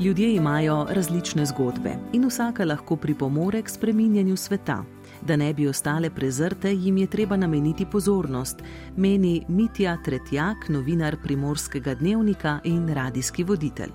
Ljudje 0.00 0.34
imajo 0.34 0.86
različne 0.90 1.46
zgodbe 1.46 1.90
in 2.12 2.24
vsaka 2.28 2.64
lahko 2.64 2.96
pripomore 2.96 3.62
k 3.62 3.68
spreminjanju 3.68 4.36
sveta. 4.36 4.84
Da 5.22 5.36
ne 5.36 5.54
bi 5.54 5.68
ostale 5.68 6.10
prezrte, 6.10 6.74
jim 6.74 6.96
je 6.96 7.06
treba 7.06 7.36
nameniti 7.36 7.86
pozornost, 7.92 8.62
meni 8.96 9.44
Mitja 9.48 9.96
Tretjak, 10.04 10.68
novinar 10.68 11.16
primorskega 11.22 11.94
dnevnika 11.94 12.60
in 12.64 12.88
radijski 12.88 13.44
voditelj. 13.44 13.90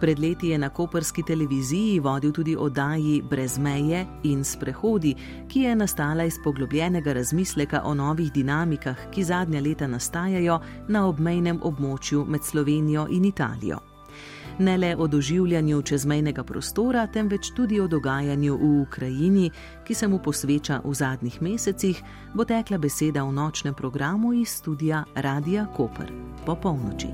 Pred 0.00 0.18
leti 0.18 0.48
je 0.48 0.58
na 0.58 0.68
koperski 0.68 1.22
televiziji 1.22 2.00
vodil 2.00 2.32
tudi 2.32 2.56
oddaji 2.56 3.22
Brez 3.30 3.58
meje 3.58 4.06
in 4.22 4.44
Sprehodi, 4.44 5.14
ki 5.48 5.60
je 5.60 5.76
nastala 5.76 6.24
iz 6.24 6.34
poglobljenega 6.44 7.12
razmisleka 7.12 7.82
o 7.84 7.94
novih 7.94 8.32
dinamikah, 8.32 8.96
ki 9.10 9.24
zadnja 9.24 9.60
leta 9.60 9.86
nastajajo 9.86 10.60
na 10.88 11.06
obmejnem 11.06 11.60
območju 11.62 12.24
med 12.28 12.44
Slovenijo 12.44 13.06
in 13.10 13.24
Italijo 13.24 13.95
ne 14.58 14.76
le 14.76 14.96
o 14.96 15.06
doživljanju 15.06 15.82
čezmejnega 15.82 16.44
prostora, 16.44 17.06
temveč 17.06 17.50
tudi 17.56 17.80
o 17.80 17.86
dogajanju 17.88 18.56
v 18.56 18.80
Ukrajini, 18.80 19.50
ki 19.84 19.94
se 19.94 20.08
mu 20.08 20.18
posveča 20.18 20.80
v 20.84 20.94
zadnjih 20.94 21.42
mesecih, 21.42 22.02
bo 22.34 22.44
tekla 22.44 22.78
beseda 22.78 23.24
v 23.24 23.32
nočnem 23.32 23.74
programu 23.74 24.32
iz 24.32 24.48
studia 24.48 25.04
Radia 25.14 25.66
Koper 25.76 26.12
po 26.46 26.54
polnoči. 26.54 27.08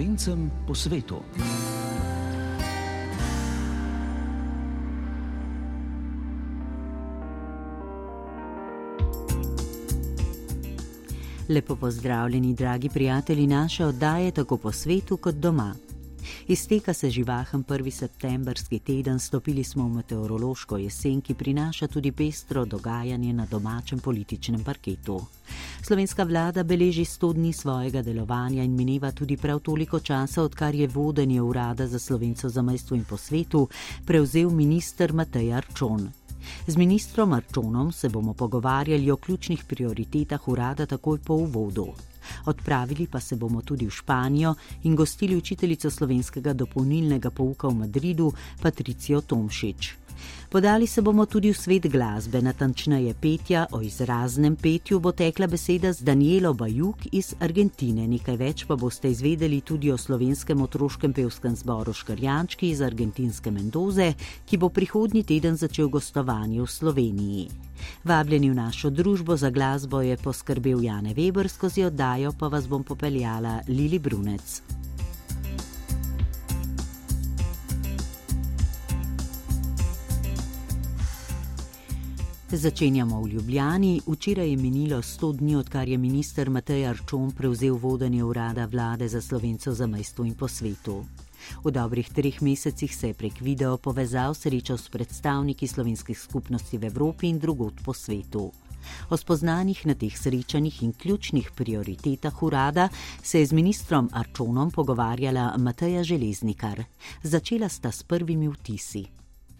Slovencem 0.00 0.50
po 0.66 0.74
svetu. 0.74 1.20
Lepo 11.48 11.76
pozdravljeni, 11.76 12.54
dragi 12.54 12.88
prijatelji 12.88 13.46
naše 13.46 13.84
oddaje, 13.84 14.30
tako 14.30 14.56
po 14.56 14.72
svetu 14.72 15.16
kot 15.16 15.34
doma. 15.34 15.74
Izteka 16.50 16.94
se 16.94 17.10
živahen 17.10 17.64
1. 17.64 17.90
septembrski 17.90 18.78
teden, 18.78 19.18
stopili 19.18 19.64
smo 19.64 19.84
v 19.84 19.94
meteorološko 19.94 20.76
jesen, 20.76 21.20
ki 21.20 21.34
prinaša 21.34 21.86
tudi 21.86 22.10
pestro 22.12 22.64
dogajanje 22.64 23.32
na 23.32 23.46
domačem 23.46 23.98
političnem 23.98 24.64
parketu. 24.64 25.20
Slovenska 25.82 26.24
vlada 26.24 26.62
beleži 26.62 27.04
100 27.04 27.32
dni 27.34 27.52
svojega 27.52 28.02
delovanja 28.02 28.62
in 28.62 28.74
mineva 28.74 29.12
tudi 29.12 29.36
prav 29.36 29.60
toliko 29.60 30.00
časa, 30.00 30.42
odkar 30.42 30.74
je 30.74 30.88
vodenje 30.88 31.40
urada 31.42 31.86
za 31.86 31.98
slovenco 31.98 32.48
za 32.48 32.62
majstvo 32.62 32.96
in 32.96 33.04
po 33.04 33.16
svetu 33.16 33.68
prevzel 34.06 34.50
minister 34.50 35.12
Matej 35.12 35.54
Arčon. 35.54 36.10
Z 36.66 36.76
ministrom 36.76 37.32
Arčonom 37.32 37.92
se 37.92 38.08
bomo 38.08 38.34
pogovarjali 38.34 39.10
o 39.10 39.16
ključnih 39.16 39.64
prioritetah 39.64 40.48
urada 40.48 40.86
takoj 40.86 41.18
po 41.18 41.34
uvodu. 41.34 41.92
Odpravili 42.46 43.06
pa 43.06 43.20
se 43.20 43.36
bomo 43.36 43.62
tudi 43.62 43.86
v 43.86 43.90
Španijo 43.90 44.54
in 44.82 44.96
gostili 44.96 45.36
učiteljico 45.36 45.90
slovenskega 45.90 46.52
dopolnilnega 46.52 47.30
pouka 47.30 47.68
v 47.68 47.74
Madridu, 47.74 48.32
Patricijo 48.62 49.20
Tomšič. 49.20 50.00
Podali 50.48 50.86
se 50.86 51.02
bomo 51.02 51.26
tudi 51.26 51.52
v 51.52 51.56
svet 51.56 51.86
glasbe, 51.86 52.42
natančneje 52.42 53.14
petja, 53.14 53.66
o 53.72 53.80
izraznem 53.82 54.56
petju 54.56 55.00
bo 55.00 55.12
tekla 55.12 55.46
beseda 55.46 55.92
z 55.92 56.02
Danielo 56.02 56.54
Bajuk 56.54 57.06
iz 57.12 57.34
Argentine. 57.40 58.08
Nekaj 58.10 58.36
več 58.36 58.66
pa 58.66 58.76
boste 58.76 59.10
izvedeli 59.10 59.60
tudi 59.62 59.92
o 59.92 59.98
slovenskem 59.98 60.62
otroškem 60.62 61.12
pevskem 61.12 61.56
zboru 61.56 61.94
Škrjančki 61.94 62.70
iz 62.74 62.82
argentinske 62.82 63.50
Mendoze, 63.50 64.12
ki 64.46 64.58
bo 64.58 64.68
prihodnji 64.68 65.22
teden 65.22 65.56
začel 65.56 65.88
gostovanje 65.88 66.60
v 66.62 66.70
Sloveniji. 66.70 67.69
Vabljeni 68.04 68.50
v 68.50 68.54
našo 68.54 68.90
družbo 68.90 69.36
za 69.36 69.50
glasbo 69.50 70.00
je 70.02 70.16
poskrbel 70.16 70.84
Jane 70.84 71.14
Weber, 71.14 71.48
skozi 71.48 71.84
oddajo 71.84 72.32
pa 72.38 72.48
vas 72.48 72.68
bom 72.68 72.84
popeljala 72.84 73.60
Lili 73.68 73.98
Brunec. 73.98 74.62
Začenjamo 82.52 83.22
v 83.22 83.28
Ljubljani. 83.28 84.00
Včeraj 84.06 84.50
je 84.50 84.56
minilo 84.56 85.02
100 85.02 85.36
dni, 85.36 85.56
odkar 85.56 85.88
je 85.88 85.98
minister 85.98 86.50
Matej 86.50 86.86
Arčon 86.86 87.30
prevzel 87.30 87.74
vodenje 87.74 88.24
urada 88.24 88.66
vlade 88.66 89.08
za 89.08 89.20
slovenco 89.20 89.74
za 89.74 89.86
majstvo 89.86 90.24
in 90.24 90.34
po 90.34 90.48
svetu. 90.48 91.04
V 91.64 91.70
dobrih 91.70 92.08
treh 92.10 92.40
mesecih 92.40 92.96
se 92.96 93.06
je 93.06 93.14
prek 93.14 93.40
video 93.40 93.76
povezal 93.78 94.34
srečal 94.34 94.78
s 94.78 94.88
predstavniki 94.88 95.68
slovenskih 95.68 96.18
skupnosti 96.18 96.78
v 96.78 96.84
Evropi 96.86 97.28
in 97.28 97.38
drugot 97.38 97.74
po 97.84 97.94
svetu. 97.94 98.52
O 99.10 99.16
spoznanjih 99.16 99.86
na 99.86 99.94
teh 99.94 100.16
srečanjih 100.16 100.82
in 100.82 100.92
ključnih 100.92 101.50
prioritetah 101.56 102.42
urada 102.42 102.88
se 103.22 103.38
je 103.40 103.46
z 103.46 103.52
ministrom 103.52 104.08
Arčonom 104.12 104.70
pogovarjala 104.70 105.54
Mateja 105.58 106.02
Železnikar. 106.02 106.84
Začela 107.22 107.68
sta 107.68 107.92
s 107.92 108.02
prvimi 108.02 108.48
vtisi. 108.48 109.04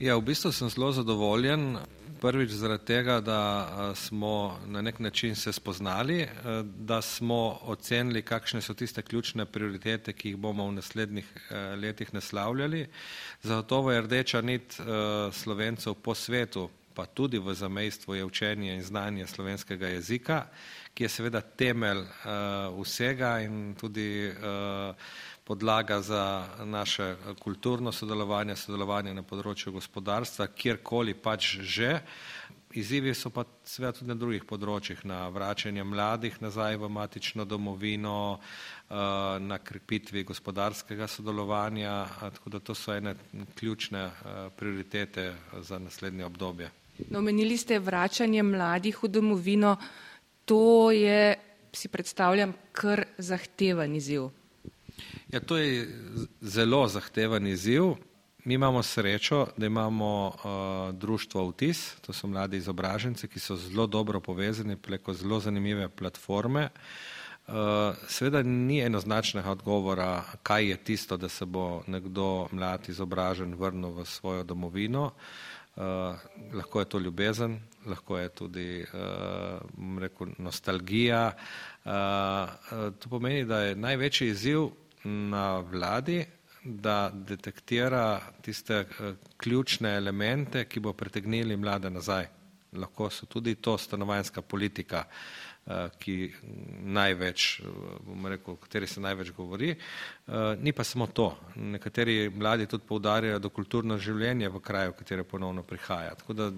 Ja, 0.01 0.17
v 0.17 0.33
bistvu 0.33 0.53
sem 0.53 0.71
zelo 0.71 0.93
zadovoljen. 0.93 1.77
Prvič 2.21 2.51
zaradi 2.51 2.85
tega, 2.85 3.21
da 3.21 3.93
smo 3.97 4.59
na 4.67 4.83
nek 4.83 4.99
način 4.99 5.37
se 5.37 5.53
spoznali, 5.53 6.29
da 6.65 7.03
smo 7.03 7.59
ocenili, 7.63 8.23
kakšne 8.23 8.61
so 8.61 8.75
tiste 8.75 9.03
ključne 9.03 9.47
prioritete, 9.47 10.13
ki 10.13 10.29
jih 10.29 10.37
bomo 10.37 10.67
v 10.69 10.73
naslednjih 10.73 11.31
letih 11.81 12.15
naslavljali. 12.15 12.87
Zagotovo 13.43 13.93
je 13.93 14.03
rdeča 14.03 14.41
nit 14.41 14.77
slovencev 15.33 15.95
po 15.95 16.15
svetu, 16.15 16.69
pa 16.95 17.07
tudi 17.07 17.39
v 17.39 17.55
zamejstvu 17.55 18.15
je 18.15 18.25
učenje 18.25 18.75
in 18.75 18.83
znanje 18.83 19.27
slovenskega 19.27 19.89
jezika, 19.89 20.47
ki 20.95 21.05
je 21.05 21.09
seveda 21.09 21.41
temelj 21.41 22.05
vsega 22.77 23.39
in 23.45 23.75
tudi 23.78 24.33
podlaga 25.45 26.01
za 26.01 26.47
naše 26.65 27.17
kulturno 27.41 27.93
sodelovanje, 27.93 28.55
sodelovanje 28.56 29.15
na 29.15 29.25
področju 29.27 29.73
gospodarstva, 29.75 30.47
kjerkoli 30.55 31.17
pač 31.19 31.56
že. 31.67 31.97
Izzivi 32.78 33.11
so 33.19 33.33
pa 33.34 33.43
seveda 33.67 33.97
tudi 33.97 34.12
na 34.12 34.15
drugih 34.15 34.45
področjih, 34.47 35.01
na 35.11 35.25
vračanje 35.34 35.83
mladih 35.83 36.37
nazaj 36.39 36.77
v 36.78 36.91
matično 36.95 37.43
domovino, 37.51 38.39
na 39.43 39.59
krepitvi 39.59 40.22
gospodarskega 40.28 41.09
sodelovanja, 41.11 41.97
tako 42.37 42.55
da 42.55 42.61
to 42.62 42.77
so 42.78 42.95
ene 42.95 43.17
ključne 43.59 44.05
prioritete 44.55 45.33
za 45.67 45.83
naslednje 45.83 46.28
obdobje. 46.31 46.71
No, 47.11 47.19
omenili 47.19 47.57
ste 47.59 47.81
vračanje 47.83 48.47
mladih 48.47 49.03
v 49.03 49.11
domovino, 49.19 49.75
to 50.50 50.91
je, 50.91 51.38
si 51.72 51.88
predstavljam, 51.88 52.53
kar 52.72 53.05
zahteven 53.19 53.94
izziv. 53.94 54.33
Ja, 55.31 55.41
to 55.41 55.56
je 55.56 55.87
zelo 56.41 56.88
zahteven 56.88 57.47
izziv. 57.47 57.93
Mi 58.44 58.55
imamo 58.55 58.83
srečo, 58.83 59.47
da 59.56 59.66
imamo 59.66 60.27
uh, 60.27 60.94
društvo 60.94 61.44
Vtis, 61.50 61.94
to 62.00 62.12
so 62.12 62.27
mladi 62.27 62.56
izobraženci, 62.56 63.28
ki 63.28 63.39
so 63.41 63.56
zelo 63.56 63.87
dobro 63.87 64.21
povezani 64.21 64.77
preko 64.77 65.15
zelo 65.15 65.39
zanimive 65.41 65.89
platforme. 65.89 66.69
Uh, 67.47 67.55
seveda 68.09 68.43
ni 68.43 68.81
enoznačnega 68.81 69.50
odgovora, 69.50 70.25
kaj 70.43 70.69
je 70.69 70.77
tisto, 70.77 71.16
da 71.16 71.28
se 71.28 71.44
bo 71.44 71.83
nekdo 71.87 72.49
mlad 72.50 72.89
izobražen 72.89 73.55
vrnil 73.55 73.91
v 73.91 74.05
svojo 74.05 74.44
domovino. 74.44 75.05
Uh, 75.05 75.50
lahko 76.53 76.81
je 76.81 76.89
to 76.89 76.99
ljubezen, 76.99 77.59
lahko 77.87 78.19
je 78.19 78.29
tudi 78.29 78.67
uh, 78.83 79.99
rekel, 80.01 80.34
nostalgija. 80.39 81.33
Uh, 81.84 81.93
uh, 81.93 82.93
to 82.99 83.09
pomeni, 83.09 83.45
da 83.45 83.60
je 83.60 83.77
največji 83.77 84.28
izziv 84.28 84.69
na 85.04 85.59
vladi, 85.59 86.25
da 86.65 87.10
detektira 87.15 88.21
tiste 88.43 88.75
eh, 88.75 89.15
ključne 89.37 89.97
elemente, 89.97 90.65
ki 90.65 90.81
bo 90.81 90.93
pritegnili 90.93 91.57
mlade 91.57 91.91
nazaj. 91.91 92.27
Lahko 92.72 93.10
so 93.10 93.27
tudi 93.27 93.54
to 93.54 93.78
stanovanjska 93.78 94.43
politika, 94.43 95.04
eh, 95.04 95.50
ki 95.99 96.17
največ, 96.83 97.47
bom 98.07 98.27
rekel, 98.27 98.55
o 98.55 98.61
kateri 98.61 98.87
se 98.87 99.01
največ 99.01 99.33
govori. 99.37 99.71
Eh, 99.71 100.57
ni 100.61 100.72
pa 100.72 100.84
samo 100.84 101.07
to. 101.07 101.31
Nekateri 101.57 102.31
mladi 102.31 102.67
tudi 102.67 102.87
poudarjajo 102.89 103.39
do 103.39 103.51
kulturno 103.51 103.99
življenje 103.99 104.49
v 104.49 104.61
kraju, 104.61 104.95
v 104.95 105.01
katero 105.03 105.25
ponovno 105.25 105.63
prihaja. 105.63 106.15
Tako 106.15 106.33
da 106.34 106.51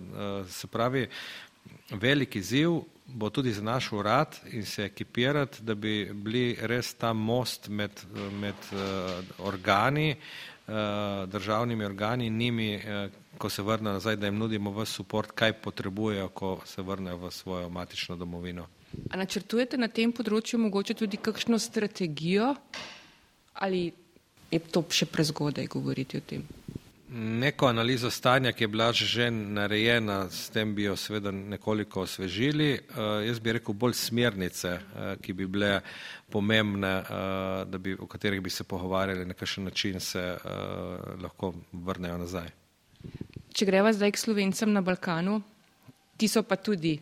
se 0.49 0.67
pravi, 0.67 1.07
velik 1.91 2.37
izziv 2.37 2.81
bo 3.07 3.31
tudi 3.31 3.53
za 3.53 3.63
naš 3.63 3.93
urad 3.93 4.39
in 4.53 4.65
se 4.67 4.85
ekipirati, 4.85 5.63
da 5.63 5.75
bi 5.75 6.11
bili 6.15 6.57
res 6.61 6.95
ta 6.95 7.13
most 7.13 7.69
med, 7.69 8.01
med 8.41 8.55
organi, 9.39 10.15
državnimi 11.27 11.85
organi 11.85 12.27
in 12.27 12.37
njimi, 12.37 12.81
ko 13.39 13.49
se 13.51 13.63
vrnejo 13.63 13.93
nazaj, 13.93 14.17
da 14.17 14.27
jim 14.27 14.39
nudimo 14.39 14.71
v 14.71 14.87
support, 14.87 15.33
kaj 15.35 15.53
potrebujejo, 15.53 16.29
ko 16.29 16.61
se 16.65 16.83
vrnejo 16.83 17.17
v 17.17 17.31
svojo 17.31 17.69
matično 17.69 18.17
domovino. 18.17 18.69
A 19.11 19.17
načrtujete 19.17 19.79
na 19.81 19.89
tem 19.89 20.13
področju 20.13 20.61
mogoče 20.61 20.95
tudi 20.95 21.21
kakšno 21.21 21.59
strategijo 21.59 22.55
ali 23.63 23.93
je 24.53 24.59
to 24.73 24.85
še 24.89 25.07
prezgodaj 25.09 25.67
govoriti 25.73 26.17
o 26.17 26.25
tem? 26.25 26.45
Neko 27.13 27.67
analizo 27.69 28.09
stanja, 28.11 28.55
ki 28.57 28.65
je 28.65 28.69
bila 28.69 28.87
že 28.93 29.27
narejena, 29.31 30.31
s 30.31 30.49
tem 30.49 30.75
bi 30.75 30.87
jo 30.87 30.97
seveda 30.97 31.31
nekoliko 31.31 32.07
osvežili. 32.07 32.71
Uh, 32.73 33.21
jaz 33.27 33.41
bi 33.41 33.53
rekel 33.53 33.77
bolj 33.77 33.99
smernice, 34.01 34.73
uh, 34.73 35.13
ki 35.21 35.35
bi 35.37 35.45
bile 35.47 35.83
pomembne, 36.33 36.95
uh, 37.05 37.77
bi, 37.77 37.93
o 38.01 38.09
katerih 38.09 38.41
bi 38.41 38.51
se 38.51 38.65
pogovarjali, 38.65 39.27
na 39.29 39.37
kakšen 39.37 39.69
način 39.69 40.01
se 40.01 40.25
lahko 41.21 41.53
vrnejo 41.73 42.17
nazaj. 42.25 42.49
Če 43.53 43.69
greva 43.69 43.93
zdaj 43.93 44.15
k 44.17 44.23
slovencem 44.25 44.73
na 44.73 44.81
Balkanu, 44.81 45.43
ti 46.17 46.29
so 46.33 46.41
pa 46.49 46.57
tudi 46.57 46.97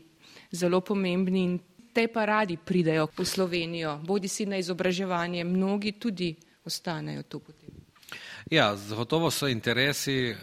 zelo 0.50 0.80
pomembni 0.80 1.44
in 1.44 1.58
te 1.92 2.08
pa 2.08 2.24
radi 2.24 2.56
pridejo 2.56 3.08
v 3.18 3.24
Slovenijo, 3.24 3.98
bodi 4.04 4.28
si 4.28 4.46
na 4.46 4.56
izobraževanje, 4.56 5.44
mnogi 5.44 5.92
tudi 5.92 6.34
ostanejo 6.64 7.22
tu 7.22 7.40
potem. 7.40 7.70
Ja, 8.50 8.76
zagotovo 8.76 9.30
so 9.30 9.48
interesi 9.48 10.30
uh, 10.30 10.38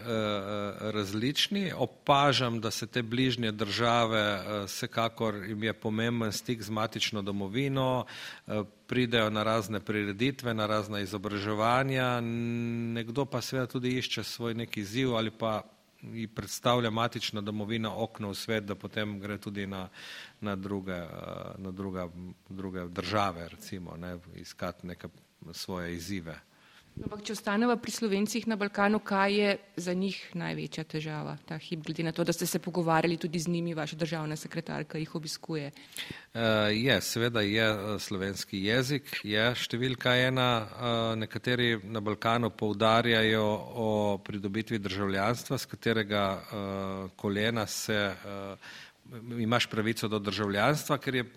različni. 0.80 1.72
Opažam, 1.76 2.60
da 2.60 2.70
se 2.70 2.86
te 2.86 3.02
bližnje 3.02 3.52
države, 3.52 4.34
uh, 4.34 4.64
vsekakor 4.64 5.34
jim 5.34 5.62
je 5.62 5.72
pomemben 5.72 6.32
stik 6.32 6.62
z 6.62 6.70
matično 6.70 7.22
domovino, 7.22 8.04
uh, 8.46 8.66
pridejo 8.86 9.30
na 9.30 9.42
razne 9.42 9.80
prireditve, 9.80 10.54
na 10.54 10.66
razna 10.66 11.00
izobraževanja, 11.00 12.20
nekdo 12.20 13.24
pa 13.24 13.40
seveda 13.40 13.66
tudi 13.66 13.98
išče 13.98 14.24
svoj 14.24 14.54
neki 14.54 14.84
ziv 14.84 15.16
ali 15.16 15.30
pa 15.30 15.62
ji 16.02 16.28
predstavlja 16.28 16.90
matična 16.90 17.40
domovina 17.40 17.94
okno 17.94 18.30
v 18.30 18.34
svet, 18.34 18.64
da 18.64 18.74
potem 18.74 19.18
gre 19.20 19.38
tudi 19.38 19.66
na, 19.66 19.88
na, 20.40 20.56
druge, 20.56 20.98
na 21.58 21.70
druga, 21.70 22.08
druge 22.48 22.88
države, 22.88 23.48
recimo, 23.48 23.96
ne, 23.96 24.18
iskati 24.34 24.86
neke 24.86 25.08
svoje 25.52 25.94
izzive. 25.94 26.40
Ampak, 26.98 27.20
če 27.22 27.34
ostaneva 27.36 27.76
pri 27.78 27.92
slovencih 27.94 28.46
na 28.50 28.56
Balkanu, 28.58 28.98
kaj 28.98 29.34
je 29.34 29.50
za 29.78 29.92
njih 29.94 30.16
največja 30.34 30.82
težava 30.88 31.36
ta 31.46 31.58
hip, 31.62 31.84
glede 31.86 32.02
na 32.02 32.12
to, 32.12 32.24
da 32.26 32.32
ste 32.34 32.46
se 32.46 32.58
pogovarjali 32.58 33.16
tudi 33.16 33.38
z 33.38 33.52
njimi, 33.52 33.74
vaša 33.74 33.96
državna 33.96 34.36
sekretarka 34.36 34.98
jih 34.98 35.14
obiskuje? 35.14 35.70
Uh, 35.70 36.40
je, 36.74 36.96
seveda 37.00 37.44
je 37.46 37.68
uh, 37.70 38.00
slovenski 38.02 38.64
jezik, 38.64 39.12
je 39.22 39.44
številka 39.54 40.16
ena. 40.26 40.48
Uh, 40.58 40.96
nekateri 41.22 41.78
na 41.84 42.02
Balkanu 42.02 42.50
poudarjajo 42.50 43.46
o 43.84 43.88
pridobitvi 44.24 44.82
državljanstva, 44.82 45.58
z 45.58 45.70
katerega 45.70 46.24
uh, 46.34 47.10
kolena 47.16 47.66
se 47.66 48.00
uh, 48.10 48.74
imaš 49.38 49.70
pravico 49.70 50.10
do 50.10 50.18
državljanstva, 50.18 50.98
ker 50.98 51.22
je 51.22 51.28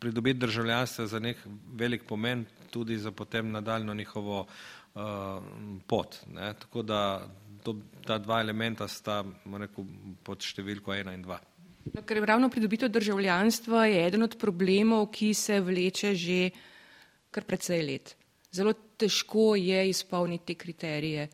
pridobiti 0.00 0.40
državljanstvo 0.40 1.06
za 1.06 1.18
nek 1.18 1.44
velik 1.78 2.08
pomen 2.08 2.46
tudi 2.72 2.96
za 2.98 3.12
potem 3.12 3.50
nadaljno 3.50 3.94
njihovo 3.94 4.46
pot. 5.86 6.18
Ne? 6.32 6.52
Tako 6.60 6.82
da 6.82 7.00
to, 7.62 7.76
ta 8.06 8.18
dva 8.18 8.40
elementa 8.40 8.88
sta 8.88 9.22
rekel, 9.58 9.86
pod 10.24 10.44
številko 10.44 10.94
ena 10.94 11.14
in 11.16 11.24
dva. 11.24 11.38
No, 11.92 12.02
ker 12.06 12.20
ravno 12.22 12.50
pridobitev 12.52 12.92
državljanstva 12.94 13.86
je 13.90 14.02
eden 14.06 14.22
od 14.22 14.36
problemov, 14.38 15.08
ki 15.14 15.32
se 15.34 15.58
vleče 15.60 16.14
že 16.14 16.50
kar 17.32 17.46
precej 17.48 17.82
let. 17.82 18.14
Zelo 18.52 18.74
težko 19.00 19.54
je 19.56 19.88
izpolniti 19.88 20.52
te 20.52 20.58
kriterije 20.60 21.28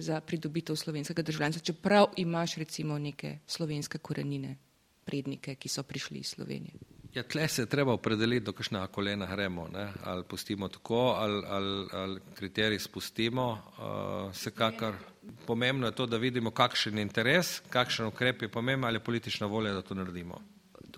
za 0.00 0.20
pridobitev 0.20 0.78
slovenskega 0.78 1.22
državljanstva, 1.26 1.64
čeprav 1.66 2.14
imaš 2.16 2.56
recimo 2.62 2.98
neke 2.98 3.38
slovenske 3.46 3.98
korenine, 3.98 4.56
prednike, 5.04 5.56
ki 5.58 5.68
so 5.68 5.82
prišli 5.82 6.22
iz 6.22 6.32
Slovenije. 6.36 6.99
Ja, 7.14 7.22
tle 7.22 7.48
se 7.48 7.62
je 7.62 7.66
treba 7.66 7.92
opredeliti, 7.92 8.44
do 8.46 8.52
kakšna 8.52 8.86
kolena 8.86 9.26
gremo, 9.26 9.68
ne? 9.72 9.88
ali 10.04 10.24
pustimo 10.24 10.68
tako, 10.68 11.16
ali, 11.18 11.42
ali, 11.46 11.86
ali 11.92 12.20
kriterij 12.34 12.78
spustimo. 12.78 13.50
Uh, 13.50 14.30
vsekakor 14.30 14.94
pomembno 15.46 15.86
je 15.86 15.94
to, 15.94 16.06
da 16.06 16.16
vidimo, 16.16 16.50
kakšen 16.50 16.98
je 16.98 17.02
interes, 17.02 17.60
kakšen 17.68 18.06
ukrep 18.06 18.42
je 18.42 18.48
pomemben 18.48 18.88
ali 18.88 18.96
je 18.96 19.04
politična 19.04 19.46
volja, 19.46 19.72
da 19.72 19.82
to 19.82 19.94
naredimo. 19.94 20.40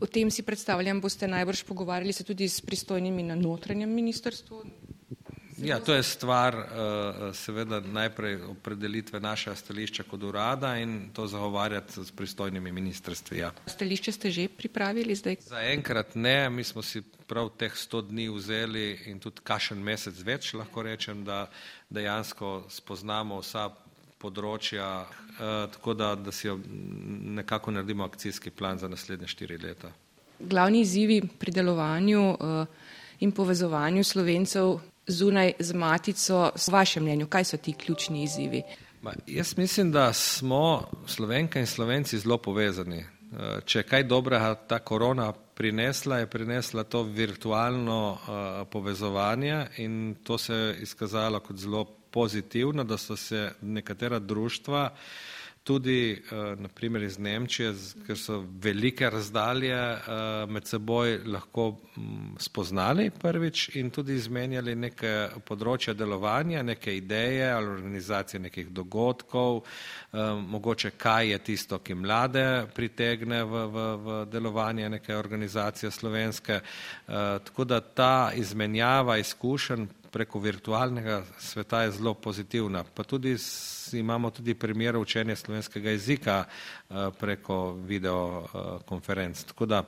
O 0.01 0.07
tem 0.07 0.31
si 0.31 0.43
predstavljam, 0.43 1.01
boste 1.01 1.29
najbrž 1.29 1.65
pogovarjali 1.65 2.13
se 2.13 2.25
tudi 2.25 2.49
s 2.49 2.61
pristojnimi 2.61 3.23
na 3.23 3.35
notranjem 3.35 3.91
ministrstvu. 3.91 4.65
Ja, 5.63 5.81
to 5.81 5.95
je 5.95 6.03
stvar 6.03 6.57
uh, 6.57 6.65
seveda 7.35 7.81
najprej 7.81 8.43
opredelitve 8.51 9.21
našega 9.21 9.57
stališča 9.57 10.03
kot 10.11 10.23
urada 10.23 10.75
in 10.79 11.11
to 11.15 11.27
zagovarjati 11.27 12.05
s 12.05 12.11
pristojnimi 12.11 12.73
ministrstvi. 12.73 13.39
Ja. 13.39 13.53
Stališče 13.67 14.13
ste 14.13 14.31
že 14.31 14.49
pripravili 14.49 15.15
zdaj? 15.15 15.37
Za 15.41 15.63
enkrat 15.63 16.15
ne, 16.15 16.51
mi 16.51 16.65
smo 16.65 16.83
si 16.83 17.03
prav 17.27 17.51
teh 17.59 17.77
sto 17.77 18.03
dni 18.03 18.29
vzeli 18.29 18.99
in 19.07 19.21
tudi 19.21 19.41
kašen 19.45 19.79
mesec 19.79 20.19
več, 20.27 20.53
lahko 20.55 20.83
rečem, 20.83 21.25
da 21.25 21.47
dejansko 21.91 22.65
spoznamo 22.69 23.39
vsa 23.41 23.71
področja, 24.19 25.07
uh, 25.07 25.71
tako 25.71 25.95
da, 25.95 26.15
da 26.15 26.33
si 26.33 26.51
nekako 27.39 27.71
naredimo 27.71 28.05
akcijski 28.05 28.51
plan 28.51 28.79
za 28.79 28.89
naslednje 28.89 29.31
štiri 29.31 29.63
leta. 29.63 29.93
Glavni 30.41 30.81
izzivi 30.83 31.21
pri 31.39 31.53
delovanju 31.55 32.23
in 33.23 33.31
povezovanju 33.31 34.03
slovencev 34.05 34.81
zunaj 35.07 35.53
z 35.59 35.73
matico, 35.73 36.51
v 36.57 36.73
vašem 36.73 37.03
mnenju, 37.03 37.27
kaj 37.27 37.45
so 37.45 37.57
ti 37.57 37.73
ključni 37.73 38.23
izzivi? 38.25 38.63
Ma, 39.03 39.13
jaz 39.27 39.57
mislim, 39.57 39.93
da 39.93 40.13
smo 40.13 40.89
slovenke 41.07 41.61
in 41.61 41.67
slovenci 41.67 42.19
zelo 42.19 42.39
povezani. 42.39 42.99
Eh, 42.99 43.61
če 43.65 43.83
kaj 43.83 44.05
dobrega 44.05 44.55
ta 44.55 44.79
korona 44.79 45.33
prinesla, 45.33 46.19
je 46.19 46.27
prinesla 46.27 46.85
to 46.85 47.03
virtualno 47.03 48.13
uh, 48.13 48.69
povezovanje 48.71 49.67
in 49.77 50.17
to 50.25 50.39
se 50.39 50.55
je 50.55 50.77
izkazalo 50.83 51.41
kot 51.41 51.57
zelo 51.57 51.85
pozitivno, 52.11 52.85
da 52.85 52.99
so 52.99 53.17
se 53.17 53.51
nekatera 53.61 54.19
društva 54.19 54.91
uh, 54.93 54.99
tudi 55.65 56.13
uh, 56.13 56.59
naprimer 56.59 57.03
iz 57.03 57.19
Nemčije, 57.19 57.73
ker 58.07 58.19
so 58.19 58.41
velike 58.61 59.11
razdalje 59.11 59.77
uh, 59.77 60.51
med 60.51 60.67
seboj 60.67 61.21
lahko 61.27 61.67
um, 61.97 62.35
spoznali 62.39 63.11
prvič 63.11 63.69
in 63.79 63.91
tudi 63.95 64.17
izmenjali 64.19 64.75
neke 64.75 65.13
področja 65.47 65.95
delovanja, 65.95 66.65
neke 66.67 66.97
ideje 66.97 67.47
ali 67.53 67.71
organizacije 67.77 68.41
nekih 68.43 68.73
dogodkov, 68.75 69.63
um, 69.63 70.45
mogoče 70.57 70.97
kaj 70.99 71.31
je 71.31 71.39
tisto, 71.53 71.79
ki 71.79 71.95
mlade 71.95 72.67
pritegne 72.75 73.45
v, 73.45 73.65
v, 73.67 73.89
v 74.03 74.21
delovanje 74.33 74.91
neke 74.99 75.17
organizacije 75.17 75.91
slovenske. 75.91 76.59
Uh, 77.07 77.39
tako 77.47 77.65
da 77.65 77.81
ta 77.81 78.33
izmenjava 78.35 79.21
izkušenj 79.23 80.02
preko 80.13 80.39
virtualnega 80.39 81.23
sveta 81.39 81.83
je 81.83 81.91
zelo 81.91 82.15
pozitivna. 82.15 82.85
Pa 82.85 83.03
tudi 83.03 83.37
imamo 83.93 84.31
tudi 84.31 84.55
primer 84.55 84.97
učenja 84.97 85.37
slovenskega 85.37 85.91
jezika 85.91 86.45
eh, 86.45 86.95
preko 87.19 87.73
video 87.73 88.45
eh. 88.89 89.33
Tako 89.47 89.67
da 89.67 89.83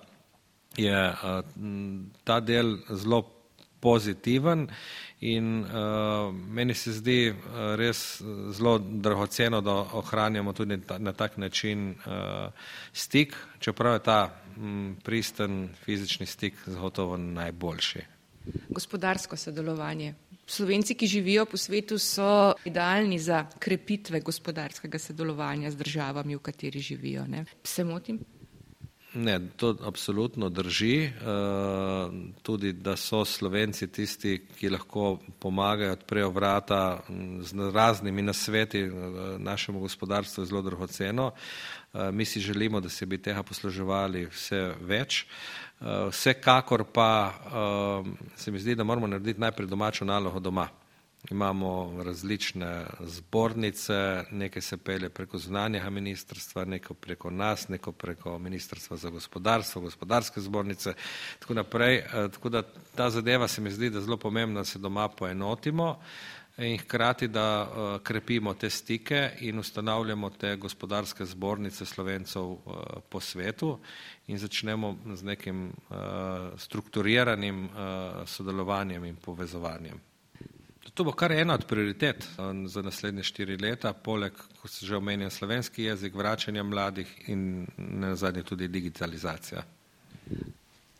je 0.77 1.09
eh, 1.09 1.43
ta 2.25 2.41
del 2.41 2.77
zelo 2.91 3.23
pozitiven 3.85 4.69
in 5.21 5.61
uh, 5.61 6.35
meni 6.49 6.75
se 6.75 6.93
zdi 6.93 7.19
uh, 7.29 7.75
res 7.77 8.23
zelo 8.57 8.79
dragoceno, 8.79 9.61
da 9.61 9.75
ohranjamo 10.01 10.53
tudi 10.53 10.81
ta, 10.87 10.99
na 10.99 11.13
tak 11.13 11.37
način 11.37 11.91
uh, 11.91 12.49
stik, 12.93 13.37
čeprav 13.61 13.99
je 13.99 14.03
ta 14.09 14.19
m, 14.57 14.97
pristen 15.05 15.69
fizični 15.85 16.27
stik 16.27 16.55
zagotovo 16.67 17.17
najboljši. 17.17 18.14
Gospodarsko 18.69 19.37
sodelovanje. 19.37 20.15
Slovenci, 20.47 20.95
ki 20.95 21.07
živijo 21.07 21.47
po 21.47 21.57
svetu, 21.57 21.99
so 21.99 22.53
idealni 22.65 23.19
za 23.19 23.47
krepitve 23.59 24.21
gospodarskega 24.21 24.99
sodelovanja 24.99 25.71
z 25.71 25.77
državami, 25.77 26.37
v 26.37 26.43
kateri 26.45 26.81
živijo. 26.81 27.27
Ne? 27.27 27.45
Se 27.65 27.85
motim? 27.85 28.21
Ne, 29.15 29.41
to 29.57 29.77
absolutno 29.83 30.49
drži. 30.49 31.07
Uh, 31.07 32.15
tudi, 32.43 32.73
da 32.73 32.97
so 32.97 33.25
Slovenci 33.25 33.87
tisti, 33.87 34.41
ki 34.59 34.71
lahko 34.75 35.19
pomagajo, 35.39 35.93
odprejo 35.93 36.31
vrata 36.31 37.03
z 37.41 37.71
raznimi 37.75 38.23
nasveti 38.23 38.83
uh, 38.83 38.93
našemu 39.39 39.81
gospodarstvu, 39.81 40.43
je 40.43 40.47
zelo 40.47 40.63
dragoceno. 40.63 41.31
Uh, 41.93 42.01
mi 42.13 42.25
si 42.25 42.41
želimo, 42.41 42.81
da 42.81 42.89
se 42.89 43.07
bi 43.07 43.23
tega 43.23 43.43
posluževali 43.43 44.27
vse 44.27 44.75
več. 44.81 45.27
Uh, 45.81 45.85
Eh, 45.85 46.09
vsekakor 46.11 46.85
pa 46.93 47.33
uh, 47.47 48.07
se 48.37 48.51
mi 48.51 48.59
zdi, 48.59 48.75
da 48.75 48.85
moramo 48.85 49.07
narediti 49.07 49.41
najprej 49.41 49.67
domačo 49.67 50.05
nalogo 50.05 50.41
doma. 50.41 50.69
Imamo 51.31 52.03
različne 52.03 52.85
zbornice, 53.01 54.25
nekaj 54.31 54.63
se 54.63 54.77
pele 54.77 55.09
preko 55.09 55.39
zunanjega 55.39 55.91
ministrstva, 55.91 56.65
neko 56.65 56.95
preko 56.95 57.31
nas, 57.31 57.69
neko 57.69 57.93
preko 57.93 58.39
ministrstva 58.39 58.97
za 58.97 59.11
gospodarstvo, 59.11 59.83
gospodarske 59.83 60.41
zbornice, 60.41 60.95
tako 61.39 61.55
naprej. 61.55 61.99
Uh, 61.99 62.31
tako 62.33 62.49
da 62.49 62.63
ta 62.95 63.11
zadeva 63.11 63.49
se 63.49 63.61
mi 63.61 63.71
zdi, 63.71 63.91
da 63.91 63.99
je 63.99 64.05
zelo 64.05 64.17
pomembna, 64.17 64.61
da 64.61 64.65
se 64.65 64.79
doma 64.79 65.09
poenotimo. 65.09 65.99
In 66.57 66.79
hkrati, 66.79 67.29
da 67.29 67.63
uh, 67.63 68.03
krepimo 68.03 68.55
te 68.55 68.71
stike 68.71 69.31
in 69.41 69.59
ustanavljamo 69.59 70.31
te 70.31 70.57
gospodarske 70.57 71.25
zbornice 71.25 71.87
slovencev 71.87 72.43
uh, 72.43 72.59
po 73.09 73.21
svetu 73.21 73.79
in 74.27 74.39
začnemo 74.39 74.97
z 75.15 75.23
nekim 75.23 75.67
uh, 75.67 75.97
strukturiranim 76.57 77.69
sodelovanjem 78.27 79.05
in 79.05 79.17
povezovanjem. 79.17 80.01
To 80.95 81.05
bo 81.05 81.13
kar 81.13 81.33
ena 81.33 81.55
od 81.55 81.67
prioritet 81.67 82.29
za 82.67 82.83
naslednje 82.83 83.23
štiri 83.23 83.57
leta, 83.57 83.93
poleg, 83.93 84.33
kot 84.61 84.71
se 84.71 84.87
že 84.87 84.97
omenja, 84.97 85.31
slovenski 85.31 85.83
jezik, 85.83 86.15
vračanja 86.15 86.63
mladih 86.63 87.29
in 87.29 87.67
na 87.77 88.15
zadnje 88.17 88.43
tudi 88.43 88.69
digitalizacija. 88.69 89.65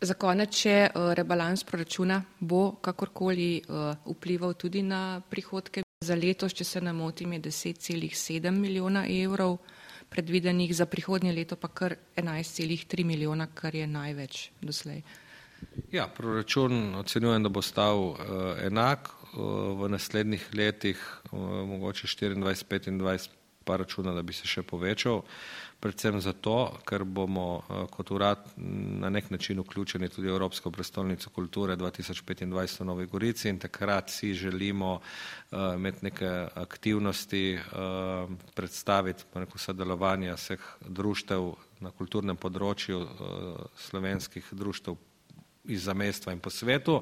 Za 0.05 0.13
konec, 0.13 0.51
če 0.53 0.73
uh, 0.85 1.13
rebalans 1.17 1.63
proračuna 1.65 2.19
bo 2.39 2.75
kakorkoli 2.83 3.63
uh, 3.65 3.95
vplival 4.05 4.53
tudi 4.53 4.83
na 4.85 5.21
prihodke 5.29 5.81
za 6.05 6.17
letos, 6.19 6.53
če 6.53 6.67
se 6.67 6.81
ne 6.81 6.93
motim, 6.93 7.33
je 7.33 7.39
10,7 7.47 8.51
milijona 8.53 9.05
evrov 9.09 9.57
predvidenih, 10.13 10.75
za 10.77 10.85
prihodnje 10.85 11.33
leto 11.33 11.57
pa 11.57 11.71
kar 11.73 11.95
11,3 12.15 13.03
milijona, 13.03 13.47
kar 13.47 13.75
je 13.75 13.87
največ 13.87 14.49
doslej. 14.61 15.01
Ja, 15.91 16.05
proračun 16.07 16.93
ocenjujem, 17.01 17.47
da 17.47 17.49
bo 17.49 17.65
stal 17.65 18.11
uh, 18.11 18.19
enak 18.61 19.09
uh, 19.09 19.73
v 19.79 19.89
naslednjih 19.89 20.49
letih, 20.53 21.01
uh, 21.31 21.65
mogoče 21.65 22.07
24-25 22.13 23.29
pa 23.65 23.81
računa, 23.81 24.13
da 24.13 24.21
bi 24.21 24.33
se 24.37 24.45
še 24.45 24.61
povečal. 24.61 25.23
Uh, 25.25 25.64
predvsem 25.85 26.17
zato, 26.21 26.79
ker 26.81 27.03
bomo 27.05 27.61
eh, 27.61 27.83
kot 27.93 28.09
urad 28.15 28.47
na 28.57 29.09
nek 29.13 29.29
način 29.29 29.59
vključeni 29.61 30.09
tudi 30.09 30.27
v 30.27 30.33
Evropsko 30.33 30.71
prestolnico 30.73 31.29
kulture 31.29 31.75
2025 31.77 32.79
v 32.81 32.85
Novi 32.85 33.05
Gorici 33.05 33.49
in 33.49 33.59
takrat 33.59 34.09
si 34.09 34.33
želimo 34.33 34.95
uh, 34.95 35.59
imeti 35.75 36.05
neke 36.05 36.29
aktivnosti, 36.55 37.53
uh, 37.53 38.31
predstaviti 38.55 39.23
neko 39.35 39.57
sodelovanje 39.57 40.33
vseh 40.33 40.65
društev 40.81 41.51
na 41.79 41.91
kulturnem 41.91 42.37
področju, 42.37 43.01
slovenskih 43.77 44.47
društev 44.51 44.95
iz 45.69 45.83
zamestva 45.83 46.33
in 46.33 46.39
po 46.39 46.49
svetu. 46.49 47.01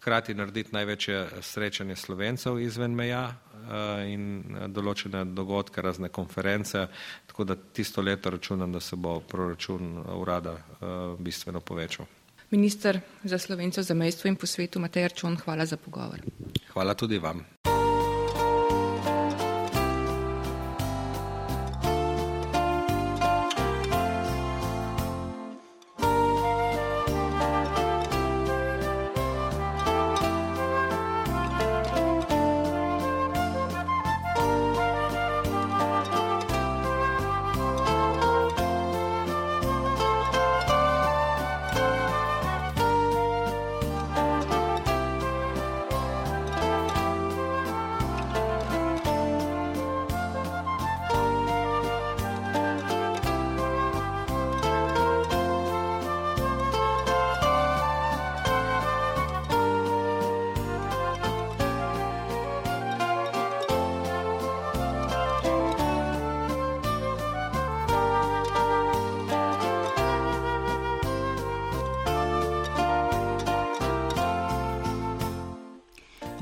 Hkrati 0.00 0.34
narediti 0.34 0.72
največje 0.72 1.28
srečanje 1.44 1.96
slovencev 1.96 2.58
izven 2.58 2.94
meja 2.96 3.26
eh, 3.28 4.12
in 4.12 4.40
eh, 4.40 4.68
določene 4.72 5.26
dogodke, 5.36 5.82
razne 5.84 6.08
konference, 6.08 6.86
tako 7.28 7.44
da 7.44 7.56
tisto 7.56 8.00
leto 8.00 8.32
računam, 8.32 8.72
da 8.72 8.80
se 8.80 8.96
bo 8.96 9.18
proračun 9.20 9.98
urada 10.16 10.56
eh, 10.56 10.86
bistveno 11.18 11.60
povečal. 11.60 12.08
Minister 12.50 13.00
za 13.24 13.38
slovencev 13.38 13.84
za 13.84 13.94
mestvo 13.94 14.28
in 14.28 14.40
po 14.40 14.46
svetu 14.46 14.80
Matej 14.80 15.04
Arčon, 15.04 15.36
hvala 15.44 15.66
za 15.66 15.76
pogovor. 15.76 16.24
Hvala 16.72 16.94
tudi 16.94 17.18
vam. 17.18 17.44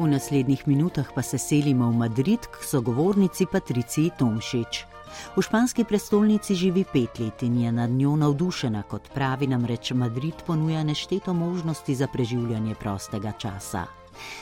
Naslednjih 0.09 0.69
minutah 0.69 1.11
pa 1.15 1.23
se 1.23 1.39
selimo 1.39 1.91
v 1.91 1.97
Madrid 1.97 2.47
k 2.47 2.65
sogovornici 2.65 3.47
Patriciji 3.47 4.11
Tomšič. 4.19 4.85
V 5.37 5.43
španski 5.43 5.85
prestolnici 5.85 6.55
živi 6.55 6.85
pet 6.85 7.19
let 7.19 7.43
in 7.43 7.61
je 7.61 7.73
nad 7.73 7.91
njo 7.91 8.17
navdušena, 8.17 8.83
kot 8.83 9.09
pravi 9.15 9.47
namreč 9.47 9.93
Madrid 9.93 10.35
ponuja 10.47 10.83
nešteto 10.83 11.35
možnosti 11.35 11.95
za 11.95 12.07
preživljanje 12.07 12.75
prostega 12.75 13.33
časa. 13.33 13.87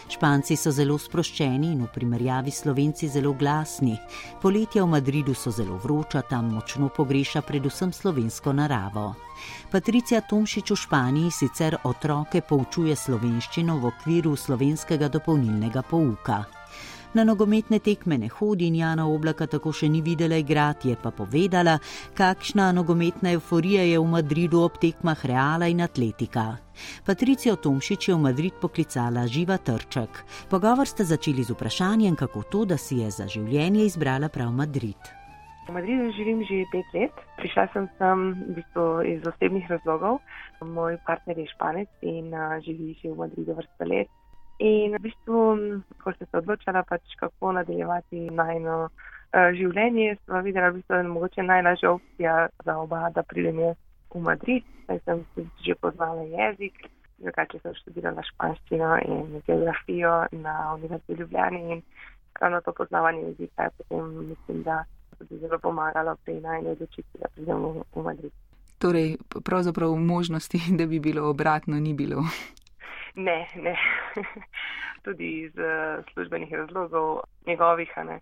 Španci 0.08 0.56
so 0.56 0.70
zelo 0.73 0.99
sproščeni 0.99 1.73
in 1.75 1.85
v 1.85 1.92
primerjavi 1.94 2.50
s 2.50 2.64
slovenci 2.64 3.08
zelo 3.08 3.32
glasni. 3.32 3.96
Poletja 4.42 4.85
v 4.85 4.94
Madridu 4.96 5.35
so 5.35 5.50
zelo 5.50 5.76
vroča, 5.76 6.23
tam 6.23 6.54
močno 6.54 6.88
pogreša 6.88 7.42
predvsem 7.42 7.92
slovensko 7.92 8.52
naravo. 8.52 9.14
Patricija 9.71 10.21
Tomšič 10.21 10.71
v 10.71 10.76
Španiji 10.76 11.31
sicer 11.31 11.76
otroke 11.85 12.41
poučuje 12.41 12.97
slovenščino 12.97 13.79
v 13.81 13.91
okviru 13.91 14.37
slovenskega 14.37 15.09
dopolnilnega 15.09 15.83
pouka. 15.83 16.45
Na 17.17 17.25
nogometne 17.25 17.79
tekme 17.81 18.19
ne 18.19 18.29
hodi 18.29 18.67
in 18.67 18.75
Jana 18.76 19.07
Oblaka 19.09 19.47
tako 19.49 19.73
še 19.73 19.88
ni 19.88 20.03
videla 20.05 20.37
igrati, 20.37 20.91
je 20.93 20.97
pa 21.00 21.09
povedala, 21.11 21.79
kakšna 22.12 22.67
nogometna 22.76 23.33
euforija 23.33 23.87
je 23.88 23.97
v 23.97 24.11
Madridu 24.12 24.61
ob 24.61 24.76
tekmah 24.83 25.25
Reala 25.25 25.71
in 25.73 25.81
Atletika. 25.81 26.59
Patricijo 27.09 27.57
Tomšič 27.57 28.09
je 28.09 28.15
v 28.15 28.21
Madrid 28.21 28.61
poklicala 28.61 29.25
Živa 29.25 29.57
Trček. 29.57 30.25
Pogovor 30.53 30.85
ste 30.85 31.09
začeli 31.09 31.41
z 31.41 31.57
vprašanjem, 31.57 32.17
kako 32.21 32.43
to, 32.53 32.65
da 32.69 32.76
si 32.76 33.00
je 33.00 33.09
za 33.11 33.25
življenje 33.25 33.87
izbrala 33.88 34.29
prav 34.29 34.53
Madrid. 34.53 35.00
V 35.66 35.73
Madridu 35.75 36.12
živim 36.14 36.44
že 36.46 36.62
pet 36.70 36.87
let. 36.94 37.14
Prišla 37.42 37.66
sem 37.75 37.90
sem 37.99 38.18
v 38.38 38.54
bistvu 38.54 39.02
iz 39.02 39.20
osebnih 39.26 39.66
razlogov. 39.66 40.23
Moj 40.62 40.94
partner 41.02 41.35
je 41.38 41.50
španec 41.50 41.90
in 42.06 42.30
uh, 42.30 42.62
živi 42.62 42.94
že 43.02 43.11
v 43.11 43.18
Madridu 43.18 43.58
vrsta 43.58 43.85
let. 43.85 44.06
In 44.62 44.94
v 44.94 45.02
bistvu, 45.02 45.38
ko 45.99 46.14
ste 46.14 46.25
se 46.30 46.38
odločila, 46.38 46.87
pač 46.87 47.02
kako 47.18 47.58
nadaljevati 47.58 48.30
najno 48.30 48.87
uh, 48.87 49.50
življenje, 49.58 50.14
sem 50.23 50.46
videla, 50.46 50.70
da 50.70 50.78
bistvu, 50.78 50.94
je 50.94 51.11
mogoče 51.11 51.42
najlažja 51.42 51.90
opcija 51.90 52.35
za 52.62 52.78
oba, 52.78 53.11
da 53.11 53.26
pridem 53.26 53.58
v 54.14 54.23
Madrid. 54.23 54.62
Saj 54.87 55.02
sem 55.02 55.26
že 55.66 55.75
poznala 55.82 56.23
jezik, 56.30 56.78
drugače 57.18 57.58
sem 57.58 57.75
študirala 57.75 58.23
španščino 58.23 59.02
in 59.02 59.42
geografijo 59.42 60.30
na 60.30 60.78
Univerzi 60.78 61.11
v 61.11 61.26
Ljubljani 61.26 61.62
in 61.75 61.82
ravno 62.40 62.61
to 62.61 62.73
poznavanje 62.73 63.23
jezika 63.23 63.62
je 63.62 63.70
potem, 63.78 64.28
mislim, 64.28 64.62
da 64.62 64.85
tudi 65.18 65.38
zelo 65.38 65.58
pomagalo 65.58 66.16
pri 66.25 66.40
najni 66.40 66.68
odločitvi, 66.68 67.20
da 67.20 67.28
pridem 67.35 67.62
v, 67.62 67.85
v 67.94 68.02
Madrid. 68.02 68.32
Torej, 68.78 69.16
pravzaprav 69.44 69.96
možnosti, 69.96 70.61
da 70.78 70.87
bi 70.87 71.00
bilo 71.00 71.30
obratno, 71.30 71.80
ni 71.80 71.94
bilo. 71.94 72.25
Ne, 73.14 73.49
ne. 73.56 73.76
Tudi 75.04 75.46
iz 75.46 75.52
uh, 75.56 76.04
službenih 76.12 76.52
razlogov 76.52 77.20
njegovih, 77.46 77.92
ne. 78.04 78.20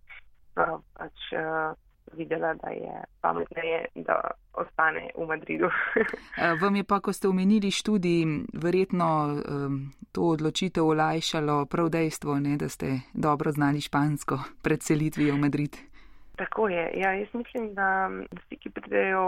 No, 0.56 0.82
pač 0.94 1.32
uh, 1.32 1.74
videla, 2.12 2.54
da 2.54 2.70
je 2.70 3.02
pametneje, 3.20 3.84
da 3.94 4.20
ostane 4.52 5.10
v 5.18 5.26
Madridu. 5.26 5.70
Vam 6.62 6.76
je 6.76 6.84
pa, 6.84 7.00
ko 7.00 7.12
ste 7.12 7.28
omenili 7.28 7.70
študij, 7.70 8.24
verjetno 8.52 9.08
um, 9.26 9.92
to 10.12 10.22
odločitev 10.22 10.86
olajšalo 10.86 11.66
prav 11.66 11.88
dejstvo, 11.88 12.38
ne, 12.38 12.56
da 12.56 12.68
ste 12.68 13.00
dobro 13.12 13.52
znali 13.52 13.80
špansko 13.80 14.38
pred 14.62 14.82
selitvijo 14.82 15.34
v 15.34 15.38
Madrid. 15.38 15.93
Tako 16.37 16.69
je. 16.69 16.91
Ja, 16.99 17.12
jaz 17.12 17.29
mislim, 17.33 17.75
da 17.75 18.09
vsi, 18.09 18.57
ki 18.57 18.71
pridejo 18.71 19.23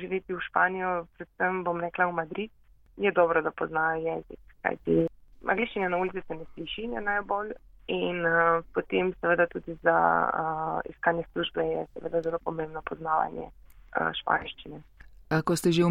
živeti 0.00 0.34
v 0.34 0.40
Španijo, 0.48 1.06
predvsem 1.16 1.64
bom 1.64 1.80
rekla 1.80 2.06
v 2.10 2.12
Madrid, 2.12 2.50
je 2.96 3.12
dobro, 3.12 3.42
da 3.42 3.50
poznajo 3.50 4.02
jezik 4.02 4.40
kajti 4.62 5.06
angliščina 5.48 5.88
na 5.88 5.96
ulici 5.96 6.22
se 6.26 6.34
ne 6.34 6.44
sliši 6.54 6.86
najbolj 6.86 7.52
in 7.88 8.22
uh, 8.26 8.62
potem 8.74 9.12
seveda 9.20 9.46
tudi 9.50 9.74
za 9.82 9.96
uh, 10.28 10.80
iskanje 10.90 11.24
službe 11.32 11.64
je 11.64 11.86
seveda 11.94 12.22
zelo 12.22 12.38
pomembno 12.44 12.82
poznavanje 12.86 13.46
uh, 13.46 14.10
španščine. 14.20 14.82
Ko 15.46 15.54
ste 15.56 15.70
že 15.72 15.86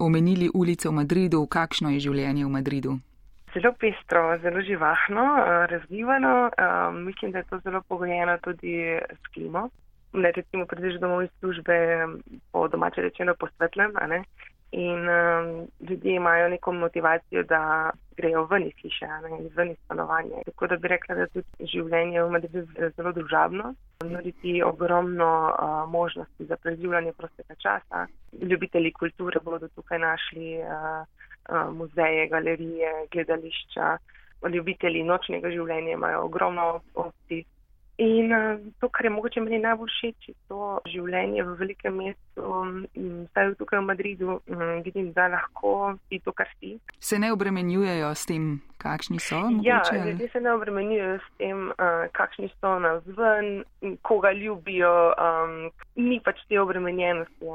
omenili 0.00 0.50
ulice 0.54 0.88
v 0.88 0.92
Madridu, 0.98 1.44
kakšno 1.46 1.92
je 1.94 2.00
življenje 2.02 2.42
v 2.42 2.50
Madridu? 2.50 2.96
Zelo 3.54 3.70
pestro, 3.78 4.34
zelo 4.42 4.62
živahno, 4.66 5.26
razgivano. 5.70 6.50
Mislim, 7.06 7.30
da 7.30 7.38
je 7.38 7.46
to 7.50 7.60
zelo 7.62 7.82
pogojeno 7.86 8.34
tudi 8.42 8.98
s 8.98 9.32
klimo. 9.34 9.68
Ne, 10.12 10.32
recimo, 10.32 10.66
prideš 10.66 10.98
domov 11.00 11.22
iz 11.22 11.30
službe, 11.38 11.74
po 12.52 12.68
domače 12.68 13.02
rečeno, 13.02 13.34
posvetlem, 13.38 13.92
in 14.72 15.08
um, 15.08 15.68
ljudje 15.88 16.14
imajo 16.14 16.48
neko 16.48 16.72
motivacijo, 16.72 17.42
da 17.42 17.90
grejo 18.16 18.44
ven 18.44 18.62
iz 18.62 18.72
hiše, 18.82 19.06
ven 19.56 19.70
iz 19.70 19.76
stanovanja. 19.84 20.42
Tako 20.44 20.66
da 20.66 20.76
bi 20.76 20.88
rekla, 20.88 21.14
da 21.14 21.26
tudi 21.26 21.66
življenje 21.72 22.22
v 22.22 22.30
Madridu 22.30 22.58
je 22.78 22.90
zelo 22.96 23.12
družabno, 23.12 23.74
nuditi 24.04 24.62
ogromno 24.62 25.30
uh, 25.50 25.90
možnosti 25.90 26.44
za 26.44 26.56
preživljanje 26.56 27.12
prostega 27.12 27.54
časa. 27.54 28.06
Ljubitelji 28.42 28.92
kulture 28.92 29.40
bodo 29.44 29.68
tukaj 29.68 29.98
našli 29.98 30.58
uh, 30.58 31.02
uh, 31.48 31.74
muzeje, 31.74 32.28
galerije, 32.28 32.92
gledališča. 33.12 33.96
Ljubitelji 34.48 35.02
nočnega 35.04 35.50
življenja 35.50 35.92
imajo 35.92 36.22
ogromno 36.24 36.80
opcij. 36.94 37.44
In 38.00 38.32
uh, 38.32 38.56
to, 38.80 38.88
kar 38.88 39.04
je 39.04 39.12
mogoče 39.12 39.42
meni 39.44 39.58
najbolj 39.60 39.90
všeč, 39.92 40.28
je 40.30 40.34
to 40.48 40.78
življenje 40.88 41.44
v 41.44 41.56
velikem 41.60 41.98
mestu, 42.00 42.29
zdaj 42.40 43.48
um, 43.48 43.54
tukaj 43.58 43.78
v 43.78 43.82
Madridu, 43.82 44.28
um, 44.30 44.82
vidim, 44.84 45.12
da 45.12 45.28
lahko 45.28 45.96
si 46.08 46.20
to, 46.24 46.32
kar 46.32 46.48
si. 46.60 46.78
Se 46.98 47.18
ne 47.18 47.32
obremenjujejo 47.32 48.14
s 48.14 48.26
tem, 48.26 48.60
kakšni 48.78 49.20
so? 49.20 49.40
Mogoče, 49.40 49.96
ja, 49.96 50.06
ljudje 50.06 50.28
se 50.32 50.40
ne 50.40 50.54
obremenjujejo 50.54 51.18
s 51.18 51.28
tem, 51.38 51.70
kakšni 52.12 52.48
so 52.60 52.78
na 52.78 53.00
zven, 53.00 53.64
koga 54.02 54.32
ljubijo, 54.32 55.12
um, 55.12 55.70
ni 55.96 56.20
pač 56.24 56.40
te 56.48 56.60
obremenjenosti. 56.60 57.52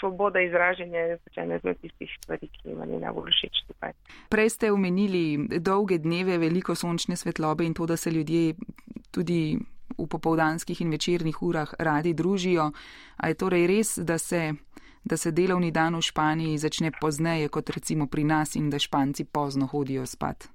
Svoboda 0.00 0.40
izražanja 0.40 1.00
je 1.00 1.18
pač 1.24 1.42
ena 1.42 1.58
izmed 1.58 1.80
tistih 1.82 2.14
stvari, 2.22 2.48
ki 2.48 2.76
mi 2.78 3.00
najbolj 3.02 3.34
všeč 3.34 3.64
tukaj. 3.68 3.92
Prej 4.30 4.54
ste 4.54 4.72
omenili 4.72 5.48
dolge 5.60 5.98
dneve, 5.98 6.38
veliko 6.38 6.74
sončne 6.78 7.16
svetlobe 7.16 7.66
in 7.66 7.74
to, 7.74 7.86
da 7.86 7.96
se 7.96 8.10
ljudje 8.10 8.54
tudi 9.12 9.58
v 9.98 10.06
popovdanskih 10.06 10.80
in 10.80 10.90
večernih 10.90 11.42
urah 11.42 11.74
radi 11.78 12.14
družijo. 12.14 12.70
A 13.16 13.28
je 13.28 13.34
torej 13.34 13.66
res, 13.66 13.98
da 13.98 14.18
se, 14.18 14.52
da 15.04 15.16
se 15.16 15.32
delovni 15.32 15.70
dan 15.70 15.96
v 15.96 16.02
Španiji 16.02 16.58
začne 16.58 16.92
pozneje 17.00 17.48
kot 17.48 17.70
recimo 17.70 18.06
pri 18.06 18.24
nas 18.24 18.56
in 18.56 18.70
da 18.70 18.78
Španci 18.78 19.24
pozno 19.24 19.66
hodijo 19.66 20.06
spat? 20.06 20.48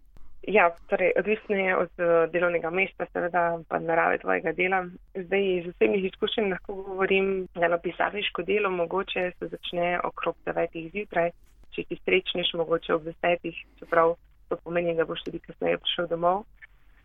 Ja, 0.48 0.72
torej, 0.88 1.12
odvisno 1.20 1.56
je 1.56 1.78
od 1.78 1.92
delovnega 2.32 2.70
mesta, 2.70 3.06
seveda 3.14 3.60
pa 3.68 3.80
narave 3.80 4.18
tvojega 4.18 4.54
dela. 4.56 4.86
Zdaj 5.16 5.44
iz 5.58 5.66
vsemi 5.74 6.00
izkušenj 6.08 6.50
lahko 6.52 6.74
govorim, 6.74 7.48
da 7.56 7.68
na 7.68 7.78
pisarniško 7.78 8.44
delo 8.48 8.72
mogoče 8.72 9.32
se 9.40 9.48
začne 9.48 10.00
okrog 10.04 10.36
9. 10.46 10.92
zjutraj, 10.94 11.32
če 11.76 11.84
si 11.90 12.00
srečneš 12.06 12.54
mogoče 12.54 12.94
ob 12.94 13.04
10. 13.04 13.52
čeprav 13.80 14.16
to 14.50 14.56
pomeni, 14.64 14.96
da 14.96 15.06
boš 15.06 15.26
tudi 15.28 15.40
kasneje 15.40 15.78
prišel 15.84 16.08
domov 16.08 16.46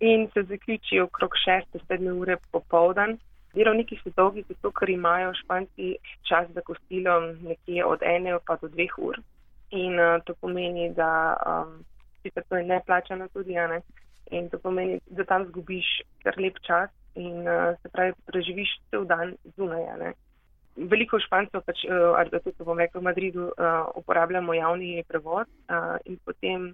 in 0.03 0.29
se 0.35 0.43
zaključi 0.43 1.01
okrog 1.01 1.31
6-7 1.47 2.21
ure 2.21 2.37
popovdan. 2.51 3.19
Delovniki 3.55 3.99
so 4.03 4.11
dolgi, 4.17 4.43
zato 4.49 4.73
ker 4.73 4.91
imajo 4.91 5.35
španci 5.35 5.97
čas 6.29 6.49
za 6.55 6.61
kosilo 6.61 7.21
nekje 7.21 7.85
od 7.85 8.03
ene 8.03 8.39
pa 8.47 8.57
do 8.57 8.69
dveh 8.69 8.99
ur. 8.99 9.21
In 9.71 10.01
uh, 10.01 10.19
to 10.25 10.35
pomeni, 10.41 10.91
da 10.97 11.37
um, 11.47 11.85
sicer 12.23 12.43
to 12.49 12.57
je 12.57 12.65
neplačano 12.65 13.29
tudi, 13.29 13.55
ne? 13.55 13.81
in 14.31 14.49
to 14.49 14.59
pomeni, 14.59 15.01
da 15.07 15.25
tam 15.25 15.45
zgubiš 15.47 15.87
kar 16.25 16.35
lep 16.41 16.59
čas 16.67 16.91
in 17.15 17.47
uh, 17.47 17.77
se 17.83 17.89
pravi, 17.93 18.13
preživiš 18.27 18.71
cel 18.91 19.05
dan 19.05 19.37
zunaj. 19.57 19.85
Ne? 20.01 20.13
Veliko 20.77 21.21
špancev, 21.21 21.63
pač, 21.67 21.85
uh, 21.85 22.17
ali 22.19 22.33
pa 22.33 22.41
tudi, 22.41 22.65
bom 22.65 22.79
rekel, 22.79 23.01
v 23.01 23.05
Madridu, 23.05 23.51
uh, 23.53 23.93
uporabljamo 23.95 24.55
javni 24.55 25.05
prevoz 25.09 25.47
uh, 25.47 26.01
in 26.05 26.19
potem 26.25 26.73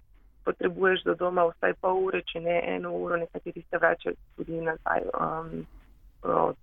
potrebuješ 0.49 1.05
do 1.05 1.15
doma 1.21 1.45
vsaj 1.51 1.77
pol 1.83 2.03
ure, 2.09 2.23
če 2.33 2.41
ne 2.41 2.57
eno 2.75 2.95
uro, 2.97 3.21
nekateri 3.21 3.63
se 3.69 3.81
vračajo 3.83 4.17
tudi 4.37 4.61
nazaj 4.65 5.07
um, 5.13 5.55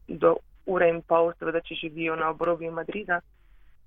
do 0.08 0.36
ure 0.66 0.90
in 0.90 1.02
pol, 1.06 1.32
seveda, 1.40 1.62
če 1.62 1.78
živijo 1.86 2.18
na 2.20 2.32
obrobju 2.34 2.72
Madrida. 2.74 3.22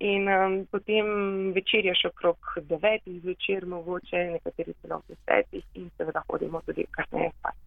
In 0.07 0.29
um, 0.31 0.59
potem 0.71 1.09
večerjaš 1.57 2.05
okrog 2.13 2.53
devetih 2.71 3.19
zvečer, 3.23 3.67
mogoče 3.67 4.29
nekateri 4.37 4.77
celo 4.83 5.01
ob 5.01 5.09
desetih 5.11 5.65
in 5.75 5.91
seveda 5.99 6.23
hodimo 6.29 6.63
tudi 6.67 6.87
kasneje 6.95 7.33
spat. 7.39 7.65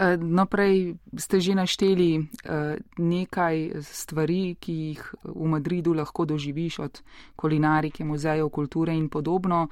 E, 0.00 0.16
no, 0.16 0.46
prej 0.48 0.96
ste 1.20 1.40
že 1.44 1.52
našteli 1.52 2.10
e, 2.16 2.22
nekaj 2.96 3.84
stvari, 3.84 4.56
ki 4.56 4.72
jih 4.72 5.02
v 5.28 5.44
Madridu 5.44 5.92
lahko 5.92 6.24
doživiš, 6.24 6.78
od 6.80 7.02
kulinarike, 7.36 8.04
muzejev, 8.04 8.48
kulture 8.48 8.96
in 8.96 9.10
podobno. 9.12 9.68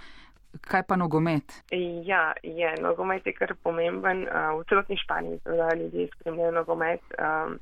Kaj 0.61 0.83
pa 0.89 0.97
nogomet? 0.97 1.63
Ja, 2.05 2.33
je, 2.43 2.75
nogomet 2.83 3.27
je 3.27 3.33
kar 3.33 3.55
pomemben. 3.63 4.27
Uh, 4.29 4.61
v 4.61 4.65
celotni 4.69 4.97
Španiji 4.97 5.41
ljudje 5.81 6.09
spremljajo 6.15 6.53
nogomet, 6.53 7.01
um, 7.19 7.59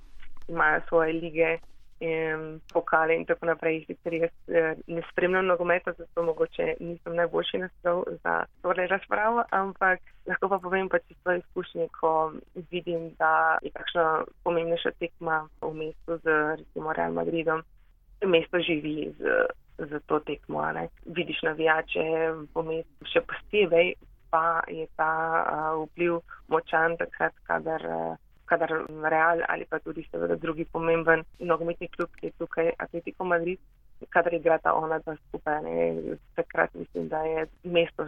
imajo 0.48 0.80
svoje 0.88 1.12
lige, 1.12 1.58
in 2.00 2.60
pokale 2.72 3.16
in 3.16 3.24
tako 3.24 3.46
naprej. 3.46 3.84
Sicer 3.86 4.14
jaz 4.14 4.30
uh, 4.48 4.78
ne 4.86 5.02
spremljam 5.10 5.46
nogometa, 5.46 5.92
zato 5.92 6.22
mogoče 6.22 6.74
nisem 6.80 7.16
najboljši 7.16 7.58
naslov 7.58 8.04
za 8.24 8.44
tole 8.62 8.86
razpravo, 8.86 9.44
ampak 9.50 10.00
lahko 10.26 10.48
pa 10.48 10.58
povem 10.58 10.88
pa 10.88 10.98
čisto 10.98 11.32
izkušnje, 11.32 11.88
ko 12.00 12.32
vidim, 12.70 13.10
da 13.18 13.58
je 13.62 13.70
kakšna 13.70 14.24
pomembnejša 14.44 14.90
tekma 14.98 15.48
v 15.60 15.72
mestu 15.74 16.18
z 16.24 16.56
recimo 16.56 16.92
Real 16.92 17.12
Madridom. 17.12 17.62
Mesto 18.24 18.60
živi 18.60 19.12
z 19.18 19.46
za 19.78 20.00
to 20.06 20.20
tekmo. 20.20 20.62
Ne. 20.72 20.88
Vidiš 21.06 21.42
navijače 21.42 22.04
v 22.54 22.62
mestu, 22.62 23.10
še 23.12 23.24
posebej 23.28 23.94
pa 24.30 24.60
je 24.68 24.86
ta 24.96 25.12
uh, 25.42 25.86
vpliv 25.86 26.20
močan 26.48 26.96
takrat, 26.96 27.34
kadar, 27.46 27.82
uh, 27.86 28.16
kadar 28.44 28.72
Real 28.88 29.42
ali 29.48 29.64
pa 29.64 29.78
tudi 29.78 30.06
seveda 30.10 30.36
drugi 30.36 30.64
pomemben 30.64 31.22
nogometni 31.38 31.88
klub, 31.88 32.10
ki 32.18 32.26
je 32.26 32.38
tukaj 32.38 32.72
Atletico 32.78 33.24
Madrid, 33.24 33.60
kadar 34.10 34.34
igrata 34.34 34.74
ona 34.74 34.98
dva 34.98 35.16
skupaj. 35.28 35.62
Ne. 35.62 36.16
Takrat 36.34 36.74
mislim, 36.74 37.08
da 37.08 37.22
je 37.22 37.46
mesto 37.64 38.06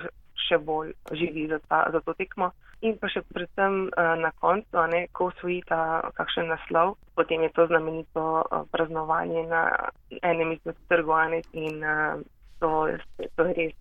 še 0.48 0.58
bolj 0.58 0.94
živi 1.12 1.46
za, 1.50 1.58
ta, 1.68 1.84
za 1.92 2.00
to 2.04 2.14
tekmo. 2.18 2.50
In 2.86 2.96
pa 3.00 3.10
še 3.10 3.24
predvsem 3.26 3.88
uh, 3.90 4.14
na 4.20 4.30
koncu, 4.38 4.86
ne, 4.90 5.06
ko 5.12 5.30
osvojita 5.32 6.10
kakšen 6.18 6.50
naslov, 6.52 6.96
potem 7.18 7.42
je 7.46 7.52
to 7.56 7.66
znamenito 7.66 8.24
uh, 8.42 8.64
praznovanje 8.70 9.46
na 9.50 9.62
enem 10.22 10.54
izmed 10.54 10.78
trgov 10.88 11.38
in 11.52 11.82
uh, 11.82 12.22
to, 12.58 12.88
to 13.36 13.44
je 13.46 13.54
res 13.54 13.76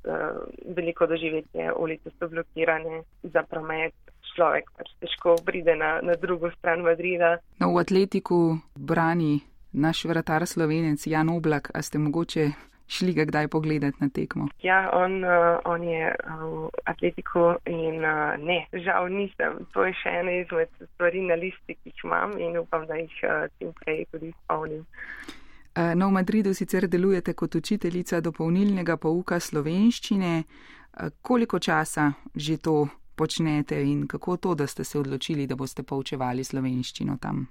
veliko 0.75 1.07
doživetje. 1.09 1.73
Ulice 1.73 2.11
so 2.19 2.29
blokirane 2.29 3.01
za 3.23 3.43
promet. 3.43 3.93
Človek 4.37 4.69
pač 4.77 4.91
težko 5.01 5.33
pride 5.41 5.73
na, 5.73 5.97
na 6.05 6.13
drugo 6.13 6.51
stran 6.53 6.85
Madrida. 6.85 7.39
No, 7.57 7.73
v 7.73 7.81
atletiku 7.81 8.61
brani 8.77 9.41
naš 9.73 10.05
vratar 10.05 10.45
slovenec 10.45 11.01
Jan 11.09 11.29
Oblak, 11.33 11.71
a 11.73 11.81
ste 11.81 11.97
mogoče 11.97 12.51
šli 12.87 13.13
ga 13.13 13.25
kdaj 13.25 13.47
pogledati 13.47 13.97
na 13.99 14.09
tekmo? 14.09 14.47
Ja, 14.63 14.89
on, 14.93 15.23
uh, 15.23 15.59
on 15.65 15.83
je 15.83 16.15
v 16.41 16.69
atletiku 16.85 17.55
in 17.65 18.05
uh, 18.05 18.35
ne, 18.39 18.67
žal 18.73 19.09
nisem. 19.11 19.59
To 19.73 19.85
je 19.85 19.93
še 20.01 20.13
ena 20.21 20.37
izmed 20.41 20.71
stvari 20.93 21.21
na 21.27 21.35
listi, 21.35 21.75
ki 21.75 21.91
jih 21.91 22.05
imam 22.07 22.37
in 22.39 22.57
upam, 22.57 22.87
da 22.87 22.99
jih 22.99 23.19
uh, 23.23 23.49
čim 23.57 23.73
prej 23.81 24.05
tudi 24.11 24.31
izpolnim. 24.31 24.85
No, 25.77 26.07
v 26.09 26.11
Madridu 26.11 26.55
sicer 26.57 26.87
delujete 26.89 27.35
kot 27.37 27.55
učiteljica 27.55 28.17
dopolnilnega 28.25 28.95
pouka 28.97 29.37
slovenščine. 29.39 30.31
Koliko 31.21 31.59
časa 31.61 32.07
že 32.33 32.57
to 32.57 32.87
počnete 33.17 33.77
in 33.83 34.07
kako 34.07 34.37
to, 34.37 34.55
da 34.55 34.67
ste 34.67 34.83
se 34.83 34.99
odločili, 34.99 35.45
da 35.47 35.55
boste 35.55 35.83
poučevali 35.83 36.43
slovenščino 36.43 37.17
tam? 37.21 37.45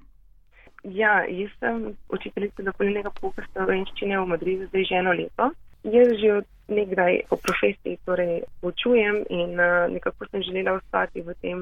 Ja, 0.85 1.25
jaz 1.29 1.51
sem 1.61 1.97
učiteljica 2.09 2.62
dopolnilnega 2.62 3.11
pouka 3.21 3.43
slovenščine 3.53 4.19
v 4.21 4.27
Madridu 4.33 4.69
zdaj 4.69 4.85
že 4.91 4.99
eno 5.01 5.15
leto. 5.17 5.51
Jaz 5.87 6.12
že 6.21 6.33
od 6.41 6.47
nekdaj 6.69 7.23
po 7.31 7.37
profesiji 7.37 7.99
torej 8.05 8.43
učujem 8.62 9.23
in 9.31 9.61
uh, 9.61 9.87
nekako 9.91 10.27
sem 10.31 10.43
želela 10.43 10.77
ostati 10.79 11.23
v 11.23 11.35
tem 11.43 11.61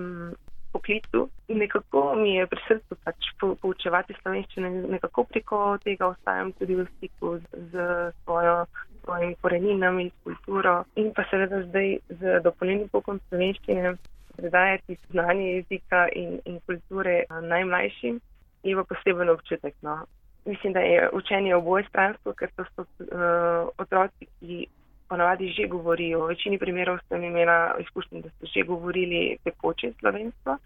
poklicu. 0.73 1.29
Nekako 1.49 2.15
mi 2.15 2.35
je 2.35 2.47
pri 2.47 2.61
srcu 2.69 2.97
pač 3.05 3.29
po, 3.41 3.55
poučevati 3.55 4.17
slovenščine, 4.23 4.71
nekako 4.97 5.25
preko 5.25 5.61
tega 5.85 6.09
ostajam 6.09 6.53
tudi 6.59 6.75
v 6.75 6.87
stiku 6.97 7.39
z, 7.39 7.63
z 7.73 7.87
svojo, 8.25 8.67
svojimi 9.05 9.37
koreninami, 9.41 10.11
s 10.11 10.25
kulturo 10.25 10.83
in 10.97 11.13
pa 11.15 11.25
seveda 11.31 11.63
zdaj 11.69 11.99
z 12.09 12.41
dopolnilnim 12.45 12.89
poukom 12.89 13.21
slovenščine 13.29 13.95
predajati 14.37 14.99
znanje 15.11 15.51
jezika 15.53 16.09
in, 16.13 16.41
in 16.45 16.59
kulture 16.67 17.23
najmlajšim 17.31 18.21
je 18.65 18.77
pa 18.77 18.85
poseben 18.85 19.31
občutek. 19.31 19.75
No. 19.83 20.07
Mislim, 20.45 20.73
da 20.73 20.81
je 20.81 21.11
učenje 21.13 21.55
oboje 21.55 21.85
stransko, 21.89 22.33
ker 22.33 22.51
to 22.57 22.65
so 22.75 22.83
uh, 22.83 23.69
otroci, 23.79 24.27
ki 24.41 24.67
ponavadi 25.09 25.53
že 25.53 25.69
govorijo. 25.69 26.25
V 26.25 26.29
večini 26.29 26.59
primerov 26.59 26.99
sem 27.09 27.25
imela 27.25 27.77
izkušnjo, 27.81 28.21
da 28.21 28.29
so 28.29 28.47
že 28.55 28.67
govorili 28.67 29.37
tekoče 29.45 29.93
slovenstvo 30.01 30.59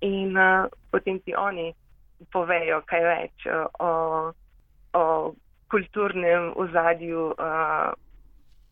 in 0.00 0.36
uh, 0.36 0.66
potem 0.90 1.18
ti 1.20 1.34
oni 1.34 1.72
povejo 2.32 2.82
kaj 2.86 3.04
več 3.04 3.46
uh, 3.46 3.66
o, 3.78 3.92
o 4.92 5.04
kulturnem 5.70 6.52
ozadju 6.56 7.26
uh, 7.26 7.92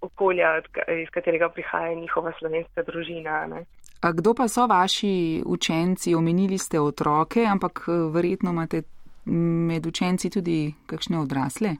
okolja, 0.01 0.61
iz 1.03 1.09
katerega 1.11 1.49
prihaja 1.49 1.95
njihova 1.95 2.33
slovenska 2.39 2.83
družina. 2.83 3.47
Ne. 3.47 3.65
A 4.05 4.13
kdo 4.13 4.35
pa 4.35 4.49
so 4.49 4.67
vaši 4.67 5.43
učenci? 5.47 6.15
Omenili 6.15 6.59
ste 6.59 6.81
otroke, 6.81 7.47
ampak 7.49 7.85
eh, 7.89 7.93
verjetno 8.13 8.51
imate 8.51 8.83
med 9.25 9.87
učenci 9.87 10.31
tudi 10.31 10.75
kakšne 10.87 11.19
odrasle? 11.19 11.71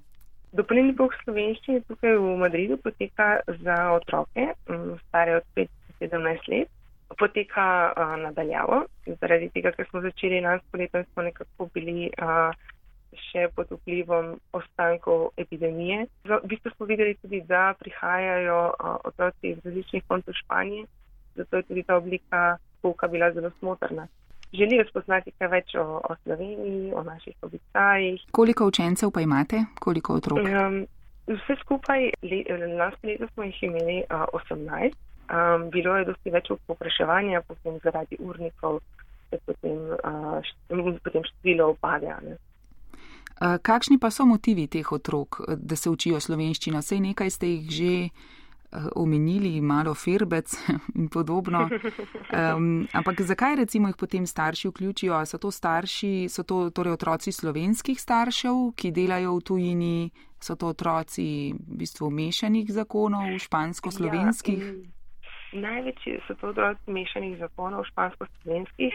Dopolnilni 0.57 0.95
pouk 0.97 1.13
slovenščine 1.25 1.83
tukaj 1.85 2.17
v 2.17 2.37
Madridu 2.41 2.79
poteka 2.81 3.27
za 3.61 3.77
otroke, 3.93 4.55
stare 5.09 5.37
od 5.37 5.45
5 5.57 5.69
do 6.01 6.07
17 6.07 6.65
poteka 7.19 7.93
uh, 7.93 8.17
nadaljavo, 8.23 8.85
zaradi 9.21 9.51
tega, 9.53 9.75
ker 9.77 9.87
smo 9.91 10.01
začeli 10.01 10.41
lansko 10.41 10.81
leto 10.81 11.03
in 11.03 11.07
smo 11.13 11.27
nekako 11.29 11.69
bili 11.75 12.09
uh, 12.23 12.57
še 13.29 13.51
pod 13.55 13.69
vplivom 13.77 14.39
ostankov 14.57 15.35
epidemije. 15.37 16.07
V 16.25 16.41
bistvu 16.49 16.73
smo 16.77 16.89
videli 16.89 17.19
tudi, 17.21 17.43
da 17.51 17.75
prihajajo 17.79 18.61
uh, 18.73 18.97
otroci 19.05 19.53
iz 19.53 19.61
različnih 19.65 20.07
koncev 20.09 20.39
Španije, 20.41 20.87
zato 21.37 21.57
je 21.57 21.63
tudi 21.63 21.83
ta 21.83 21.97
oblika 21.97 22.57
pouka 22.83 23.09
bila 23.09 23.33
zelo 23.33 23.51
smotrna. 23.59 24.07
Želijo 24.53 24.85
spoznati 24.89 25.33
kaj 25.39 25.49
več 25.49 25.75
o, 25.75 26.01
o 26.11 26.17
Sloveniji, 26.23 26.93
o 26.95 27.03
naših 27.03 27.35
običajih. 27.43 28.21
Koliko 28.31 28.67
učencev 28.67 29.11
pa 29.11 29.21
imate, 29.21 29.65
koliko 29.81 30.15
otrok? 30.15 30.39
Um, 30.39 30.87
vse 31.27 31.57
skupaj, 31.61 32.11
le, 32.23 32.45
lansko 32.79 33.07
leto 33.07 33.29
smo 33.35 33.45
jih 33.45 33.63
imeli 33.63 34.03
uh, 34.11 34.27
18. 34.33 34.95
Um, 35.25 35.71
bilo 35.71 35.97
je 35.97 36.05
dosti 36.05 36.31
več 36.31 36.53
popraševanja, 36.67 37.43
potem 37.49 37.81
zaradi 37.83 38.21
urnikov 38.21 38.81
potem, 39.47 39.79
uh, 40.05 40.99
potem 41.03 41.25
število 41.25 41.71
upadja. 41.75 42.19
Uh, 42.23 43.57
kakšni 43.63 43.99
pa 43.99 44.11
so 44.11 44.27
motivi 44.27 44.69
teh 44.71 44.93
otrok, 44.93 45.41
da 45.57 45.77
se 45.77 45.91
učijo 45.91 46.21
slovenščino? 46.21 46.83
Sej 46.83 47.01
nekaj 47.11 47.31
ste 47.31 47.51
jih 47.51 47.71
že 47.71 47.93
omenili, 48.97 49.61
malo 49.61 49.95
firbec 49.95 50.55
in 50.99 51.09
podobno. 51.09 51.69
Um, 51.69 52.87
ampak 52.93 53.21
zakaj 53.21 53.57
recimo 53.57 53.89
jih 53.89 53.97
potem 53.97 54.27
starši 54.27 54.69
vključijo? 54.69 55.27
So 55.27 55.39
to 55.39 55.51
starši, 55.51 56.29
so 56.29 56.43
to 56.43 56.71
torej 56.71 56.93
otroci 56.93 57.33
slovenskih 57.33 58.01
staršev, 58.01 58.73
ki 58.77 58.91
delajo 58.91 59.37
v 59.37 59.41
tujini? 59.41 60.11
So 60.41 60.57
to 60.57 60.75
otroci 60.75 61.55
v 61.55 61.79
bistvu 61.81 62.11
mešanih 62.11 62.69
zakonov, 62.69 63.39
špansko-slovenskih? 63.41 64.61
Ja, 64.61 64.95
Največji 65.55 66.19
so 66.27 66.35
to 66.35 66.51
otroci 66.51 66.91
mešanih 66.91 67.39
zakonov, 67.39 67.87
špansko-slovenskih. 67.95 68.95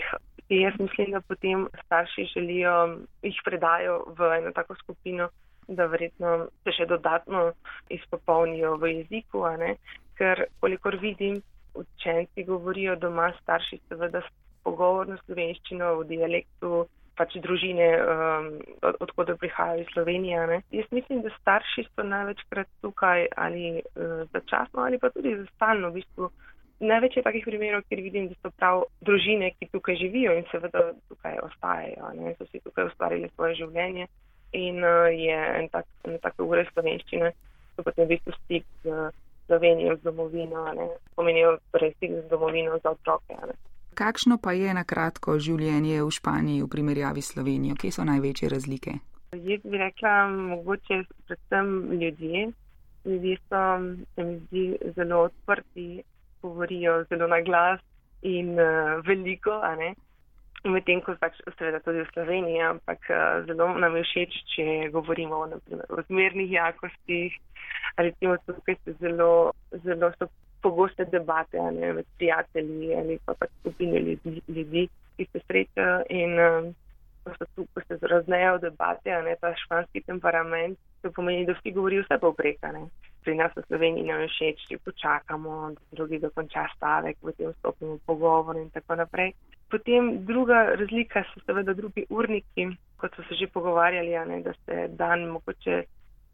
Jaz 0.50 0.74
mislim, 0.80 1.12
da 1.12 1.22
potem 1.22 1.68
starši 1.86 2.26
želijo, 2.34 3.00
jih 3.22 3.42
predajo 3.46 4.04
v 4.18 4.32
eno 4.38 4.52
tako 4.52 4.76
skupino, 4.76 5.30
da 5.76 5.86
verjetno 5.86 6.50
se 6.64 6.74
še 6.74 6.86
dodatno 6.90 7.52
izpopolnijo 7.94 8.76
v 8.82 8.94
jeziku, 8.98 9.46
ker 10.18 10.46
kolikor 10.60 10.98
vidim, 11.02 11.42
učenci 11.80 12.44
govorijo 12.44 12.96
doma, 12.96 13.32
starši 13.42 13.80
seveda 13.88 14.22
pogovorno 14.64 15.18
slovenščino 15.26 15.94
v 16.02 16.08
dialektu 16.10 16.86
pač 17.20 17.36
družine, 17.44 17.88
um, 18.00 18.46
od, 18.88 18.96
odkud 19.04 19.32
prihajajo 19.42 19.84
iz 19.84 19.90
Slovenije. 19.94 20.44
Ne. 20.48 20.60
Jaz 20.72 20.88
mislim, 20.96 21.22
da 21.26 21.34
starši 21.36 21.84
so 21.90 22.06
največkrat 22.08 22.70
tukaj 22.82 23.28
ali 23.36 23.82
uh, 23.82 24.24
začasno 24.36 24.86
ali 24.86 25.00
pa 25.00 25.12
tudi 25.12 25.36
za 25.36 25.46
stalno 25.56 25.92
v 25.92 26.00
bistvu. 26.00 26.32
Največ 26.80 27.18
je 27.18 27.26
takih 27.26 27.44
primerov, 27.44 27.84
kjer 27.92 28.00
vidim, 28.06 28.30
da 28.32 28.38
so 28.40 28.54
prav 28.56 28.86
družine, 29.04 29.52
ki 29.60 29.68
tukaj 29.74 30.00
živijo 30.00 30.38
in 30.40 30.46
seveda 30.48 30.94
tukaj 31.12 31.42
ostajajo, 31.44 32.14
ne, 32.16 32.32
so 32.40 32.48
si 32.48 32.64
tukaj 32.64 32.88
ustvarili 32.88 33.28
svoje 33.36 33.58
življenje 33.60 34.08
in 34.52 34.84
uh, 34.84 35.10
je 35.14 35.40
en 35.60 35.70
tak, 35.70 35.86
en 36.04 36.20
tak 36.24 36.40
ure 36.42 36.66
slovenščine, 36.74 37.32
so 37.76 37.86
potem 37.86 38.06
v 38.06 38.16
bistvu 38.16 38.36
stik 38.44 38.66
z 38.84 39.10
Slovenijo, 39.50 39.96
z 39.98 40.06
domovino, 40.06 40.68
ne, 40.78 40.88
pomenijo 41.18 41.58
torej 41.74 41.94
stik 41.98 42.12
z 42.12 42.28
domovino 42.30 42.78
za 42.84 42.94
otroke. 42.94 43.34
Ne. 43.34 43.56
Kakšno 43.98 44.38
pa 44.38 44.54
je 44.54 44.74
na 44.74 44.86
kratko 44.86 45.40
življenje 45.42 46.04
v 46.04 46.12
Španiji 46.14 46.64
v 46.64 46.70
primerjavi 46.70 47.22
s 47.22 47.34
Slovenijo? 47.34 47.76
Kje 47.76 47.92
so 47.92 48.06
največje 48.06 48.50
razlike? 48.50 48.94
Jaz 49.34 49.66
bi 49.66 49.78
rekla, 49.78 50.14
mogoče 50.30 51.04
predvsem 51.28 51.68
ljudje. 52.02 52.52
Ljudje 53.06 53.36
so, 53.50 53.64
se 54.16 54.24
mi 54.24 54.38
zdi, 54.46 54.66
zelo 54.96 55.26
odprti 55.30 56.04
govorijo 56.42 57.04
zelo 57.10 57.28
na 57.28 57.42
glas 57.42 57.82
in 58.22 58.54
uh, 58.54 59.06
veliko, 59.06 59.60
medtem 60.68 61.02
ko 61.02 61.16
pač 61.20 61.38
seveda 61.58 61.80
tudi 61.86 62.04
v 62.04 62.12
Sloveniji, 62.14 62.60
ampak 62.66 63.08
uh, 63.12 63.46
zelo 63.48 63.70
nam 63.80 63.96
je 63.96 64.04
všeč, 64.04 64.38
če 64.56 64.66
govorimo 64.92 65.46
naprimer, 65.48 65.88
o 65.90 66.04
zmernih 66.10 66.52
jakostih. 66.52 67.38
Recimo 68.00 68.36
tukaj 68.44 68.76
so 68.84 68.96
zelo, 69.00 69.32
zelo 69.86 70.12
so 70.20 70.28
pogoste 70.64 71.06
debate 71.08 71.60
ne, 71.72 71.94
med 72.00 72.08
prijatelji 72.20 72.96
ali 72.96 73.20
pa 73.26 73.36
pač 73.40 73.52
skupine 73.62 74.00
ljudi, 74.04 74.42
ljudi, 74.48 74.88
ki 75.16 75.28
se 75.32 75.42
srečajo 75.48 76.02
in 76.12 76.36
uh, 76.36 76.72
ko, 77.24 77.36
so 77.40 77.48
tu, 77.56 77.68
ko 77.74 77.84
se 77.88 78.00
raznejo 78.02 78.58
debate, 78.64 79.16
ne, 79.24 79.36
ta 79.40 79.54
španski 79.56 80.04
temperament, 80.08 80.80
to 81.02 81.12
pomeni, 81.16 81.48
da 81.48 81.56
vsi 81.56 81.72
govorijo 81.76 82.04
vse 82.04 82.20
povprekane 82.20 82.88
pri 83.24 83.36
nas 83.36 83.52
v 83.56 83.62
Sloveniji 83.68 84.08
nam 84.08 84.24
je 84.24 84.30
všeč, 84.32 84.66
če 84.70 84.78
počakamo, 84.82 85.56
da 85.76 85.82
drugi 85.94 86.20
dokonča 86.24 86.66
stavek, 86.76 87.20
potem 87.22 87.52
vstopimo 87.52 88.00
v 88.00 88.04
pogovor 88.08 88.58
in 88.58 88.70
tako 88.74 88.98
naprej. 89.00 89.36
Potem 89.70 90.26
druga 90.26 90.64
razlika 90.80 91.24
so 91.30 91.42
seveda 91.46 91.74
drugi 91.78 92.06
urniki, 92.10 92.68
kot 92.98 93.16
so 93.16 93.24
se 93.30 93.36
že 93.36 93.48
pogovarjali, 93.54 94.16
ne, 94.28 94.42
da 94.42 94.54
se 94.66 94.88
dan 94.98 95.28
mogoče 95.30 95.84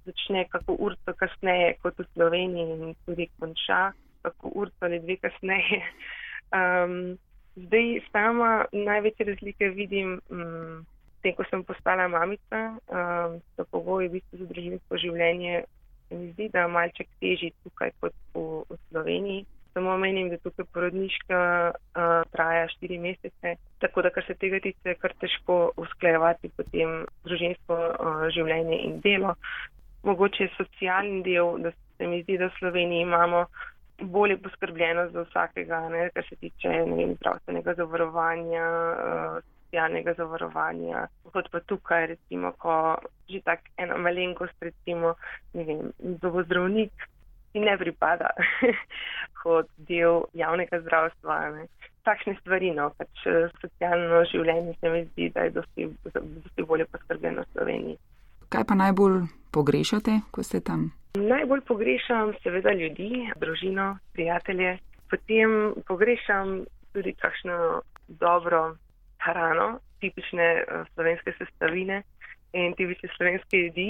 začne 0.05 0.45
kako 0.49 0.75
urto 0.79 1.13
kasneje 1.13 1.73
kot 1.81 1.99
v 1.99 2.05
Sloveniji 2.13 2.77
in 2.77 2.95
tudi 3.05 3.27
konča 3.39 3.91
kako 4.21 4.51
urto 4.55 4.85
ali 4.85 4.99
dve 4.99 5.17
kasneje. 5.17 5.81
Um, 6.55 7.17
zdaj 7.55 7.99
sama 8.11 8.65
največje 8.71 9.25
razlike 9.25 9.69
vidim, 9.69 10.21
um, 10.29 10.85
tem, 11.21 11.33
ko 11.35 11.43
sem 11.49 11.63
postala 11.65 12.05
mamica, 12.07 12.59
um, 12.87 13.39
so 13.57 13.65
pogoji 13.71 14.07
v 14.07 14.11
bistvu 14.13 14.39
za 14.39 14.45
družinsko 14.51 14.99
življenje 15.01 15.63
mi 16.11 16.31
zdi, 16.31 16.49
da 16.53 16.59
je 16.63 16.67
malček 16.67 17.09
težji 17.19 17.51
tukaj 17.63 17.91
kot 17.99 18.13
v, 18.35 18.61
v 18.69 18.77
Sloveniji. 18.89 19.45
Samo 19.75 19.97
menim, 19.99 20.29
da 20.31 20.37
tukaj 20.39 20.65
porodniška 20.71 21.37
uh, 21.75 22.03
traja 22.31 22.67
štiri 22.71 22.95
mesece, 22.97 23.55
tako 23.83 24.05
da 24.05 24.09
kar 24.15 24.23
se 24.23 24.33
tega 24.39 24.61
tiče, 24.63 24.93
kar 25.01 25.11
težko 25.19 25.57
usklajevati 25.83 26.49
potem 26.55 27.01
družinsko 27.27 27.75
uh, 27.75 28.21
življenje 28.31 28.77
in 28.87 29.01
delo. 29.03 29.33
Mogoče 30.07 30.47
socialni 30.55 31.25
del, 31.25 31.57
da 31.65 31.73
se 31.75 32.07
mi 32.07 32.21
zdi, 32.23 32.37
da 32.39 32.47
v 32.47 32.59
Sloveniji 32.59 33.03
imamo 33.03 33.41
bolje 34.15 34.37
poskrbljeno 34.45 35.09
za 35.11 35.25
vsakega, 35.27 35.81
ne, 35.91 36.05
kar 36.15 36.23
se 36.29 36.39
tiče 36.39 36.71
zdravstvenega 37.17 37.75
zavarovanja, 37.81 38.69
uh, 38.93 39.41
socialnega 39.65 40.13
zavarovanja, 40.13 41.07
kot 41.33 41.51
pa 41.51 41.59
tukaj, 41.67 42.07
recimo, 42.13 42.53
ko 42.63 42.95
že 43.27 43.41
tak 43.43 43.67
ena 43.77 43.97
malenkost, 43.97 44.55
recimo, 44.61 45.15
ne 45.53 45.67
vem, 45.67 45.91
zobozdravnik, 46.23 46.93
ki 47.55 47.63
ne 47.63 47.77
pripada 47.79 48.33
kot 49.41 49.69
del 49.87 50.25
javnega 50.35 50.81
zdravstva. 50.83 51.37
Ne. 51.55 51.69
Takšne 52.03 52.35
stvari, 52.41 52.73
no, 52.75 52.89
pač 52.99 53.23
eh, 53.31 53.47
socialno 53.63 54.19
življenje 54.29 54.75
se 54.81 54.91
mi 54.91 55.05
zdi, 55.07 55.29
da 55.33 55.47
je 55.47 55.55
dosti, 55.55 55.87
dosti 56.11 56.65
bolje 56.67 56.85
poskrbljeno 56.91 57.45
v 57.45 57.51
Sloveniji. 57.55 57.97
Kaj 58.53 58.65
pa 58.67 58.75
najbolj 58.77 59.23
pogrešate, 59.55 60.19
ko 60.35 60.43
ste 60.43 60.61
tam? 60.61 60.91
Najbolj 61.15 61.63
pogrešam 61.65 62.35
seveda 62.43 62.75
ljudi, 62.75 63.23
družino, 63.41 63.95
prijatelje, 64.13 64.75
potem 65.09 65.73
pogrešam 65.87 66.65
tudi 66.93 67.15
kakšno 67.17 67.81
dobro 68.19 68.75
hrano, 69.23 69.79
tipične 70.03 70.49
uh, 70.61 70.83
slovenske 70.93 71.33
sestavine 71.39 72.03
in 72.53 72.75
tipične 72.77 73.09
slovenske 73.15 73.63
jedi 73.65 73.89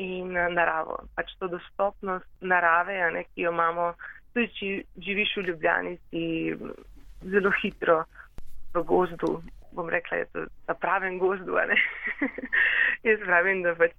in 0.00 0.32
naravo. 0.32 0.96
Pač 1.16 1.32
to 1.38 1.48
dostopnost 1.52 2.28
narave, 2.40 2.96
ne, 3.14 3.24
ki 3.30 3.46
jo 3.46 3.52
imamo, 3.52 3.92
tudi 4.34 4.48
če 4.56 4.70
živiš 5.06 5.36
v 5.36 5.46
Ljubljani, 5.48 5.96
si 6.10 6.24
zelo 7.34 7.52
hitro 7.62 8.02
v 8.74 8.84
gozdu. 8.86 9.40
Bom 9.76 9.90
rekla, 9.92 10.16
da 10.16 10.22
je 10.22 10.28
to 10.32 10.46
na 10.68 10.74
pravem 10.74 11.18
gozdu. 11.18 11.58
Jaz 13.06 13.20
pravim, 13.26 13.62
da 13.66 13.76
pač 13.78 13.94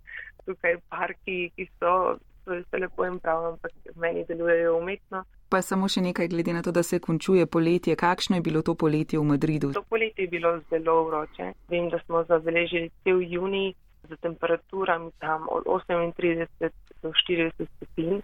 tukaj 0.46 0.80
parki, 0.90 1.52
ki 1.56 1.68
so, 1.78 2.18
so 2.46 2.58
vse 2.58 2.82
lepo 2.82 3.06
in 3.08 3.20
prav, 3.24 3.54
ampak 3.54 3.94
meni 3.96 4.26
delujejo 4.28 4.76
umetno. 4.80 5.24
Pa 5.52 5.60
samo 5.62 5.90
še 5.92 6.02
nekaj 6.04 6.30
glede 6.32 6.54
na 6.56 6.64
to, 6.64 6.72
da 6.72 6.84
se 6.84 7.00
končuje 7.04 7.46
poletje. 7.46 7.96
Kakšno 8.00 8.40
je 8.40 8.44
bilo 8.46 8.62
to 8.64 8.76
poletje 8.76 9.20
v 9.20 9.28
Madridu? 9.34 9.74
To 9.76 9.84
poletje 9.84 10.26
je 10.26 10.32
bilo 10.32 10.54
zelo 10.72 11.04
vroče. 11.10 11.52
Vem, 11.70 11.90
da 11.92 12.00
smo 12.06 12.24
zabeležili 12.30 12.92
cel 13.04 13.20
juni 13.20 13.74
z 14.12 14.20
temperaturami 14.22 15.12
tam 15.20 15.48
od 15.50 15.66
38 15.66 16.70
do 17.02 17.10
40 17.10 17.68
stopinj. 17.76 18.22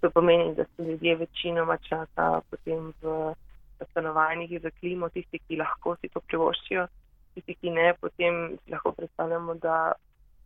To 0.00 0.10
pomeni, 0.10 0.54
da 0.54 0.64
so 0.64 0.82
ljudje 0.82 1.16
večinoma 1.16 1.76
časa 1.76 2.40
potem 2.50 2.92
v 3.02 3.34
stanovanjih 3.90 4.60
za 4.62 4.70
klimo, 4.70 5.08
tisti, 5.08 5.38
ki 5.38 5.56
lahko 5.60 5.96
si 6.00 6.08
to 6.08 6.20
privoščijo, 6.20 6.86
tisti, 7.34 7.54
ki 7.54 7.70
ne, 7.70 7.92
potem 8.00 8.56
si 8.64 8.72
lahko 8.72 8.92
predstavljamo, 8.92 9.54
da 9.54 9.92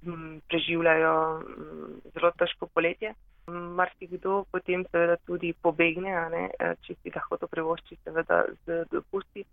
m, 0.07 0.13
mm, 0.13 0.41
preživljajo 0.49 1.15
m, 1.39 1.63
mm, 1.67 2.01
zelo 2.15 2.31
težko 2.39 2.67
poletje 2.67 3.15
marsikdo 3.53 4.45
potem 4.51 4.85
seveda 4.91 5.17
tudi 5.27 5.53
pobegne, 5.63 6.13
ne, 6.33 6.45
če 6.85 6.97
si 7.03 7.13
lahko 7.15 7.37
to 7.37 7.49
prevošči, 7.49 7.99
seveda 8.05 8.45
z 8.65 8.85
dopusti. 8.91 9.45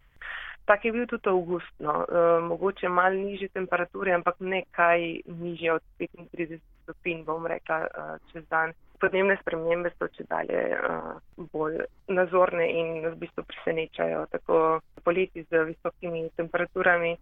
Tak 0.65 0.85
je 0.85 0.91
bil 0.91 1.07
tudi 1.07 1.29
avgust, 1.29 1.73
no. 1.79 2.05
uh, 2.05 2.43
mogoče 2.43 2.89
malo 2.89 3.15
nižje 3.15 3.49
temperature, 3.49 4.13
ampak 4.13 4.35
ne 4.39 4.63
kaj 4.71 5.21
nižje 5.25 5.73
od 5.73 5.81
35 5.99 6.59
stopinj, 6.83 7.23
bom 7.25 7.45
rekla, 7.45 7.87
uh, 7.87 8.31
čez 8.31 8.45
dan. 8.49 8.73
Podnebne 9.01 9.37
spremembe 9.41 9.89
so 9.97 10.05
če 10.13 10.27
dalje 10.29 10.61
uh, 10.77 11.17
bolj 11.53 11.79
nazorne 12.07 12.67
in 12.69 13.01
nas 13.01 13.15
v 13.15 13.23
bistvu 13.23 13.43
presenečajo, 13.49 14.27
tako 14.29 14.57
poleti 15.03 15.41
z 15.49 15.63
visokimi 15.71 16.27
temperaturami, 16.37 17.15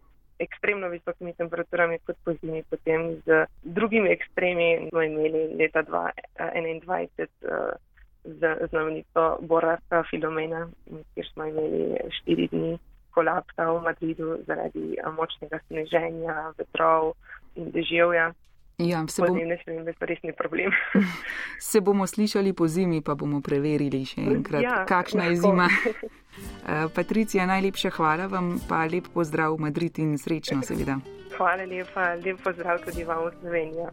ekstremno 0.44 0.90
visokimi 0.92 1.34
temperaturami, 1.40 2.02
kot 2.04 2.20
po 2.26 2.36
zimi, 2.42 2.64
potem 2.70 3.22
z 3.24 3.46
drugimi 3.64 4.12
ekstremi 4.12 4.90
smo 4.90 5.06
imeli 5.08 5.46
leta 5.56 5.86
2021 5.88 7.32
uh, 7.48 7.72
z 8.24 8.68
znamenito 8.70 9.38
Borarka 9.42 10.04
Filomena, 10.12 10.68
kjer 11.16 11.32
smo 11.32 11.48
imeli 11.48 11.96
štiri 12.20 12.52
dni 12.52 12.78
kolapsa 13.20 13.68
v 13.68 13.82
Madridu 13.84 14.38
zaradi 14.48 14.96
eh, 14.96 15.12
močnega 15.12 15.60
sneženja, 15.68 16.54
vetrov 16.58 17.14
in 17.60 17.72
deževja. 17.76 18.32
Ja, 18.80 19.08
se, 19.08 19.22
bom... 19.22 19.38
problem. 20.38 20.72
se 21.60 21.82
bomo 21.82 22.08
slišali 22.08 22.54
po 22.54 22.68
zimi, 22.68 23.02
pa 23.02 23.16
bomo 23.16 23.42
preverili 23.42 24.06
še 24.08 24.24
enkrat, 24.24 24.64
ja, 24.64 24.86
kakšna 24.88 25.28
lahko. 25.28 25.32
je 25.32 25.36
zima. 25.36 25.70
Eh, 26.40 26.88
Patricija, 26.96 27.44
najlepša 27.50 27.90
hvala 27.98 28.28
vam, 28.32 28.62
pa 28.70 28.86
lep 28.88 29.10
pozdrav 29.12 29.58
v 29.58 29.66
Madrid 29.66 29.98
in 30.00 30.14
srečno, 30.16 30.62
seveda. 30.64 31.00
Hvala 31.36 31.66
lepa, 31.68 32.14
lep 32.22 32.40
pozdrav 32.46 32.80
tudi 32.86 33.04
vam 33.04 33.26
v 33.26 33.34
Slovenijo. 33.42 33.90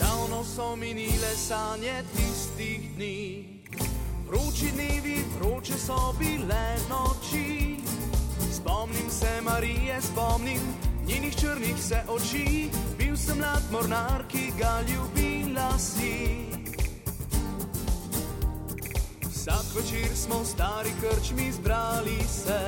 Davno 0.00 0.42
so 0.42 0.74
minile 0.80 1.36
sanje 1.36 2.02
tistih 2.16 2.96
dni. 2.96 3.57
Vroči 4.28 4.68
dnevi, 4.74 5.24
vroče 5.40 5.72
so 5.72 6.14
bile 6.18 6.76
noči. 6.88 7.76
Spomnim 8.52 9.10
se 9.10 9.40
Marije, 9.42 10.02
spomnim 10.02 10.60
njenih 11.06 11.36
črnih 11.36 11.82
se 11.82 12.02
oči. 12.08 12.70
Bil 12.98 13.16
sem 13.16 13.38
mlad 13.38 13.62
mornar, 13.72 14.24
ki 14.28 14.52
ga 14.58 14.80
ljubila 14.88 15.78
si. 15.78 16.44
Vsak 19.30 19.66
večer 19.76 20.16
smo 20.16 20.42
v 20.42 20.46
stari 20.46 20.92
krčmi 21.00 21.52
zbrali 21.52 22.20
se. 22.28 22.60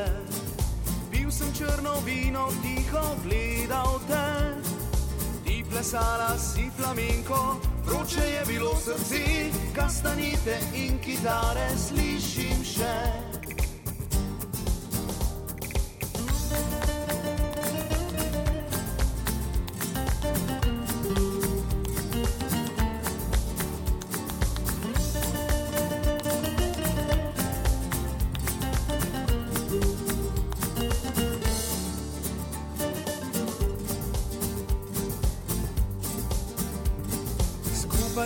Pil 1.11 1.31
sem 1.31 1.53
črno 1.53 2.01
vino, 2.07 2.49
tiho 2.63 3.05
gledal 3.25 4.01
te. 4.09 4.80
Plesala 5.71 6.39
si 6.39 6.71
flamenko 6.77 7.57
vroče 7.87 8.21
je 8.21 8.43
bilo 8.47 8.77
srce, 8.77 9.51
kastanite 9.75 10.59
in 10.75 10.99
kitare 10.99 11.69
slišim 11.79 12.65
še. 12.65 13.40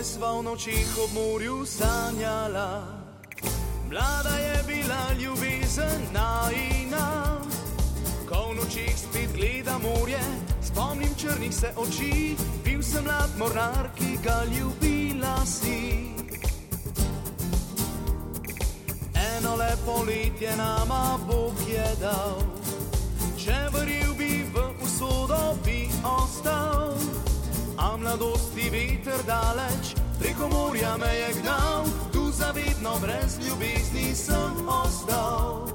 Sva 0.04 0.36
v 0.36 0.42
nočih 0.44 0.98
ob 1.00 1.10
morju 1.16 1.64
sanjala. 1.66 2.84
Mlada 3.88 4.36
je 4.36 4.56
bila 4.66 5.12
ljubezen 5.20 6.02
najina, 6.12 7.40
ko 8.28 8.52
v 8.52 8.56
nočih 8.56 8.92
spet 8.96 9.32
gleda 9.32 9.78
morje, 9.78 10.20
spomnim 10.62 11.14
črnih 11.16 11.54
se 11.54 11.72
oči, 11.76 12.36
bil 12.64 12.82
sem 12.82 13.04
mlad 13.04 13.30
mornar, 13.38 13.88
ki 13.96 14.18
ga 14.24 14.44
ljubila 14.44 15.40
si. 15.46 16.12
Eno 19.14 19.56
lepo 19.56 20.04
letje 20.04 20.56
nama 20.56 21.18
Bog 21.26 21.56
je 21.68 21.88
dal, 22.00 22.44
če 23.40 23.56
verjel 23.72 24.12
bi 24.18 24.44
v 24.52 24.68
usodo, 24.84 25.56
bi 25.64 25.88
ostal 26.04 26.92
a 27.84 27.96
mladosti 27.96 28.70
veter 28.70 29.20
daleč, 29.26 29.94
preko 30.18 30.48
morja 30.48 30.96
me 30.96 31.12
je 31.20 31.40
gnal, 31.42 31.84
tu 32.12 32.30
zavedno 32.32 32.98
brez 33.00 33.38
ljubezni 33.44 34.14
sem 34.14 34.68
ostal. 34.68 35.68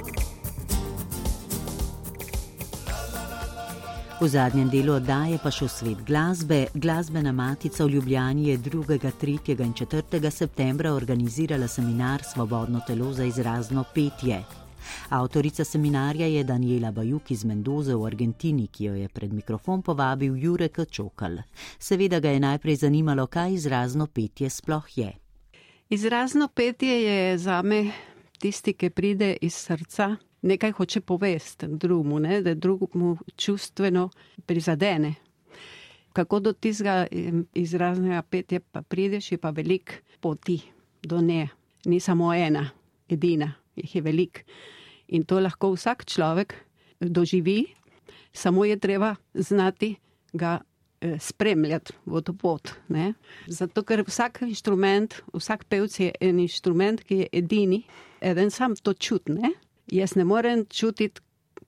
V 4.21 4.27
zadnjem 4.27 4.67
delu 4.69 4.97
oddaje 4.97 5.37
pa 5.39 5.51
še 5.53 5.69
svet 5.71 6.01
glasbe. 6.03 6.65
Glasbena 6.73 7.31
matica 7.31 7.85
v 7.85 7.93
Ljubljani 7.93 8.49
je 8.49 8.57
2., 8.57 8.97
3. 9.21 9.55
in 9.63 9.73
4. 9.73 10.31
septembra 10.31 10.91
organizirala 10.93 11.67
seminar 11.67 12.25
Svobodno 12.33 12.81
telo 12.87 13.13
za 13.13 13.23
izrazno 13.23 13.85
petje. 13.93 14.43
Avtorica 15.09 15.63
seminarja 15.63 16.27
je 16.27 16.43
Daniela 16.43 16.91
Bajuk 16.91 17.31
iz 17.31 17.45
Mendoze 17.45 17.95
v 17.95 18.05
Argentini, 18.05 18.67
ki 18.67 18.85
jo 18.85 18.93
je 18.93 19.09
pred 19.09 19.33
mikrofon 19.33 19.81
povabil 19.81 20.35
Jurek 20.35 20.79
Čokal. 20.91 21.37
Seveda 21.79 22.19
ga 22.19 22.29
je 22.29 22.39
najprej 22.39 22.75
zanimalo, 22.75 23.27
kaj 23.27 23.53
izrazno 23.53 24.07
petje 24.07 24.49
sploh 24.49 24.97
je. 24.97 25.13
Izrazno 25.89 26.47
petje 26.47 27.03
je 27.03 27.37
za 27.37 27.61
me 27.61 27.91
tisti, 28.39 28.73
ki 28.73 28.89
pride 28.89 29.37
iz 29.41 29.55
srca, 29.55 30.15
nekaj 30.41 30.71
hoče 30.71 31.01
povesti 31.01 31.67
drugmu, 31.67 32.19
ne? 32.19 32.41
da 32.41 32.53
drugmu 32.53 33.17
čustveno 33.35 34.09
prizadene. 34.45 35.15
Kako 36.13 36.39
do 36.39 36.53
tistega 36.53 37.07
izraznega 37.53 38.21
petja 38.21 38.59
pa 38.59 38.81
prideš, 38.81 39.31
je 39.31 39.37
pa 39.37 39.49
velik 39.49 40.03
poti 40.19 40.61
do 41.03 41.21
nje. 41.21 41.47
Ni 41.85 41.99
samo 41.99 42.33
ena, 42.33 42.69
edina, 43.09 43.53
jih 43.83 43.95
je 43.95 44.01
velik. 44.01 44.43
In 45.07 45.25
to 45.25 45.39
lahko 45.39 45.73
vsak 45.73 46.05
človek 46.05 46.53
doživi, 46.99 47.65
samo 48.33 48.65
je 48.65 48.77
treba 48.79 49.15
znati 49.33 49.95
ga 50.33 50.59
eh, 51.01 51.19
spremljati 51.19 51.93
v 52.05 52.21
to 52.21 52.33
pot. 52.33 52.73
Ne? 52.87 53.13
Zato, 53.47 53.83
ker 53.83 54.03
vsak 54.07 54.41
inštrument, 54.47 55.21
vsak 55.33 55.65
pevc 55.69 55.99
je 55.99 56.11
en 56.21 56.39
inštrument, 56.39 57.03
ki 57.03 57.23
je 57.23 57.27
edini, 57.33 57.83
eden 58.21 58.51
sam 58.51 58.75
to 58.75 58.93
čutne. 58.93 59.53
Jaz 59.91 60.15
ne 60.15 60.23
morem 60.23 60.65
čutiti 60.69 61.21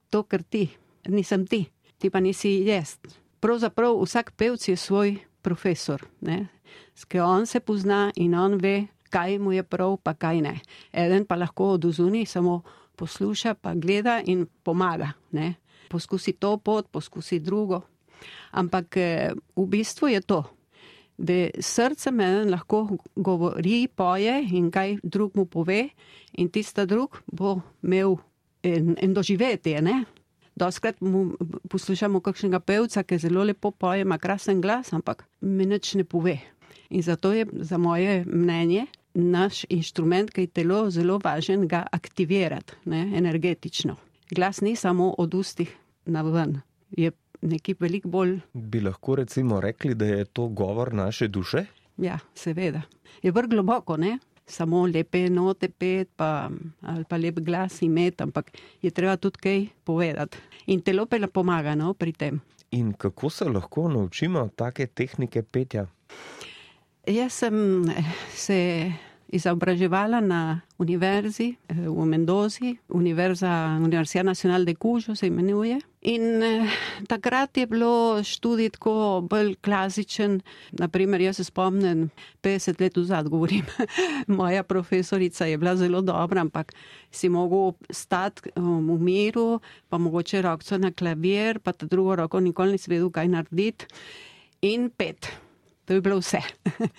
to, 0.09 0.23
kar 0.23 0.43
ti, 0.43 0.67
nisem 1.07 1.47
ti, 1.47 1.65
ti 1.97 2.09
pa 2.09 2.19
nisi 2.19 2.59
jaz. 2.67 2.99
Pravzaprav 3.41 3.97
vsak 4.03 4.35
pevc 4.37 4.67
je 4.67 4.77
svoj 4.77 5.15
profesor, 5.41 6.03
ker 7.07 7.23
on 7.25 7.47
se 7.49 7.59
pozna 7.59 8.11
in 8.15 8.35
on 8.37 8.59
ve, 8.61 8.91
kaj 9.11 9.39
mu 9.39 9.51
je 9.51 9.63
prav, 9.63 9.97
pa 10.03 10.15
kaj 10.15 10.41
ne. 10.41 10.55
Eden 10.93 11.27
pa 11.27 11.35
lahko 11.35 11.73
oduzuni 11.75 12.25
samo 12.25 12.61
posluša, 12.95 13.53
pa 13.59 13.75
gleda 13.75 14.21
in 14.25 14.45
pomaga. 14.63 15.11
Ne? 15.31 15.53
Poskusi 15.89 16.33
to 16.39 16.55
pot, 16.57 16.87
poskusi 16.91 17.39
drugo. 17.39 17.81
Ampak 18.51 18.97
eh, 18.97 19.31
v 19.55 19.65
bistvu 19.67 20.11
je 20.13 20.21
to, 20.21 20.43
da 21.17 21.49
srce 21.59 22.11
me 22.11 22.45
lahko 22.45 22.97
govori, 23.15 23.87
poje 23.87 24.41
in 24.53 24.71
kaj 24.71 24.97
drug 25.03 25.35
mu 25.35 25.45
pove, 25.45 25.89
in 26.33 26.49
tista 26.49 26.85
drug 26.85 27.21
bo 27.27 27.59
imel 27.83 28.17
en, 28.63 28.95
en 28.97 29.13
doživetje. 29.13 29.81
Ne? 29.81 30.03
Doskrat 30.55 31.01
mu 31.01 31.33
poslušamo 31.69 32.21
kakšnega 32.21 32.59
pevca, 32.59 33.03
ki 33.03 33.17
zelo 33.17 33.43
lepo 33.43 33.71
poje, 33.71 34.05
ima 34.05 34.17
krasen 34.17 34.61
glas, 34.61 34.93
ampak 34.93 35.25
mi 35.41 35.65
nič 35.65 35.95
ne 35.95 36.03
pove. 36.03 36.37
In 36.91 37.01
zato 37.01 37.31
je 37.33 37.47
za 37.63 37.77
moje 37.77 38.25
mnenje 38.25 38.85
naš 39.13 39.65
inštrument, 39.69 40.31
ki 40.31 40.41
je 40.41 40.47
telo 40.47 40.89
zelo 40.89 41.19
važen, 41.23 41.67
ga 41.67 41.85
aktivirati 41.91 42.73
ne, 42.85 43.11
energetično. 43.17 43.95
Glas 44.31 44.61
ni 44.61 44.75
samo 44.75 45.15
od 45.17 45.33
ustih 45.33 45.75
na 46.05 46.21
ven, 46.21 46.61
je 46.91 47.11
nekaj 47.41 47.75
veliko 47.79 48.09
bolj. 48.09 48.39
Bi 48.53 48.81
lahko 48.81 49.15
recimo 49.15 49.61
rekli, 49.61 49.95
da 49.95 50.05
je 50.05 50.25
to 50.25 50.47
govor 50.47 50.93
naše 50.93 51.27
duše? 51.27 51.65
Ja, 51.97 52.19
seveda. 52.35 52.81
Je 53.23 53.31
vrh 53.31 53.49
globoko, 53.49 53.97
ne? 53.97 54.17
Samo 54.45 54.85
lepe 54.87 55.29
note 55.29 55.69
pet, 55.69 56.09
pa, 56.15 56.49
ali 56.81 57.03
pa 57.09 57.17
lep 57.17 57.39
glas 57.39 57.81
imeti, 57.81 58.23
ampak 58.23 58.51
je 58.81 58.91
treba 58.91 59.17
tudi 59.17 59.37
kaj 59.37 59.65
povedati. 59.83 60.37
In 60.67 60.81
telo 60.81 61.05
pa 61.05 61.17
pomaga 61.33 61.75
no, 61.75 61.93
pri 61.93 62.13
tem. 62.13 62.41
In 62.71 62.93
kako 62.93 63.29
se 63.29 63.45
lahko 63.45 63.89
naučimo 63.89 64.49
take 64.55 64.87
tehnike 64.87 65.43
petja? 65.43 65.87
Jaz 67.07 67.33
sem 67.33 67.85
se 68.29 68.91
izobraževala 69.31 70.19
na 70.19 70.61
univerzi 70.77 71.55
eh, 71.67 71.75
v 71.87 72.05
Mendozi, 72.05 72.77
Univerza, 72.89 73.79
Universidad 73.81 74.25
Nacional 74.25 74.65
de 74.65 74.75
Cujo 74.75 75.15
se 75.15 75.27
imenuje. 75.27 75.79
In 76.01 76.43
eh, 76.43 76.69
takrat 77.07 77.57
je 77.57 77.65
bilo 77.67 78.21
študij 78.23 78.69
tako 78.69 79.25
bolj 79.29 79.55
klasičen. 79.61 80.41
Naprimer, 80.71 81.21
jaz 81.21 81.35
se 81.35 81.43
spomnim, 81.43 82.09
50 82.43 82.81
let 82.81 82.97
vzad 82.97 83.29
govorim, 83.29 83.65
moja 84.27 84.63
profesorica 84.63 85.45
je 85.45 85.57
bila 85.57 85.75
zelo 85.75 86.01
dobra, 86.01 86.41
ampak 86.41 86.73
si 87.11 87.29
mogel 87.29 87.73
stati 87.89 88.51
um, 88.55 88.93
v 88.93 89.01
miru, 89.01 89.59
pa 89.89 89.97
mogoče 89.97 90.41
roko 90.41 90.77
na 90.77 90.91
klavir, 90.91 91.59
pa 91.59 91.71
ta 91.71 91.85
drugo 91.85 92.15
roko 92.15 92.39
nikoli 92.39 92.71
nisi 92.71 92.91
vedel, 92.91 93.09
kaj 93.09 93.27
narediti. 93.27 93.85
In 94.61 94.89
pet. 94.89 95.40
To 95.91 95.95
je 95.95 96.01
bilo 96.01 96.21
vse. 96.21 96.39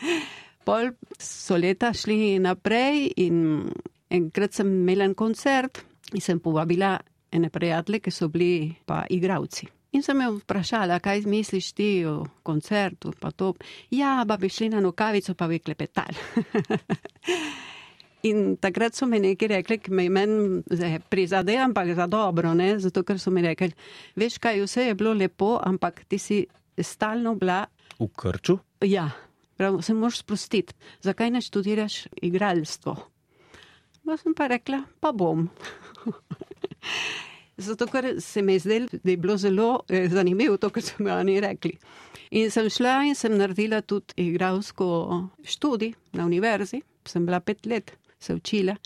Pol 0.67 0.91
so 1.17 1.57
leta 1.57 1.95
šli 1.97 2.37
naprej 2.45 3.07
in 3.25 3.71
enkrat 4.13 4.53
sem 4.53 4.69
imela 4.69 5.07
en 5.09 5.15
koncert 5.17 5.79
in 6.13 6.21
sem 6.21 6.41
povabila 6.45 6.99
ene 7.33 7.49
prijatelje, 7.49 8.03
ki 8.05 8.11
so 8.13 8.29
bili 8.29 8.75
pa 8.85 9.07
igravci. 9.09 9.65
In 9.97 10.05
sem 10.05 10.21
jo 10.21 10.35
vprašala, 10.43 10.99
kaj 11.01 11.25
misliš 11.25 11.71
ti 11.73 11.87
o 12.05 12.19
koncertu, 12.45 13.15
pa 13.21 13.31
to. 13.31 13.55
Ja, 13.91 14.27
pa 14.29 14.37
bi 14.37 14.53
šli 14.53 14.69
na 14.75 14.83
nokavico, 14.85 15.33
pa 15.35 15.49
bi 15.49 15.63
klepetali. 15.65 16.17
In 18.29 18.59
takrat 18.61 18.93
so 18.93 19.09
mi 19.09 19.23
nekaj 19.25 19.49
rekli, 19.55 19.79
ki 19.87 19.91
me 19.91 20.11
meni 20.13 20.61
prizadej, 21.09 21.63
ampak 21.65 21.95
za 21.97 22.07
dobro, 22.07 22.53
ne? 22.55 22.75
zato 22.79 23.03
ker 23.09 23.17
so 23.19 23.33
mi 23.33 23.41
rekli, 23.41 23.73
veš 24.21 24.37
kaj, 24.37 24.61
vse 24.67 24.91
je 24.91 24.99
bilo 25.01 25.17
lepo, 25.17 25.57
ampak 25.65 26.05
ti 26.05 26.21
si 26.21 26.45
stalno 26.77 27.35
bila. 27.41 27.65
V 27.97 28.11
krču? 28.13 28.59
Ja, 28.83 29.11
prav, 29.57 29.81
se 29.83 29.95
moraš 29.95 30.19
sprostiti. 30.19 30.75
Zakaj 31.01 31.31
ne 31.31 31.41
študiraš 31.41 32.07
igralstvo? 32.23 32.97
Pa 34.05 34.17
sem 34.17 34.35
pa 34.35 34.49
rekla, 34.51 34.83
pa 35.01 35.13
bom. 35.13 35.49
Zato, 37.57 37.87
ker 37.87 38.17
se 38.21 38.43
mi 38.43 38.57
je 38.57 38.59
zdelo, 38.59 38.89
da 38.93 39.11
je 39.11 39.17
bilo 39.17 39.37
zelo 39.37 39.81
eh, 39.89 40.09
zanimivo 40.09 40.57
to, 40.57 40.71
kar 40.71 40.83
so 40.83 40.99
mi 40.99 41.11
oni 41.11 41.41
rekli. 41.41 41.77
In 42.31 42.51
sem 42.51 42.71
šla 42.71 43.03
in 43.07 43.15
sem 43.15 43.37
naredila 43.39 43.83
tudi 43.83 44.27
igralsko 44.27 44.87
študij 45.45 45.93
na 46.13 46.27
univerzi, 46.27 46.83
sem 47.07 47.27
bila 47.27 47.41
pet 47.41 47.67
let, 47.67 47.93
se 48.19 48.35
učila. 48.35 48.77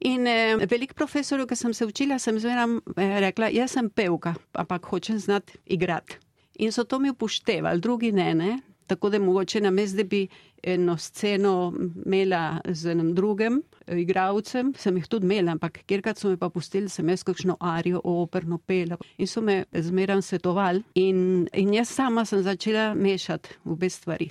In 0.00 0.26
eh, 0.26 0.56
velik 0.68 0.94
profesor, 0.94 1.46
ki 1.46 1.56
sem 1.56 1.74
se 1.74 1.86
učila, 1.86 2.18
sem 2.18 2.40
zmeraj 2.40 2.76
eh, 2.96 3.18
rekla, 3.20 3.48
jaz 3.54 3.78
sem 3.78 3.88
pevka, 3.90 4.34
ampak 4.52 4.92
hočem 4.92 5.18
znati 5.18 5.56
igrati. 5.66 6.18
In 6.58 6.72
so 6.72 6.84
to 6.84 6.98
mi 6.98 7.10
upoštevali, 7.10 7.80
drugi 7.80 8.12
ne, 8.12 8.34
ne. 8.34 8.58
Tako 8.86 9.10
da 9.10 9.18
mogoče 9.18 9.60
na 9.60 9.70
mestu, 9.70 10.04
bi 10.04 10.26
eno 10.62 10.96
sceno 10.96 11.72
imela 12.06 12.60
z 12.68 12.90
enim 12.90 13.14
drugim 13.14 13.62
eh, 13.86 13.98
igravcem, 14.00 14.72
sem 14.78 14.96
jih 14.96 15.08
tudi 15.08 15.26
imela, 15.26 15.52
ampak 15.52 15.80
kjerkrat 15.86 16.18
so 16.18 16.30
me 16.30 16.36
pa 16.36 16.48
pustili, 16.50 16.88
sem 16.88 17.08
jaz 17.08 17.24
kakšno 17.26 17.56
arijo, 17.60 18.00
operno 18.04 18.58
pela 18.58 18.96
in 19.18 19.26
so 19.26 19.40
me 19.40 19.64
zmeraj 19.72 20.22
svetovali. 20.22 20.82
In, 20.94 21.48
in 21.52 21.74
jaz 21.74 21.90
sama 21.94 22.24
sem 22.24 22.42
začela 22.42 22.94
mešati 22.94 23.58
obe 23.64 23.90
stvari. 23.90 24.30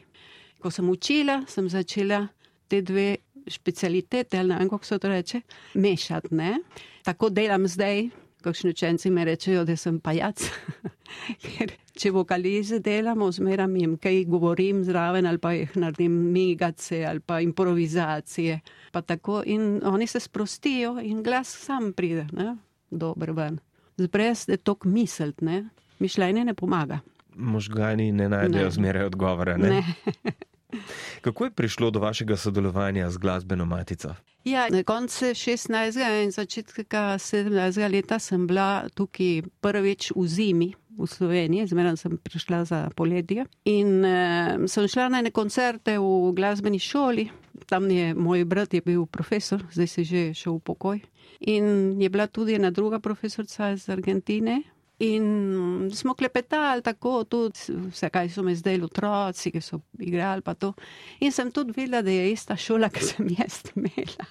Ko 0.60 0.72
sem 0.72 0.90
učila, 0.90 1.44
sem 1.48 1.70
začela 1.70 2.28
te 2.68 2.82
dve 2.82 3.16
specialitete, 3.48 4.40
ali 4.40 4.50
ne 4.50 4.60
vem, 4.60 4.70
kako 4.70 4.86
se 4.86 5.00
to 5.00 5.10
reče, 5.10 5.42
mešati. 5.74 6.36
Ne? 6.36 6.58
Tako 7.04 7.30
delam 7.30 7.68
zdaj, 7.68 8.10
kakšni 8.46 8.70
učenci 8.76 9.10
mi 9.12 9.26
rečejo, 9.26 9.66
da 9.66 9.76
sem 9.78 9.98
pajac. 10.00 10.46
Ker 11.44 11.74
če 11.96 12.12
vokalize 12.14 12.80
delamo, 12.84 13.32
zmeraj 13.34 13.80
jim 13.80 13.98
kaj 14.02 14.24
govorim 14.30 14.84
zraven 14.86 15.26
ali 15.26 15.42
pa 15.42 15.54
jih 15.56 15.76
naredim 15.82 16.16
migace 16.36 17.04
ali 17.10 17.20
pa 17.20 17.40
improvizacije. 17.42 18.60
Pa 18.92 19.02
tako 19.02 19.42
in 19.46 19.82
oni 19.84 20.08
se 20.08 20.20
sprostijo 20.20 21.00
in 21.02 21.24
glas 21.24 21.52
sam 21.66 21.94
pride, 21.94 22.28
ne? 22.34 22.56
dober 22.92 23.32
ven. 23.32 23.60
Zbrez 23.98 24.46
je 24.50 24.58
tok 24.58 24.86
miselt, 24.86 25.42
ne? 25.42 25.66
mišljenje 26.00 26.46
ne 26.46 26.54
pomaga. 26.54 27.00
Možgani 27.36 28.12
ne 28.12 28.30
najdejo 28.30 28.70
zmeraj 28.72 29.10
odgovore. 29.12 29.58
Ne? 29.58 29.70
Ne. 29.70 30.34
Kako 31.26 31.44
je 31.44 31.52
prišlo 31.52 31.92
do 31.92 32.00
vašega 32.00 32.38
sodelovanja 32.38 33.10
z 33.10 33.18
glasbeno 33.18 33.66
matico? 33.66 34.14
Ja, 34.44 34.70
na 34.70 34.84
koncu 34.84 35.26
16. 35.26 36.24
in 36.24 36.32
začetka 36.32 37.18
17. 37.18 37.92
leta 37.92 38.20
sem 38.20 38.48
bila 38.48 38.86
tukaj 38.94 39.42
prvič 39.62 40.12
v 40.16 40.28
zimi 40.28 40.76
v 40.98 41.08
Sloveniji, 41.08 41.66
zmeraj 41.68 41.98
sem 41.98 42.18
prišla 42.18 42.66
za 42.66 42.90
poletje. 42.96 43.46
In 43.66 44.06
uh, 44.06 44.70
sem 44.70 44.88
šla 44.88 45.10
na 45.10 45.24
neke 45.26 45.34
koncerte 45.34 45.98
v 45.98 46.30
glasbeni 46.38 46.80
šoli, 46.80 47.26
tam 47.66 47.90
je 47.90 48.14
moj 48.14 48.46
brat 48.46 48.74
je 48.74 48.82
bil 48.86 49.06
profesor, 49.06 49.66
zdaj 49.74 49.88
se 49.88 50.02
je 50.02 50.06
že 50.06 50.34
šel 50.34 50.62
v 50.62 50.62
pokoj. 50.62 51.02
In 51.40 51.98
je 52.02 52.10
bila 52.10 52.28
tudi 52.28 52.54
ena 52.54 52.70
druga 52.72 53.00
profesorica 53.00 53.72
iz 53.74 53.90
Argentine, 53.90 54.62
In 55.00 55.92
smo 55.94 56.14
klepetali 56.16 56.82
tako, 56.82 57.24
tudi 57.28 57.74
vse, 57.92 58.10
kaj 58.10 58.30
so 58.32 58.44
me 58.48 58.54
zdaj 58.56 58.80
otroci, 58.86 59.52
ki 59.52 59.62
so 59.62 59.82
igrali 60.00 60.42
pa 60.42 60.54
to. 60.56 60.72
In 61.20 61.36
sem 61.36 61.52
tudi 61.52 61.76
videla, 61.76 62.02
da 62.02 62.12
je 62.12 62.32
ista 62.32 62.56
šola, 62.56 62.88
ki 62.90 63.04
sem 63.04 63.28
jaz 63.36 63.60
imela. 63.76 64.28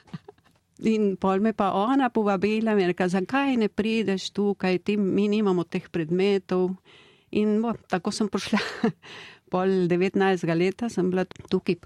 In 0.89 1.15
pol 1.21 1.45
me 1.45 1.53
pa 1.53 1.71
ona 1.77 2.09
povabila, 2.11 2.75
mi 2.75 2.83
je 2.83 2.89
rekla, 2.95 3.09
zakaj 3.13 3.59
ne 3.61 3.69
prideš 3.69 4.31
tukaj, 4.33 4.79
ti 4.89 4.97
mi 4.97 5.29
nimamo 5.29 5.65
teh 5.69 5.85
predmetov. 5.93 6.73
In 7.37 7.61
bo, 7.61 7.75
tako 7.91 8.13
sem 8.15 8.33
prišla, 8.33 8.61
pol 9.53 9.85
19. 9.91 10.49
leta 10.57 10.89
sem 10.89 11.13
bila 11.13 11.27
tukaj. 11.29 11.77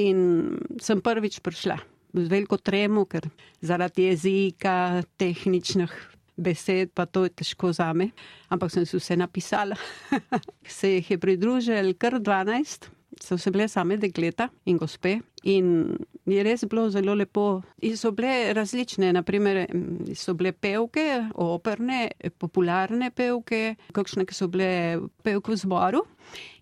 In 0.00 0.56
sem 0.80 1.04
prvič 1.04 1.42
prišla 1.44 1.76
z 2.12 2.28
veliko 2.28 2.56
tremo, 2.56 3.04
ker 3.04 3.28
zaradi 3.64 4.08
jezika, 4.10 5.04
tehničnih 5.20 5.92
besed, 6.36 6.92
pa 6.94 7.06
to 7.06 7.24
je 7.26 7.34
težko 7.42 7.72
za 7.72 7.92
me, 7.92 8.10
ampak 8.48 8.72
sem 8.72 8.86
si 8.86 8.96
vse 8.96 9.16
napisala. 9.16 9.76
se 10.78 10.96
jih 10.96 11.10
je 11.10 11.18
pridružili 11.18 11.94
kar 11.94 12.20
12, 12.20 12.88
so 13.20 13.38
se 13.38 13.50
bile 13.50 13.68
same 13.68 13.96
dekleta 13.96 14.48
in 14.64 14.78
gospe 14.78 15.18
in 15.42 15.96
je 16.26 16.42
res 16.42 16.64
bilo 16.64 16.88
zelo 16.90 17.14
lepo. 17.14 17.62
In 17.82 17.96
so 17.96 18.12
bile 18.14 18.52
različne, 18.54 19.12
naprimer 19.12 19.64
so 20.14 20.34
bile 20.38 20.52
pevke, 20.52 21.06
operne, 21.34 22.12
popularne 22.38 23.10
pevke, 23.10 23.76
kakšne, 23.92 24.26
ki 24.26 24.36
so 24.36 24.48
bile 24.52 25.00
pevke 25.24 25.52
v 25.52 25.58
zboru. 25.58 26.04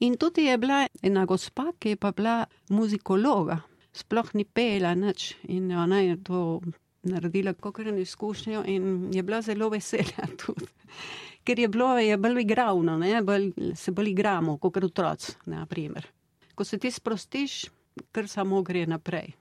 In 0.06 0.16
tudi 0.16 0.48
je 0.48 0.59
bila 0.59 0.87
ena 1.02 1.26
gospa, 1.28 1.70
ki 1.78 1.94
je 1.94 2.00
pa 2.00 2.12
bila 2.16 2.38
muzikologa. 2.70 3.61
Sploh 3.92 4.30
ni 4.35 4.44
pela 4.44 4.94
nič 4.94 5.35
in 5.50 5.72
ona 5.74 6.00
je 6.00 6.16
to 6.24 6.61
naredila 7.02 7.52
kakšno 7.52 7.96
izkušnjo 7.96 8.64
in 8.66 9.14
je 9.14 9.22
bila 9.22 9.42
zelo 9.42 9.68
vesela 9.68 10.26
tudi. 10.46 10.66
Ker 11.44 11.58
je 11.58 11.68
bilo, 11.68 11.98
je 11.98 12.16
bolj 12.16 12.40
igravno, 12.40 12.98
ne, 12.98 13.22
bolj, 13.22 13.52
se 13.74 13.90
bolj 13.90 14.10
igramo, 14.10 14.58
kot 14.58 14.76
otroci, 14.76 15.32
na 15.46 15.66
primer. 15.66 16.06
Ko 16.54 16.64
se 16.64 16.78
ti 16.78 16.90
sprostiš, 16.90 17.64
kar 18.12 18.28
samo 18.28 18.62
gre 18.62 18.86
naprej. 18.86 19.32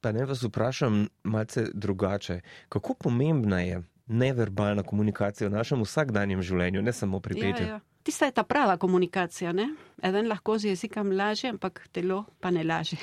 Pa 0.00 0.12
ne 0.12 0.24
vas 0.24 0.42
vprašam 0.42 1.06
malce 1.24 1.66
drugače. 1.74 2.40
Kako 2.68 2.94
pomembna 2.94 3.60
je 3.60 3.82
neverbalna 4.06 4.82
komunikacija 4.82 5.48
v 5.48 5.52
našem 5.52 5.82
vsakdanjem 5.82 6.42
življenju, 6.42 6.82
ne 6.82 6.92
samo 6.92 7.20
pri 7.20 7.34
petju? 7.34 7.66
Ja, 7.66 7.72
ja. 7.72 7.80
Tista 8.02 8.26
je 8.26 8.34
ta 8.36 8.42
prava 8.42 8.76
komunikacija, 8.76 9.52
ne? 9.52 9.70
Eden 10.02 10.28
lahko 10.28 10.58
z 10.58 10.74
jezikom 10.74 11.12
laže, 11.12 11.48
ampak 11.54 11.86
telo 11.92 12.24
pa 12.40 12.50
ne 12.50 12.64
laže 12.64 12.98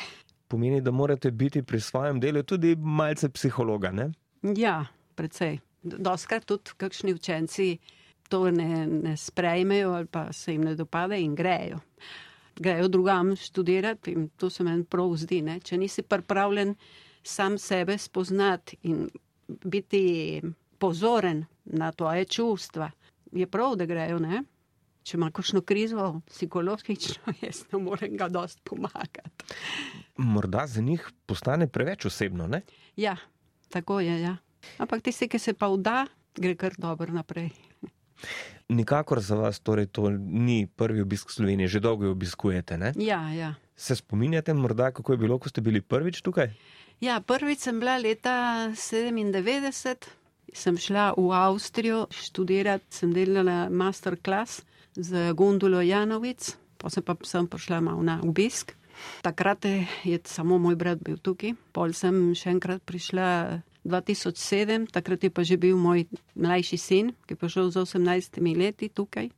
pomeni, 0.52 0.82
da 0.82 0.92
morate 0.92 1.32
biti 1.32 1.64
pri 1.64 1.80
svojem 1.80 2.20
delu 2.20 2.44
tudi 2.44 2.76
malce 2.76 3.30
psihologa. 3.30 3.92
Ne? 3.92 4.10
Ja, 4.58 4.82
predvsej. 5.16 5.60
Doskrat 5.84 6.46
tudi 6.46 6.76
kakšni 6.78 7.14
učenci 7.18 7.78
to 8.30 8.52
ne, 8.52 8.88
ne 8.88 9.16
sprejmejo 9.18 9.94
ali 9.94 10.08
pa 10.08 10.28
se 10.34 10.54
jim 10.54 10.66
ne 10.68 10.76
dopade 10.76 11.20
in 11.22 11.36
grejo. 11.36 11.80
Grejo 12.56 12.88
drugam 12.88 13.36
študirati 13.36 14.12
in 14.12 14.30
to 14.38 14.50
se 14.50 14.64
meni 14.64 14.84
prav 14.84 15.16
zdi. 15.18 15.42
Ne? 15.42 15.60
Če 15.60 15.78
nisi 15.78 16.04
pripravljen 16.04 16.76
sam 17.24 17.58
sebe 17.58 17.98
spoznati 17.98 18.78
in 18.84 19.10
biti 19.48 20.42
pozoren 20.80 21.46
na 21.66 21.92
tvoje 21.92 22.26
čustva, 22.26 22.92
je 23.32 23.48
prav, 23.48 23.76
da 23.76 23.86
grejo. 23.86 24.20
Ne? 24.20 24.44
Če 25.04 25.18
ima 25.18 25.32
kakšno 25.34 25.62
krizo, 25.66 26.22
psihološko, 26.30 26.94
jaz 27.42 27.64
ne 27.72 27.82
morem 27.82 28.18
ga 28.18 28.30
dosti 28.30 28.62
pomagati. 28.64 29.56
Morda 30.18 30.68
za 30.68 30.82
njih 30.82 31.10
postane 31.26 31.68
preveč 31.68 32.06
osebno, 32.06 32.48
ne? 32.48 32.62
Ja, 32.96 33.18
tako 33.70 34.00
je. 34.00 34.22
Ja. 34.22 34.38
Ampak 34.78 35.02
tisti, 35.02 35.28
ki 35.28 35.40
se 35.40 35.54
pa 35.58 35.72
vda, 35.72 36.06
gre 36.38 36.56
kar 36.56 36.78
dobro 36.78 37.14
naprej. 37.14 37.50
Nikakor 38.78 39.20
za 39.20 39.36
vas 39.36 39.60
torej 39.60 39.90
to 39.92 40.10
ni 40.14 40.68
prvi 40.68 41.02
obisk 41.02 41.32
Slovenije, 41.34 41.68
že 41.68 41.80
dolgo 41.80 42.06
jo 42.06 42.12
obiskujete. 42.12 42.78
Ne? 42.78 42.94
Ja, 42.96 43.20
ja. 43.34 43.56
Se 43.76 43.96
spominjate 43.96 44.54
morda, 44.54 44.92
kako 44.92 45.14
je 45.14 45.18
bilo, 45.18 45.40
ko 45.40 45.50
ste 45.50 45.62
bili 45.62 45.82
prvič 45.82 46.22
tukaj? 46.22 46.54
Ja, 47.02 47.18
prvič 47.20 47.66
sem 47.66 47.80
bila 47.82 47.98
leta 47.98 48.70
97, 48.78 50.06
sem 50.54 50.78
šla 50.78 51.14
v 51.18 51.34
Avstrijo 51.34 52.06
študirati, 52.14 52.86
sem 52.94 53.14
delala 53.14 53.66
masterclass 53.70 54.62
z 54.96 55.34
gondolo 55.34 55.82
Janovic, 55.82 56.58
pa 56.78 56.90
sem 56.90 57.04
pa 57.04 57.16
sem 57.24 57.48
prišla 57.48 57.82
malo 57.82 58.04
na 58.04 58.20
obisk. 58.24 58.76
Takrat 59.22 59.66
je 60.04 60.20
samo 60.26 60.58
moj 60.58 60.76
brat 60.76 61.00
bil 61.02 61.18
tukaj, 61.18 61.56
pol 61.74 61.94
sem 61.94 62.36
še 62.38 62.52
enkrat 62.54 62.84
prišla 62.86 63.62
2007, 63.86 64.92
takrat 64.94 65.24
je 65.24 65.32
pa 65.34 65.42
že 65.42 65.58
bil 65.58 65.78
moj 65.78 66.06
mlajši 66.36 66.78
sin, 66.78 67.06
ki 67.26 67.34
je 67.34 67.40
prišel 67.40 67.72
z 67.74 67.82
18 67.82 68.38
leti 68.58 68.90
tukaj. 68.90 69.32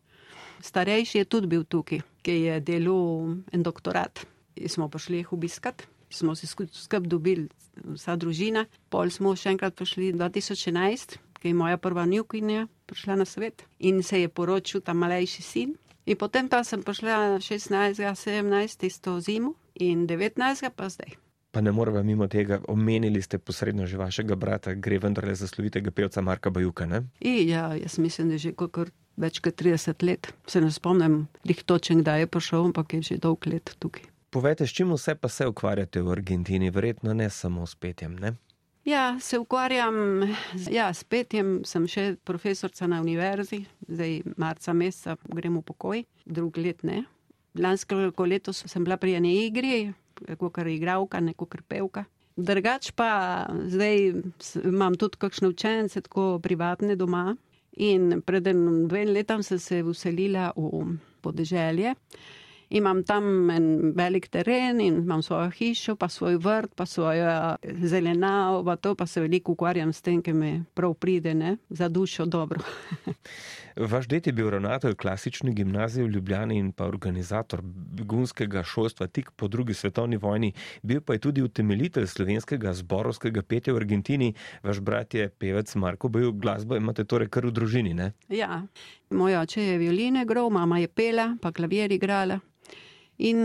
Starejši 0.63 1.23
je 1.23 1.25
tudi 1.25 1.47
bil 1.47 1.63
tukaj, 1.63 2.03
ki 2.23 2.33
je 2.47 2.59
delal 2.59 3.39
en 3.51 3.63
doktorat. 3.63 4.25
In 4.55 4.69
smo 4.69 4.89
prišli 4.89 5.23
jih 5.23 5.33
obiskat, 5.33 5.87
smo 6.09 6.35
se 6.35 6.47
skupaj 6.47 7.07
dobili, 7.07 7.47
vsa 7.83 8.15
družina. 8.15 8.65
Pol 8.89 9.09
smo 9.09 9.35
še 9.35 9.55
enkrat 9.55 9.75
prišli 9.75 10.13
2011, 10.13 11.17
ki 11.43 11.49
je 11.51 11.53
moja 11.53 11.77
prva 11.77 12.05
njukinja 12.05 12.67
prišla 12.85 13.15
na 13.15 13.25
svet 13.25 13.63
in 13.79 14.03
se 14.03 14.21
je 14.21 14.29
poročil 14.29 14.81
ta 14.81 14.93
mlajši 14.93 15.41
sin. 15.41 15.75
In 16.05 16.17
potem 16.17 16.47
pa 16.49 16.63
sem 16.63 16.83
prišla 16.83 17.39
16, 17.39 17.99
17, 17.99 18.85
isto 18.87 19.19
zimo 19.19 19.53
in 19.75 20.07
19, 20.07 20.69
pa 20.75 20.89
zdaj. 20.89 21.19
Pa 21.51 21.61
ne 21.61 21.71
moremo 21.71 22.03
mimo 22.03 22.27
tega, 22.27 22.61
omenili 22.67 23.21
ste 23.21 23.37
posredno 23.37 23.85
že 23.85 23.97
vašega 23.97 24.35
brata, 24.35 24.73
gre 24.73 24.99
vendarle 24.99 25.35
za 25.35 25.47
slovitega 25.47 25.91
pevca 25.91 26.21
Marka 26.21 26.49
Bajuka, 26.49 26.85
ne? 26.85 27.03
I, 27.19 27.49
ja, 27.49 27.75
jaz 27.75 27.99
mislim, 27.99 28.27
da 28.27 28.33
je 28.33 28.39
že 28.39 28.55
kakor 28.55 28.89
več 29.17 29.39
kot 29.43 29.59
30 29.61 30.03
let. 30.03 30.33
Se 30.47 30.61
ne 30.61 30.71
spomnim, 30.71 31.27
jih 31.43 31.63
točen, 31.63 32.01
kdaj 32.01 32.19
je 32.19 32.27
prišel, 32.27 32.65
ampak 32.71 32.93
je 32.93 33.01
že 33.01 33.19
dolg 33.19 33.47
let 33.51 33.75
tukaj. 33.79 34.07
Povejte, 34.31 34.67
s 34.67 34.73
čim 34.73 34.95
vse 34.95 35.15
pa 35.15 35.27
se 35.29 35.47
ukvarjate 35.47 36.01
v 36.01 36.11
Argentini, 36.11 36.71
verjetno 36.71 37.13
ne 37.13 37.29
samo 37.29 37.67
s 37.67 37.75
petjem, 37.75 38.15
ne? 38.15 38.33
Ja, 38.85 39.19
se 39.19 39.39
ukvarjam, 39.39 39.95
ja, 40.71 40.89
s 40.93 41.05
petjem 41.07 41.61
sem 41.63 41.85
še 41.87 42.17
profesorca 42.27 42.87
na 42.91 42.97
univerzi, 42.99 43.61
zdaj 43.87 44.17
marca 44.35 44.73
meseca 44.75 45.15
gremo 45.23 45.61
v 45.61 45.67
pokoj, 45.69 46.01
drug 46.27 46.59
let 46.59 46.83
ne. 46.83 47.05
Lansko 47.55 48.25
leto 48.27 48.51
sem 48.51 48.83
bila 48.83 48.97
pri 48.99 49.15
eni 49.21 49.31
igri, 49.45 49.93
kot 50.35 50.59
igralka, 50.67 51.21
ne 51.23 51.31
kot 51.31 51.55
pevka. 51.63 52.03
Drugač 52.35 52.91
pa 52.91 53.47
zdaj 53.71 54.19
imam 54.67 54.99
tudi 54.99 55.21
kakšne 55.21 55.53
učence, 55.53 56.01
tako 56.03 56.41
privatne 56.43 56.97
doma. 56.99 57.37
In 57.79 58.19
pred 58.21 58.43
dvem 58.43 59.15
letom 59.15 59.47
sem 59.47 59.59
se 59.63 59.79
uselila 59.79 60.51
v 60.57 60.97
podeželje. 61.23 61.95
Imam 62.69 63.03
tam 63.03 63.49
en 63.49 63.93
velik 63.95 64.27
teren 64.27 64.81
in 64.81 65.01
imam 65.03 65.21
svojo 65.23 65.49
hišo, 65.49 65.95
pa 65.95 66.09
svoj 66.09 66.37
vrt, 66.37 66.75
pa 66.75 66.85
svojo 66.85 67.55
zelenavo, 67.83 68.63
pa 68.65 68.75
to 68.75 68.95
pa 68.95 69.05
se 69.05 69.21
veliko 69.21 69.51
ukvarjam 69.51 69.93
s 69.93 70.01
tem, 70.01 70.21
ki 70.21 70.33
me 70.33 70.63
prav 70.73 70.93
pride, 70.93 71.33
ne, 71.33 71.57
za 71.69 71.89
dušo 71.89 72.25
dobro. 72.25 72.59
Vaš 73.75 74.07
det 74.07 74.27
je 74.27 74.33
bil 74.33 74.49
ravnatelj 74.49 74.95
klasične 74.95 75.51
gimnazije 75.51 76.05
v 76.05 76.09
Ljubljani 76.09 76.57
in 76.57 76.71
pa 76.71 76.85
organizator 76.85 77.61
begunskega 77.63 78.63
šolstva 78.63 79.07
tik 79.07 79.31
po 79.31 79.47
drugi 79.47 79.73
svetovni 79.73 80.17
vojni, 80.17 80.53
bil 80.81 81.01
pa 81.01 81.13
je 81.13 81.19
tudi 81.19 81.41
utemeljitelj 81.41 82.07
slovenskega 82.07 82.73
zborovskega 82.73 83.41
petja 83.41 83.73
v 83.73 83.77
Argentini. 83.77 84.33
Vaš 84.63 84.79
brat 84.79 85.13
je 85.13 85.29
pevec 85.29 85.75
Marko 85.75 86.09
Bajuk, 86.09 86.35
glasbo 86.35 86.75
imate 86.75 87.03
torej 87.03 87.29
kar 87.33 87.45
v 87.45 87.51
družini, 87.51 87.93
ne? 87.93 88.11
Ja, 88.29 88.61
moj 89.09 89.37
oče 89.43 89.63
je 89.63 89.77
violine 89.77 90.25
grov, 90.25 90.49
mama 90.51 90.79
je 90.79 90.87
pela, 90.87 91.33
pa 91.41 91.51
klavir 91.51 91.91
igrala. 91.91 92.39
In 93.17 93.39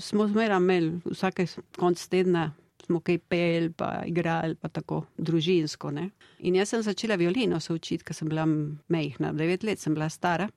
smo 0.00 0.28
zmeraj 0.28 0.60
imeli 0.60 1.00
vsake 1.04 1.46
konc 1.76 2.06
tedna 2.08 2.50
smo 2.88 3.02
kaj 3.04 3.18
pel, 3.28 3.72
pa 3.76 4.02
igrali, 4.08 4.56
pa 4.56 4.70
tako 4.72 5.02
družinsko. 5.18 5.92
Ne? 5.92 6.08
In 6.48 6.56
jaz 6.56 6.72
sem 6.72 6.84
začela 6.84 7.18
violino 7.20 7.60
se 7.60 7.74
učiti, 7.76 8.04
ker 8.04 8.16
sem 8.16 8.30
bila 8.30 8.46
mehna, 8.48 9.34
devet 9.36 9.66
let 9.68 9.82
sem 9.82 9.96
bila 9.96 10.08
stara. 10.12 10.48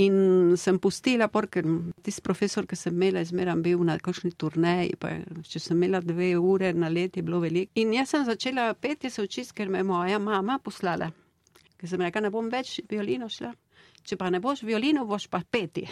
In 0.00 0.56
sem 0.56 0.78
pustila, 0.80 1.28
ker 1.28 1.66
tisti 2.02 2.24
profesor, 2.24 2.66
ki 2.66 2.76
sem 2.76 2.96
imela, 2.96 3.22
zmeraj 3.24 3.60
bil 3.62 3.84
na 3.84 3.98
kakšni 4.00 4.32
turneji, 4.40 4.96
pa 4.98 5.12
če 5.44 5.60
sem 5.60 5.76
imela 5.76 6.00
dve 6.02 6.32
ure 6.40 6.72
na 6.72 6.88
let, 6.88 7.16
je 7.16 7.22
bilo 7.22 7.42
veliko. 7.44 7.70
In 7.76 7.92
jaz 7.94 8.14
sem 8.14 8.24
začela 8.26 8.72
peti 8.74 9.10
se 9.10 9.22
učiti, 9.22 9.54
ker 9.54 9.68
me 9.68 9.84
je 9.84 9.90
moja 9.90 10.18
mama 10.18 10.58
poslala. 10.58 11.12
Ker 11.78 11.90
sem 11.90 12.02
rekla, 12.02 12.26
ne 12.26 12.34
bom 12.34 12.48
več 12.50 12.78
violino 12.90 13.28
šla. 13.30 13.52
Če 14.08 14.16
pa 14.16 14.30
ne 14.32 14.40
boš 14.40 14.64
violino, 14.64 15.04
boš 15.04 15.28
pa 15.28 15.42
peti. 15.44 15.84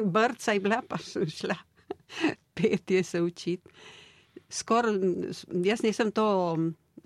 In 0.00 0.08
brca 0.14 0.56
je 0.56 0.64
bila, 0.64 0.80
pa 0.80 0.96
sem 1.02 1.28
šla 1.28 1.58
peti 2.54 3.02
se 3.02 3.20
učiti 3.22 3.70
skoraj, 4.48 4.92
jaz 5.64 5.82
nisem 5.82 6.10
to 6.10 6.56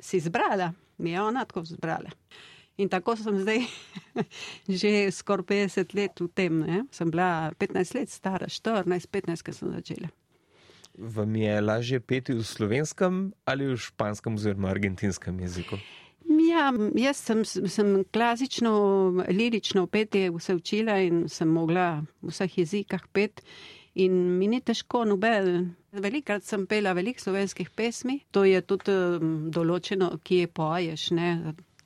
si 0.01 0.17
izbrala, 0.17 0.73
mi 0.99 1.11
je 1.11 1.23
ona 1.23 1.45
tako 1.45 1.61
izbrala. 1.61 2.11
In 2.77 2.89
tako 2.89 3.17
sem 3.17 3.39
zdaj 3.39 3.59
že 4.81 5.11
skoraj 5.11 5.45
50 5.45 5.95
let 5.95 6.21
v 6.21 6.29
tem. 6.35 6.61
Ne? 6.61 6.85
Sem 6.91 7.11
bila 7.11 7.53
15 7.59 7.95
let 7.95 8.11
stara, 8.11 8.47
14-15, 8.47 9.43
ko 9.43 9.53
sem 9.53 9.73
začela. 9.73 10.09
Vam 10.99 11.37
je 11.37 11.61
lažje 11.61 12.01
peti 12.01 12.33
v 12.33 12.45
slovenskem 12.45 13.33
ali 13.45 13.67
v 13.67 13.77
španskem 13.77 14.35
oziroma 14.35 14.69
argentinskem 14.69 15.41
jeziku? 15.41 15.79
Ja, 16.53 16.69
jaz 17.01 17.21
sem, 17.23 17.45
sem 17.45 17.93
klasično, 18.13 18.73
lirično 19.33 19.87
petje 19.87 20.29
vse 20.35 20.57
učila 20.59 20.99
in 21.01 21.25
sem 21.33 21.49
mogla 21.49 22.03
v 22.21 22.33
vseh 22.33 22.59
jezikah 22.59 23.07
pet. 23.13 23.41
In 23.95 24.15
mi 24.39 24.49
ni 24.49 24.61
težko, 24.65 25.05
noben. 25.09 25.73
Velikrat 25.93 26.45
sem 26.49 26.67
pela 26.67 26.95
veliko 26.97 27.21
slovenskih 27.21 27.71
pesmi, 27.77 28.23
to 28.33 28.45
je 28.49 28.61
tudi 28.65 28.95
določeno, 29.53 30.15
kje 30.25 30.49
poješ. 30.49 31.11
Ne? 31.17 31.29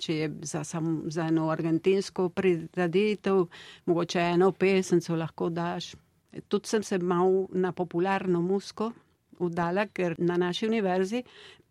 Če 0.02 0.18
je 0.18 0.28
za, 0.46 0.62
sam, 0.66 1.06
za 1.10 1.26
eno 1.30 1.48
argentinsko 1.50 2.28
prizaditev, 2.34 3.46
mogoče 3.90 4.22
eno 4.34 4.52
pesemco 4.52 5.18
lahko 5.18 5.50
daš. 5.50 5.94
Tudi 6.48 6.70
sem 6.70 6.86
se 6.86 6.98
mal 6.98 7.46
na 7.54 7.72
popularno 7.72 8.42
musko 8.44 8.92
vdala, 9.40 9.86
ker 9.92 10.14
na 10.18 10.36
naši 10.40 10.68
univerzi 10.68 11.22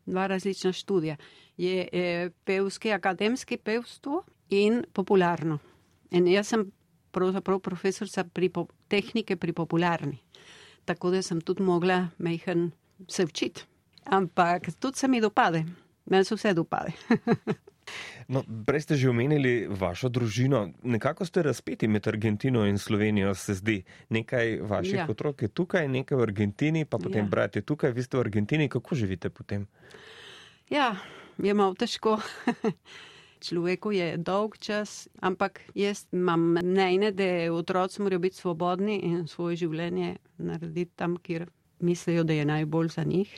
dva 0.05 0.27
različna 0.27 0.71
študija. 0.71 1.17
Je, 1.57 1.87
je 1.91 2.31
pevski, 2.43 2.91
akademski 2.91 3.57
pevstvo 3.57 4.23
in 4.49 4.83
popularno. 4.93 5.59
In 6.11 6.27
jaz 6.27 6.47
sem 6.47 6.71
pravzaprav 7.11 7.59
profesorica 7.59 8.23
pri 8.23 8.49
po, 8.49 8.67
tehnike 8.87 9.35
pri 9.35 9.53
popularni 9.53 10.19
tako 10.85 11.09
da 11.11 11.21
sem 11.21 11.41
tudi 11.41 11.63
mogla 11.63 12.07
mehen 12.17 12.71
se 13.07 13.23
učiti. 13.23 13.63
Ampak 14.03 14.61
tudi 14.79 14.97
se 14.97 15.07
mi 15.07 15.21
dopade, 15.21 15.65
meni 16.05 16.25
se 16.25 16.35
vse 16.35 16.53
dopade. 16.53 16.91
No, 18.27 18.41
prej 18.65 18.81
ste 18.81 18.95
že 18.97 19.09
omenili 19.09 19.67
vašo 19.69 20.09
družino. 20.09 20.73
Nekako 20.83 21.25
ste 21.25 21.43
razpeti 21.45 21.87
med 21.87 22.07
Argentino 22.07 22.65
in 22.65 22.77
Slovenijo, 22.77 23.35
se 23.35 23.53
zdi. 23.53 23.83
Nekaj 24.09 24.59
vaših 24.61 25.05
ja. 25.05 25.07
otrok 25.09 25.41
je 25.41 25.47
tukaj, 25.47 25.87
nekaj 25.87 26.17
v 26.17 26.21
Argentini, 26.21 26.85
pa 26.85 26.97
potem 26.97 27.25
ja. 27.25 27.29
brat 27.29 27.55
je 27.55 27.61
tukaj, 27.61 27.93
vi 27.93 28.03
ste 28.03 28.17
v 28.17 28.25
Argentini. 28.25 28.69
Kako 28.69 28.95
živite 28.95 29.29
potem? 29.29 29.67
Ja, 30.69 30.95
je 31.37 31.53
malo 31.53 31.77
težko. 31.77 32.17
človeku 33.45 33.91
je 33.91 34.17
dolg 34.17 34.57
čas, 34.57 35.07
ampak 35.21 35.61
jaz 35.75 36.07
imam 36.11 36.55
mnenje, 36.57 37.11
da 37.11 37.53
otroci 37.53 38.01
morajo 38.01 38.19
biti 38.19 38.35
svobodni 38.41 38.99
in 39.03 39.27
svoje 39.27 39.55
življenje 39.65 40.15
narediti 40.37 40.91
tam, 40.95 41.17
kjer 41.17 41.49
mislijo, 41.79 42.23
da 42.23 42.33
je 42.33 42.45
najbolj 42.45 42.89
za 42.95 43.03
njih 43.03 43.29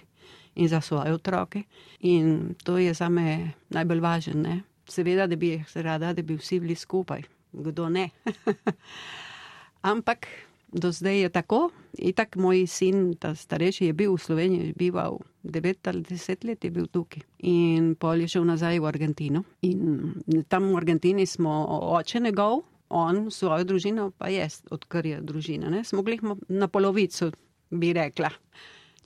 in 0.57 0.67
za 0.67 0.81
svoje 0.81 1.13
otroke. 1.13 1.63
In 1.99 2.55
to 2.63 2.77
je 2.77 2.93
za 2.93 3.09
me 3.09 3.53
najbolj 3.69 4.01
važno. 4.01 4.59
Seveda, 4.87 5.27
da 5.27 5.35
bi 5.35 5.53
jih 5.55 5.77
rada, 5.83 6.13
da 6.13 6.21
bi 6.21 6.37
vsi 6.37 6.59
bili 6.59 6.75
skupaj, 6.75 7.21
kdo 7.51 7.89
ne. 7.89 8.09
ampak 9.91 10.27
do 10.71 10.91
zdaj 10.91 11.21
je 11.21 11.29
tako. 11.29 11.69
Itak 11.97 12.35
moj 12.35 12.67
sin, 12.67 13.15
ta 13.15 13.35
starejši, 13.35 13.85
je 13.85 13.93
bil 13.93 14.13
v 14.13 14.21
Sloveniji, 14.21 14.73
bival 14.77 15.19
9 15.43 15.89
ali 15.89 16.03
10 16.03 16.45
let, 16.45 16.63
je 16.63 16.71
bil 16.71 16.87
tukaj. 16.87 17.23
In 17.39 17.95
pol 17.95 18.21
je 18.21 18.27
šel 18.27 18.45
nazaj 18.45 18.79
v 18.79 18.85
Argentino. 18.85 19.43
In 19.61 20.13
tam 20.47 20.71
v 20.73 20.77
Argentini 20.77 21.25
smo 21.25 21.65
oče 21.97 22.19
njegov, 22.19 22.63
on, 22.89 23.31
svojo 23.31 23.63
družino, 23.63 24.11
pa 24.17 24.29
jaz, 24.31 24.61
odkar 24.71 25.05
je 25.05 25.21
družina. 25.21 25.69
Ne? 25.69 25.83
Smo 25.83 26.03
bili 26.03 26.19
na 26.49 26.67
polovico, 26.67 27.31
bi 27.69 27.93
rekla. 27.93 28.29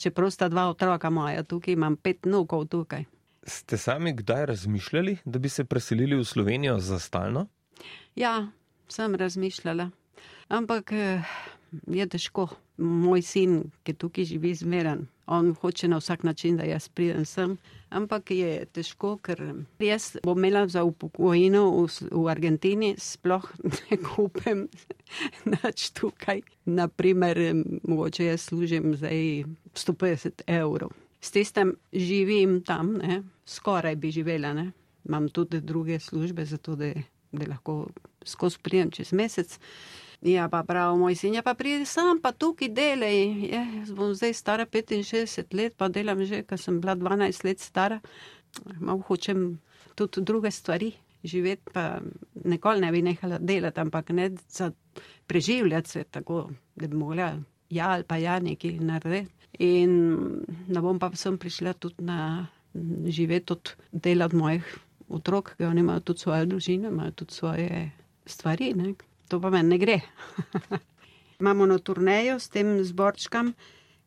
Čeprav 0.02 0.32
sta 0.34 0.48
dva 0.50 0.66
otroka 0.70 1.10
moja 1.10 1.44
tukaj, 1.44 1.76
imam 1.78 1.96
pet 1.96 2.26
nukov 2.26 2.66
tukaj. 2.74 3.04
Ste 3.46 3.78
sami 3.78 4.16
kdaj 4.18 4.46
razmišljali, 4.46 5.18
da 5.26 5.40
bi 5.40 5.50
se 5.50 5.66
preselili 5.66 6.18
v 6.18 6.26
Slovenijo 6.26 6.80
za 6.80 7.00
stalno? 7.00 7.48
Ja, 8.16 8.48
sem 8.90 9.16
razmišljala. 9.16 9.90
Ampak 10.50 10.92
eh, 10.92 11.22
je 11.88 12.08
težko. 12.08 12.48
Moj 12.78 13.22
sin, 13.22 13.72
ki 13.84 13.94
tukaj 13.94 14.26
živi 14.26 14.56
zmeren, 14.58 15.06
on 15.32 15.54
hoče 15.62 15.88
na 15.88 15.98
vsak 15.98 16.24
način, 16.24 16.58
da 16.58 16.64
jaz 16.64 16.88
pridem 16.90 17.26
sem. 17.26 17.58
Ampak 17.90 18.32
je 18.32 18.66
težko, 18.66 19.18
ker 19.24 19.40
jaz 19.80 20.18
bom 20.24 20.38
imela 20.38 20.68
za 20.68 20.84
upokojino 20.84 21.64
v, 21.72 21.88
v 22.12 22.28
Argentini, 22.32 22.96
sploh 23.00 23.48
ne 23.90 23.98
kupem 23.98 24.68
nič 25.46 25.90
tukaj. 25.96 26.42
Naprimer, 26.66 27.40
mogoče 27.84 28.26
jaz 28.26 28.50
služim 28.52 28.96
zdaj 28.96 29.44
150 29.76 30.46
evrov. 30.48 30.92
S 31.22 31.32
tistem 31.32 31.76
živim 31.94 32.62
tam, 32.66 32.98
ne? 32.98 33.24
skoraj 33.46 33.96
bi 33.96 34.12
živela. 34.12 34.54
Ne? 34.54 34.72
Imam 35.06 35.30
tudi 35.30 35.62
druge 35.62 36.00
službe, 36.00 36.46
zato 36.46 36.76
da, 36.76 36.94
da 37.32 37.48
lahko 37.48 37.88
skozi 38.26 38.60
prijem 38.64 38.92
čez 38.92 39.14
mesec. 39.14 39.60
Ja, 40.22 40.46
pa 40.50 40.64
prav, 40.64 40.98
moj 40.98 41.16
sin, 41.16 41.34
ja 41.34 41.42
pa 41.42 41.56
pridi 41.58 41.86
sam, 41.86 42.20
pa 42.22 42.32
tukaj 42.32 42.70
delaj. 42.70 43.16
Ja, 43.50 43.62
jaz 43.80 43.90
bom 43.98 44.14
zdaj 44.14 44.34
stara 44.38 44.66
65 44.70 45.56
let, 45.58 45.74
pa 45.78 45.88
delam 45.90 46.22
že, 46.26 46.44
ker 46.46 46.62
sem 46.62 46.78
bila 46.82 46.96
12 46.96 47.46
let 47.46 47.60
stara. 47.60 47.98
Malo 48.78 49.02
hočem 49.08 49.58
tudi 49.96 50.22
druge 50.22 50.52
stvari 50.52 50.92
živeti, 51.24 51.72
pa 51.74 52.00
nikoli 52.46 52.82
ne 52.82 52.92
bi 52.92 53.02
nehala 53.02 53.40
delati, 53.40 53.80
ampak 53.80 54.10
ne 54.10 54.30
za 54.50 54.72
preživljati 55.28 55.90
se 55.90 56.04
tako, 56.04 56.50
da 56.76 56.88
bi 56.88 56.96
mogla 56.98 57.34
ja 57.70 57.90
ali 57.90 58.04
pa 58.04 58.18
ja 58.18 58.40
nekaj 58.40 58.72
narediti. 58.72 59.34
In 59.60 59.92
ne 60.68 60.82
bom 60.82 61.00
pa 61.00 61.10
sem 61.16 61.38
prišla 61.38 61.74
tudi 61.74 62.04
na 62.04 62.48
živeti 63.06 63.54
od 63.54 63.76
dela 63.92 64.26
od 64.26 64.34
mojih 64.34 64.78
otrok, 65.10 65.56
ki 65.58 65.66
oni 65.66 65.80
imajo 65.80 66.00
tudi 66.00 66.20
svoje 66.20 66.46
družine, 66.46 66.88
imajo 66.88 67.12
tudi 67.12 67.34
svoje 67.34 67.92
stvari. 68.26 68.74
Ne? 68.74 68.94
To 69.32 69.40
pa 69.40 69.50
meni 69.50 69.70
ne 69.70 69.78
gre. 69.80 70.02
Imamo 71.42 71.66
na 71.66 71.78
turnejo 71.80 72.36
s 72.36 72.50
tem 72.52 72.74
zborčkam, 72.84 73.54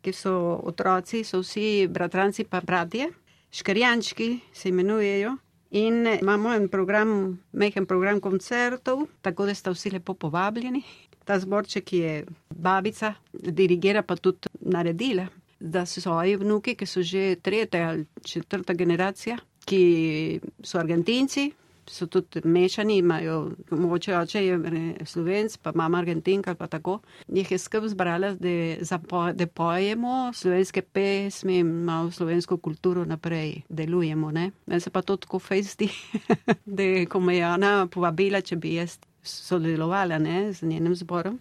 ki 0.04 0.12
so 0.12 0.60
otroci, 0.68 1.22
so 1.24 1.40
vsi 1.40 1.86
bratranci 1.88 2.44
pa 2.44 2.60
bratje, 2.60 3.08
škarjančki 3.48 4.28
se 4.52 4.68
imenujejo. 4.68 5.32
In 5.80 6.04
imamo 6.20 6.52
en 6.54 6.68
program, 6.68 7.38
mehen 7.52 7.86
program 7.86 8.20
koncertov, 8.20 9.06
tako 9.24 9.48
da 9.48 9.54
sta 9.54 9.72
vsi 9.72 9.94
lepo 9.96 10.14
povabljeni. 10.14 10.84
Ta 11.24 11.40
zborček 11.40 11.92
je 11.92 12.12
babica, 12.50 13.14
dirigira 13.32 14.04
pa 14.04 14.20
tudi 14.20 14.52
naredila, 14.60 15.26
da 15.58 15.86
so 15.88 16.04
svoji 16.04 16.36
vnuki, 16.36 16.76
ki 16.76 16.86
so 16.86 17.02
že 17.02 17.40
tretja 17.42 17.88
ali 17.88 18.04
četrta 18.22 18.76
generacija, 18.76 19.40
ki 19.64 20.40
so 20.62 20.78
Argentinci, 20.78 21.48
so 21.86 22.06
tudi 22.06 22.40
mešani, 22.44 22.98
imajo, 22.98 23.50
mogoče 23.70 24.16
oče 24.16 24.46
je 24.46 24.58
slovenc, 25.04 25.56
pa 25.56 25.72
mama 25.74 25.98
Argentinka, 25.98 26.54
pa 26.54 26.66
tako. 26.66 26.98
Njih 27.28 27.52
je 27.52 27.58
skrb 27.58 27.86
zbrala, 27.86 28.34
da, 28.34 29.32
da 29.32 29.46
pojemo 29.46 30.32
slovenske 30.32 30.82
pesmi, 30.82 31.62
malo 31.62 32.10
slovensko 32.10 32.56
kulturo 32.56 33.04
naprej 33.04 33.62
delujemo. 33.68 34.32
Meni 34.66 34.80
se 34.80 34.90
pa 34.90 35.02
to 35.02 35.16
tako 35.16 35.38
fejsti, 35.38 35.88
da 36.78 36.82
ko 37.08 37.20
me 37.20 37.36
je 37.36 37.46
ona 37.46 37.86
povabila, 37.86 38.40
če 38.40 38.56
bi 38.56 38.74
jaz 38.74 38.98
sodelovala 39.22 40.18
ne, 40.18 40.52
z 40.52 40.66
njenim 40.66 40.94
zborom, 40.94 41.40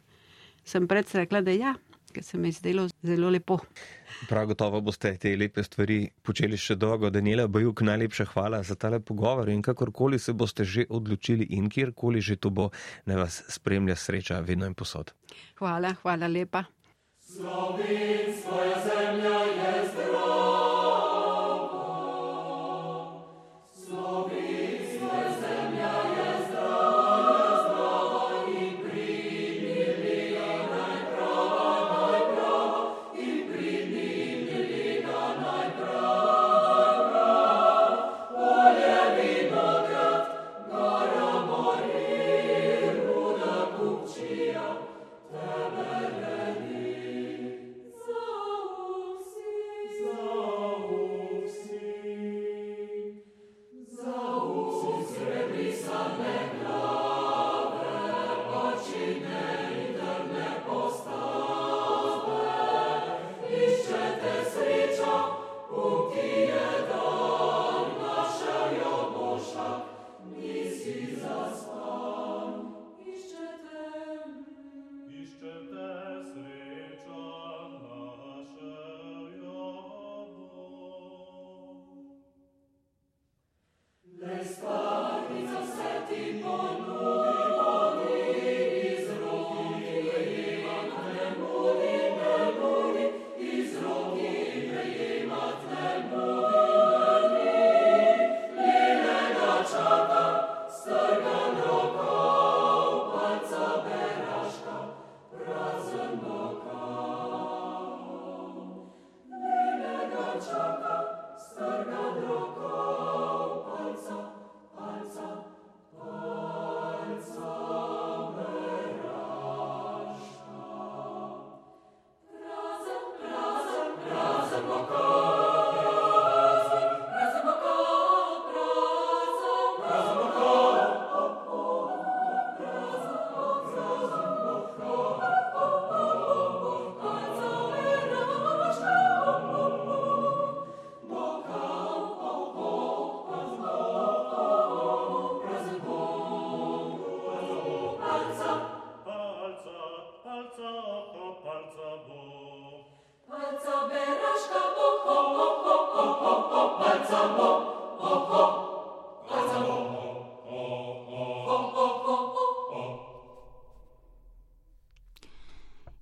sem 0.65 0.87
predvsej 0.87 1.25
rekla, 1.25 1.41
da 1.41 1.51
ja, 1.51 1.75
ker 2.13 2.23
se 2.23 2.37
mi 2.37 2.51
je 2.51 2.59
zdelo 2.59 2.87
zelo 3.01 3.29
lepo. 3.33 3.57
Prav 4.29 4.47
gotovo 4.51 4.81
boste 4.81 5.15
te 5.17 5.33
lepe 5.37 5.63
stvari 5.63 5.97
počeli 6.21 6.57
še 6.57 6.77
dolgo. 6.79 7.09
Daniela 7.09 7.47
Bajuk, 7.47 7.81
najlepša 7.81 8.29
hvala 8.33 8.61
za 8.63 8.77
tale 8.79 8.99
pogovor 8.99 9.49
in 9.49 9.65
kakorkoli 9.65 10.19
se 10.19 10.33
boste 10.33 10.63
že 10.63 10.85
odločili 10.89 11.49
in 11.57 11.69
kjerkoli 11.69 12.21
že 12.21 12.37
to 12.37 12.49
bo, 12.49 12.69
ne 13.05 13.17
vas 13.17 13.41
spremlja 13.49 13.95
sreča 13.95 14.39
vedno 14.39 14.69
in 14.69 14.77
posod. 14.77 15.13
Hvala, 15.59 15.95
hvala 16.03 16.27
lepa. 16.27 16.63
Slovensko 17.33 18.63
je 18.63 18.75
zemlja, 18.87 19.37
je 19.57 19.75
zdrav. 19.91 20.52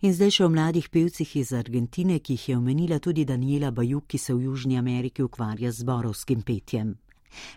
In 0.02 0.16
zdaj 0.18 0.32
še 0.34 0.45
o 0.47 0.49
mladih 0.49 0.88
pevcih 0.89 1.30
iz 1.38 1.52
Argentine, 1.54 2.16
ki 2.26 2.34
jih 2.34 2.45
je 2.49 2.56
omenila 2.58 2.97
tudi 2.97 3.22
Daniela 3.22 3.70
Bajuk, 3.70 4.08
ki 4.10 4.18
se 4.18 4.34
v 4.34 4.47
Južni 4.47 4.80
Ameriki 4.80 5.22
ukvarja 5.22 5.70
z 5.70 5.84
zborovskim 5.84 6.41
petjem. 6.41 6.95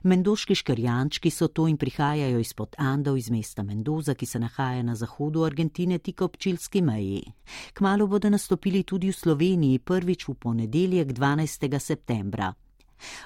Mendoški 0.04 0.52
škrjančki 0.52 1.32
so 1.32 1.48
to 1.48 1.64
in 1.72 1.78
prihajajo 1.80 2.42
izpod 2.44 2.76
Andov 2.76 3.16
iz 3.16 3.30
mesta 3.32 3.64
Mendoza, 3.64 4.12
ki 4.14 4.28
se 4.28 4.38
nahaja 4.38 4.82
na 4.84 4.92
zahodu 4.92 5.46
Argentine 5.48 5.98
tik 5.98 6.20
ob 6.20 6.36
čilski 6.36 6.82
meji. 6.84 7.32
Kmalo 7.72 8.06
bodo 8.06 8.28
nastopili 8.28 8.84
tudi 8.84 9.08
v 9.08 9.16
Sloveniji 9.16 9.78
prvič 9.78 10.28
v 10.28 10.34
ponedeljek 10.34 11.16
12. 11.16 11.78
septembra. 11.80 12.52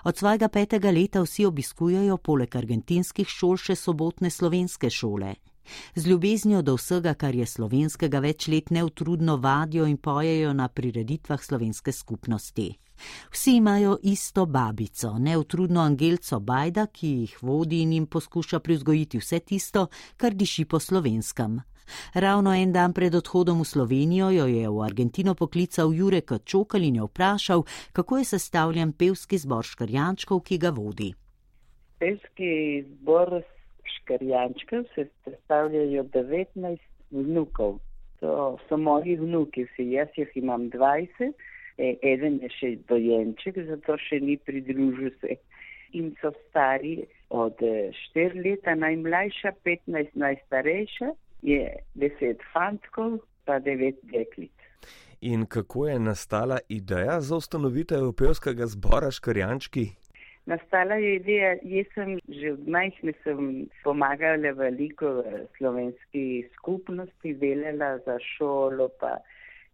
Od 0.05 0.17
svojega 0.17 0.49
petega 0.49 0.95
leta 0.95 1.27
vsi 1.27 1.45
obiskujejo 1.45 2.23
poleg 2.23 2.57
argentinskih 2.57 3.27
šol 3.27 3.59
še 3.59 3.75
sobotne 3.75 4.31
slovenske 4.31 4.91
šole. 4.91 5.35
Z 5.95 6.07
ljubeznijo 6.07 6.63
do 6.63 6.75
vsega, 6.75 7.15
kar 7.15 7.35
je 7.35 7.47
slovenskega, 7.47 8.21
več 8.21 8.49
let 8.49 8.71
neutrudno 8.71 9.37
vadijo 9.37 9.87
in 9.87 9.97
pojejo 9.97 10.53
na 10.53 10.69
prireditvah 10.69 11.43
slovenske 11.43 11.93
skupnosti. 11.93 12.79
Vsi 13.31 13.57
imajo 13.57 13.99
isto 14.03 14.47
babico, 14.47 15.19
neutrudno 15.19 15.81
Angelco 15.81 16.41
Bajda, 16.41 16.87
ki 16.87 17.09
jih 17.09 17.37
vodi 17.43 17.83
in 17.83 17.93
jim 17.93 18.07
poskuša 18.07 18.59
privzgojiti 18.61 19.19
vse 19.19 19.41
tisto, 19.41 19.87
kar 20.17 20.35
diši 20.35 20.65
po 20.65 20.81
slovenskem. 20.81 21.61
Ravno 22.15 22.53
en 22.55 22.73
dan 22.73 22.93
pred 22.93 23.15
odhodom 23.15 23.61
v 23.61 23.65
Slovenijo 23.65 24.31
jo 24.31 24.47
je 24.47 24.69
v 24.69 24.83
Argentino 24.85 25.35
poklical 25.35 25.93
Jurek 25.95 26.33
Čokal 26.45 26.83
in 26.83 26.97
jo 26.97 27.07
vprašal, 27.07 27.65
kako 27.93 28.19
je 28.19 28.25
sestavljen 28.25 28.93
pevski 28.93 29.39
zbor 29.39 29.65
škrjančkov, 29.65 30.41
ki 30.41 30.59
ga 30.59 30.71
vodi. 30.71 31.15
Pevski 31.99 32.85
zbor 33.01 33.43
škarjančkov 33.97 34.85
se 34.95 35.09
sestavljajo 35.25 36.05
19 36.05 36.79
vnukov. 37.11 37.79
To 38.21 38.59
so 38.69 38.77
moji 38.77 39.17
vnuki, 39.17 39.65
vsi 39.65 39.91
jaz 39.93 40.09
jih 40.17 40.31
imam 40.35 40.71
20, 40.71 41.33
e, 41.79 41.95
eden 42.03 42.41
je 42.43 42.51
še 42.57 42.71
dojenček, 42.91 43.61
zato 43.71 43.97
še 44.09 44.21
ni 44.21 44.37
pridružil 44.37 45.13
se. 45.21 45.39
In 45.99 46.11
so 46.21 46.33
stari 46.49 47.07
od 47.31 47.63
4 47.63 48.43
leta, 48.45 48.75
najmlajša, 48.75 49.55
15 49.65 50.19
najstarejša, 50.19 51.13
je 51.43 51.77
10 51.95 52.43
fantkov, 52.53 53.21
pa 53.45 53.61
9 53.61 54.03
deklic. 54.13 54.53
In 55.21 55.47
kako 55.47 55.87
je 55.87 55.99
nastala 55.99 56.59
ideja 56.69 57.21
za 57.21 57.37
ustanovitev 57.37 58.13
pevskega 58.13 58.67
zbora 58.67 59.11
Škarjančki? 59.11 59.89
Nastala 60.49 60.97
je 60.97 61.17
ideja, 61.17 61.49
jaz 61.63 61.89
sem 61.93 62.15
že 62.33 62.53
od 62.55 62.69
majhne 62.73 63.13
pomagala 63.85 64.53
veliko 64.57 65.11
v 65.21 65.43
slovenski 65.59 66.23
skupnosti, 66.55 67.35
delala 67.43 67.99
za 68.07 68.17
šolo, 68.33 68.89
pa 69.01 69.19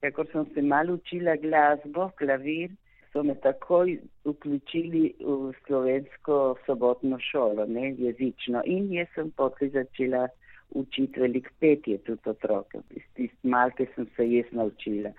kako 0.02 0.24
sem 0.32 0.48
se 0.54 0.62
malo 0.62 0.96
učila 0.98 1.36
glasbo, 1.36 2.08
klavir, 2.18 2.74
so 3.12 3.22
me 3.22 3.34
takoj 3.46 3.94
vključili 4.26 5.14
v 5.20 5.52
slovensko 5.66 6.56
sobotno 6.66 7.20
šolo, 7.22 7.66
ne 7.66 7.94
jezično. 7.98 8.66
In 8.66 8.90
jaz 8.92 9.14
sem 9.14 9.30
potem 9.30 9.70
začela 9.70 10.26
učiti 10.74 11.20
velik 11.20 11.52
petje 11.60 11.98
tudi 11.98 12.34
otroke. 12.34 12.82
Iz 12.90 13.06
tist 13.14 13.38
malke 13.42 13.86
sem 13.94 14.10
se 14.16 14.26
jaz 14.26 14.50
naučila. 14.50 15.14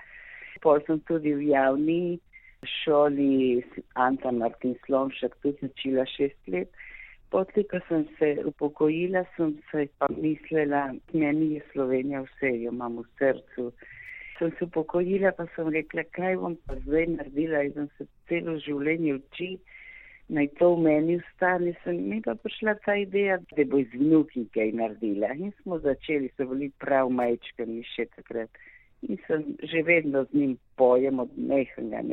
Pol 0.61 0.83
sem 0.87 0.99
tudi 1.07 1.31
v 1.33 1.47
javni 1.55 2.19
šoli 2.63 3.63
Anta 3.93 4.31
Martin 4.31 4.75
Slomšek 4.85 5.35
tudi 5.41 5.57
začela 5.61 6.05
šest 6.05 6.47
let. 6.47 6.71
Potem, 7.33 7.65
ko 7.71 7.81
sem 7.87 8.05
se 8.19 8.29
upokojila, 8.45 9.25
sem 9.35 9.55
se 9.71 9.87
pa 9.99 10.07
mislila, 10.15 10.93
meni 11.13 11.55
je 11.55 11.61
Slovenija 11.73 12.21
vse, 12.23 12.51
jo 12.63 12.71
imam 12.71 13.01
v 13.01 13.05
srcu. 13.19 13.71
Sem 14.37 14.51
se 14.57 14.67
upokojila, 14.69 15.31
pa 15.37 15.47
sem 15.55 15.71
rekla, 15.73 16.05
kaj 16.15 16.37
bom 16.41 16.55
pa 16.67 16.77
zdaj 16.85 17.07
naredila 17.17 17.63
in 17.65 17.73
sem 17.73 17.89
se 17.97 18.07
celo 18.29 18.59
življenje 18.67 19.17
učila 19.19 19.73
naj 20.27 20.47
to 20.59 20.73
v 20.75 20.81
meni 20.81 21.17
ustane, 21.21 21.73
sem 21.83 21.97
mi 22.09 22.21
pa 22.21 22.33
prišla 22.35 22.75
ta 22.85 22.95
ideja, 22.97 23.37
da 23.57 23.65
bo 23.69 23.77
iz 23.77 23.91
vnuki 23.93 24.47
kaj 24.53 24.71
naredila. 24.79 25.33
In 25.37 25.51
smo 25.61 25.79
začeli, 25.79 26.31
so 26.37 26.47
bili 26.49 26.71
prav 26.81 27.11
majčkani 27.13 27.83
še 27.93 28.07
takrat. 28.15 28.49
In 29.01 29.17
sem 29.27 29.43
že 29.63 29.83
vedno 29.83 30.23
z 30.25 30.33
njim 30.33 30.57
pojem 30.75 31.19
od 31.19 31.29
ne? 31.37 31.65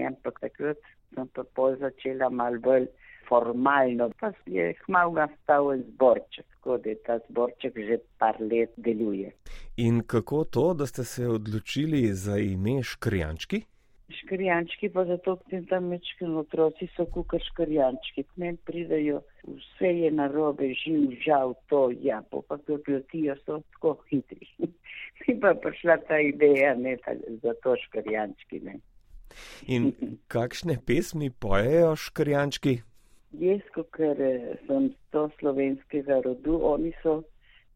ampak 0.06 0.40
takrat 0.40 0.78
sem 1.14 1.28
pa 1.28 1.44
pol 1.54 1.76
začela 1.76 2.28
mal 2.30 2.58
bolj 2.58 2.86
formalno, 3.28 4.10
pa 4.20 4.32
je 4.46 4.74
hmal 4.86 5.14
nastal 5.16 5.72
zborček, 5.78 6.46
tako 6.56 6.78
da 6.84 6.94
ta 7.06 7.18
zborček 7.28 7.78
že 7.88 7.98
par 8.18 8.36
let 8.40 8.72
deluje. 8.76 9.32
In 9.76 10.02
kako 10.06 10.44
to, 10.44 10.74
da 10.74 10.86
ste 10.86 11.04
se 11.04 11.28
odločili 11.28 12.12
za 12.12 12.38
ime 12.38 12.82
Škrijančki? 12.82 13.62
Škrjančki, 14.20 14.88
pa 14.94 15.04
zato, 15.08 15.36
ker 15.50 15.64
tam 15.70 15.88
mečkino 15.92 16.42
otroci 16.42 16.88
so 16.96 17.06
kukar 17.14 17.42
škrjančki, 17.42 18.24
k 18.24 18.40
meni 18.42 18.58
pridajo, 18.68 19.22
vse 19.46 19.90
je 19.98 20.10
narobe, 20.14 20.72
živ, 20.82 21.16
žal, 21.24 21.54
to, 21.72 21.88
ja, 22.02 22.22
pa 22.30 22.42
pa 22.48 22.58
to 22.66 22.78
plotijo, 22.86 23.36
so 23.46 23.60
tako 23.74 23.96
hitri. 24.10 24.48
Mi 25.22 25.36
pa 25.40 25.54
prišla 25.54 25.96
ta 26.08 26.18
ideja, 26.18 26.74
ne, 26.74 26.96
za 27.42 27.54
to 27.62 27.76
škrjančki, 27.86 28.60
ne. 28.66 28.78
In 29.66 29.92
kakšne 30.28 30.76
pesmi 30.86 31.30
pojejo 31.30 31.94
škrjančki? 31.96 32.74
Jaz, 33.40 33.62
ker 33.96 34.18
eh, 34.20 34.58
sem 34.66 34.90
to 35.14 35.28
slovenskega 35.38 36.20
rodu, 36.24 36.58
oni 36.74 36.92
so 37.02 37.22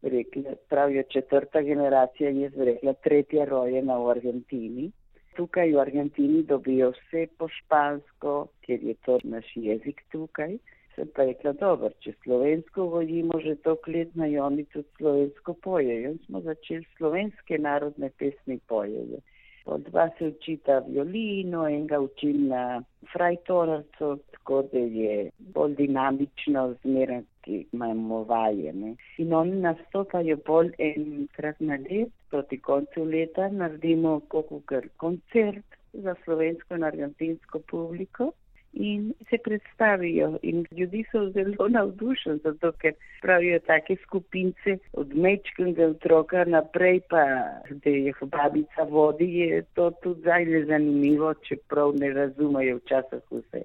rekli, 0.01 0.43
pravijo 0.69 1.03
četrta 1.09 1.61
generacija, 1.65 2.29
jaz 2.29 2.53
rekla 2.57 2.93
tretja 2.93 3.45
rojena 3.49 3.97
v 3.97 4.09
Argentini 4.13 4.91
tukaj 5.37 5.71
v 5.73 5.79
Argentini 5.83 6.41
dobijo 6.43 6.89
vse 6.95 7.27
po 7.37 7.47
špansko, 7.59 8.33
ker 8.65 8.83
je 8.89 8.95
to 9.05 9.19
naš 9.23 9.53
jezik 9.55 10.01
tukaj. 10.11 10.57
Se 10.95 11.05
pa 11.15 11.27
rekla, 11.29 11.53
dobro, 11.61 11.91
če 12.01 12.15
slovensko 12.23 12.87
vojimo 12.93 13.37
že 13.45 13.53
to 13.65 13.75
klet 13.85 14.15
na 14.17 14.25
oni 14.45 14.65
tudi 14.73 14.89
slovensko 14.97 15.53
pojejo. 15.65 16.13
In 16.13 16.17
smo 16.25 16.41
začeli 16.41 16.85
slovenske 16.97 17.59
narodne 17.61 18.09
pesmi 18.17 18.57
pojejo. 18.67 19.21
Od 19.67 19.81
dva 19.89 20.09
se 20.17 20.27
učita 20.27 20.79
violino, 20.87 21.65
enega 21.67 21.99
učim 21.99 22.47
na 22.47 22.83
frajtorarcu, 23.11 24.19
tako 24.31 24.61
da 24.71 24.79
je 24.79 25.29
bolj 25.55 25.75
dinamično 25.75 26.63
zmeraj, 26.83 27.21
ki 27.41 27.65
imamo 27.73 28.23
vaje. 28.23 28.73
Ne. 28.73 28.95
In 29.17 29.33
oni 29.33 29.59
nastopajo 29.67 30.37
bolj 30.45 30.71
enkrat 30.79 31.59
na 31.59 31.79
let, 31.89 32.13
proti 32.29 32.59
koncu 32.69 33.03
leta 33.03 33.49
naredimo 33.49 34.19
kokukar 34.27 34.87
koncert 34.97 35.77
za 35.93 36.15
slovensko 36.23 36.75
in 36.75 36.83
argentinsko 36.83 37.59
publiko 37.71 38.31
in 38.79 39.13
se 39.29 39.37
predstavijo. 39.43 40.37
In 40.41 40.65
ljudi 40.71 41.03
so 41.11 41.29
zelo 41.29 41.67
navdušeni, 41.69 42.39
zato 42.43 42.71
ker 42.71 42.93
pravijo 43.21 43.59
take 43.59 43.95
skupince 44.03 44.77
od 44.93 45.15
mečkega 45.15 45.87
otroka 45.87 46.45
naprej, 46.45 46.99
pa 47.09 47.23
da 47.69 47.89
jih 47.89 48.17
babica 48.21 48.83
vodi, 48.89 49.33
je 49.37 49.63
to 49.73 49.91
tudi 50.03 50.21
zajle 50.21 50.65
zanimivo, 50.65 51.33
čeprav 51.33 51.95
ne 51.95 52.13
razumejo 52.13 52.77
včasih 52.77 53.23
vse. 53.31 53.63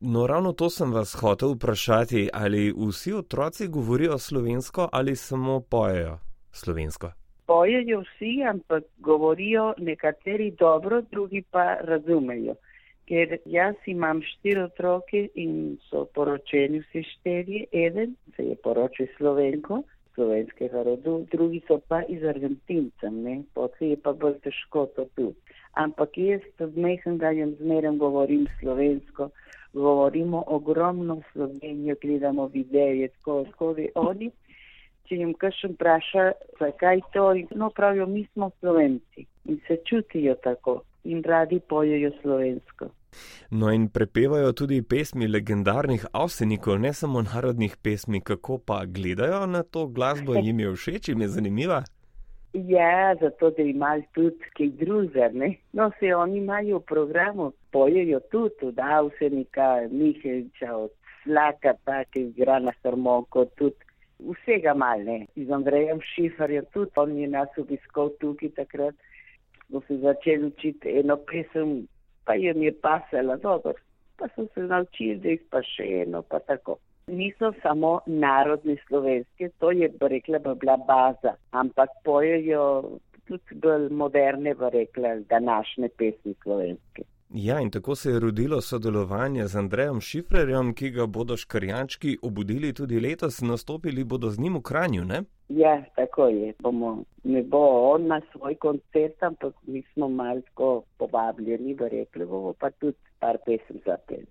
No, 0.00 0.26
ravno 0.26 0.52
to 0.52 0.70
sem 0.70 0.92
vas 0.92 1.14
hotel 1.20 1.54
vprašati, 1.54 2.28
ali 2.32 2.72
vsi 2.88 3.12
otroci 3.12 3.68
govorijo 3.68 4.18
slovensko 4.18 4.88
ali 4.92 5.16
samo 5.16 5.60
pojejo 5.60 6.18
slovensko? 6.50 7.10
Pojejo 7.46 8.00
vsi, 8.00 8.42
ampak 8.50 8.84
govorijo 8.98 9.74
nekateri 9.78 10.50
dobro, 10.50 11.02
drugi 11.10 11.42
pa 11.50 11.76
razumejo 11.80 12.54
ker 13.10 13.32
jaz 13.50 13.74
imam 13.90 14.20
štiri 14.22 14.60
otroke 14.62 15.20
in 15.34 15.54
so 15.90 16.04
poročeni 16.14 16.78
vsi 16.84 17.00
štiri, 17.08 17.64
eden 17.72 18.12
se 18.36 18.44
je 18.46 18.54
poročil 18.62 19.08
slovenko, 19.16 19.80
slovenskega 20.14 20.82
rodu, 20.86 21.14
drugi 21.32 21.58
so 21.66 21.80
pa 21.88 22.02
iz 22.08 22.22
Argentincem, 22.32 23.16
ne, 23.24 23.34
potem 23.54 23.90
je 23.90 23.96
pa 24.04 24.12
bolj 24.12 24.36
težko 24.44 24.84
to 24.94 25.08
tu. 25.18 25.32
Ampak 25.82 26.18
jaz 26.18 26.46
od 26.66 26.76
mehnega 26.76 27.32
jim 27.34 27.56
zmerem 27.58 27.98
govorim 27.98 28.46
slovensko, 28.60 29.30
govorimo 29.72 30.44
ogromno 30.46 31.18
Slovenijo, 31.32 31.96
gledamo 32.02 32.46
videe, 32.46 33.08
tako 33.08 33.44
skozi 33.52 33.88
oni. 33.94 34.30
Če 35.10 35.18
jim 35.18 35.34
kakšen 35.34 35.74
vpraša, 35.74 36.28
zakaj 36.62 37.02
to, 37.14 37.26
no 37.58 37.72
pravijo, 37.74 38.06
mi 38.06 38.22
smo 38.32 38.52
slovenci 38.60 39.26
in 39.50 39.58
se 39.66 39.80
čutijo 39.82 40.38
tako 40.46 40.82
in 41.04 41.22
radi 41.26 41.58
pojejo 41.68 42.12
slovensko. 42.22 42.92
No 43.50 43.72
in 43.72 43.88
prepevajo 43.88 44.52
tudi 44.52 44.82
pesmi 44.82 45.28
legendarnih 45.28 46.06
avsenikov, 46.12 46.78
ne 46.80 46.92
samo 46.92 47.22
narodnih 47.22 47.76
pesmi, 47.82 48.20
kako 48.20 48.58
pa 48.58 48.84
gledajo 48.86 49.46
na 49.46 49.62
to 49.62 49.86
glasbo, 49.86 50.34
jim 50.34 50.60
je 50.60 50.74
všeč, 50.76 51.08
jim 51.08 51.20
je 51.20 51.28
zanimiva. 51.28 51.82
Ja, 52.52 53.14
zato 53.20 53.50
da 53.50 53.62
imajo 53.62 54.02
tudi 54.14 54.54
kaj 54.56 54.68
drugega. 54.78 55.50
No, 55.72 55.90
se 56.00 56.14
oni 56.14 56.38
imajo 56.38 56.78
v 56.78 56.86
programu, 56.86 57.52
pojejo 57.70 58.20
tudi 58.30 58.66
od 58.66 58.78
avsenika, 58.78 59.88
Miheliča, 59.90 60.76
od 60.76 60.90
slaka, 61.22 61.74
pa 61.84 62.04
ki 62.04 62.24
igra 62.30 62.58
na 62.58 62.72
harmoniko, 62.82 63.44
tudi 63.58 63.76
vsega 64.18 64.74
mal, 64.74 65.04
ne. 65.04 65.26
Z 65.36 65.50
Andrejem 65.50 66.00
Šifarjem 66.14 66.66
tudi, 66.74 66.90
on 66.96 67.16
je 67.18 67.28
nas 67.28 67.58
obiskal 67.58 68.10
tukaj 68.20 68.50
takrat, 68.56 68.94
ko 69.70 69.82
so 69.86 69.96
začeli 70.02 70.50
učiti 70.50 70.98
eno 71.00 71.16
pesem 71.16 71.86
pa 72.24 72.34
jim 72.34 72.62
je 72.62 72.72
pasala 72.72 73.36
dobro, 73.36 73.74
pa 74.18 74.28
so 74.34 74.46
se 74.54 74.60
naučili, 74.60 75.16
da 75.16 75.28
jih 75.28 75.44
pa 75.50 75.62
še 75.62 75.86
eno, 76.02 76.22
pa 76.22 76.38
tako. 76.38 76.78
Niso 77.06 77.52
samo 77.62 78.00
narodni 78.06 78.76
slovenski, 78.86 79.48
to 79.58 79.70
je, 79.70 79.90
rekla, 80.00 80.38
bi 80.38 80.54
bila 80.60 80.76
baza, 80.76 81.34
ampak 81.50 81.90
pojejo 82.04 82.66
tudi 83.26 83.60
bolj 83.62 83.88
moderne, 83.90 84.54
bi 84.54 84.70
rekla, 84.72 85.16
današnje 85.30 85.88
pesmi 85.98 86.34
slovenske. 86.42 87.09
Ja, 87.34 87.60
in 87.60 87.70
tako 87.70 87.94
se 87.94 88.10
je 88.10 88.20
rodilo 88.20 88.60
sodelovanje 88.60 89.46
z 89.46 89.56
Andrejem 89.56 90.00
Šifrerjem, 90.00 90.72
ki 90.74 90.90
ga 90.90 91.06
bodo 91.06 91.36
škarjančki 91.36 92.16
obudili 92.22 92.72
tudi 92.72 93.00
letos, 93.00 93.40
nastopili 93.40 94.04
bodo 94.04 94.30
z 94.30 94.40
njim 94.40 94.56
v 94.56 94.62
Kranju, 94.62 95.04
ne? 95.04 95.22
Ja, 95.48 95.84
tako 95.96 96.26
je. 96.26 96.54
Bomo, 96.58 97.04
ne 97.24 97.42
bo 97.42 97.58
on 97.92 98.06
na 98.06 98.20
svoj 98.32 98.54
koncert, 98.54 99.22
ampak 99.22 99.54
mi 99.66 99.82
smo 99.92 100.08
malo 100.08 100.82
povabljeni, 100.98 101.74
bo 101.74 101.88
rekli, 101.88 102.26
bomo 102.26 102.52
pa 102.52 102.70
tudi 102.70 102.98
par 103.20 103.38
pesem 103.46 103.78
zapeli. 103.86 104.26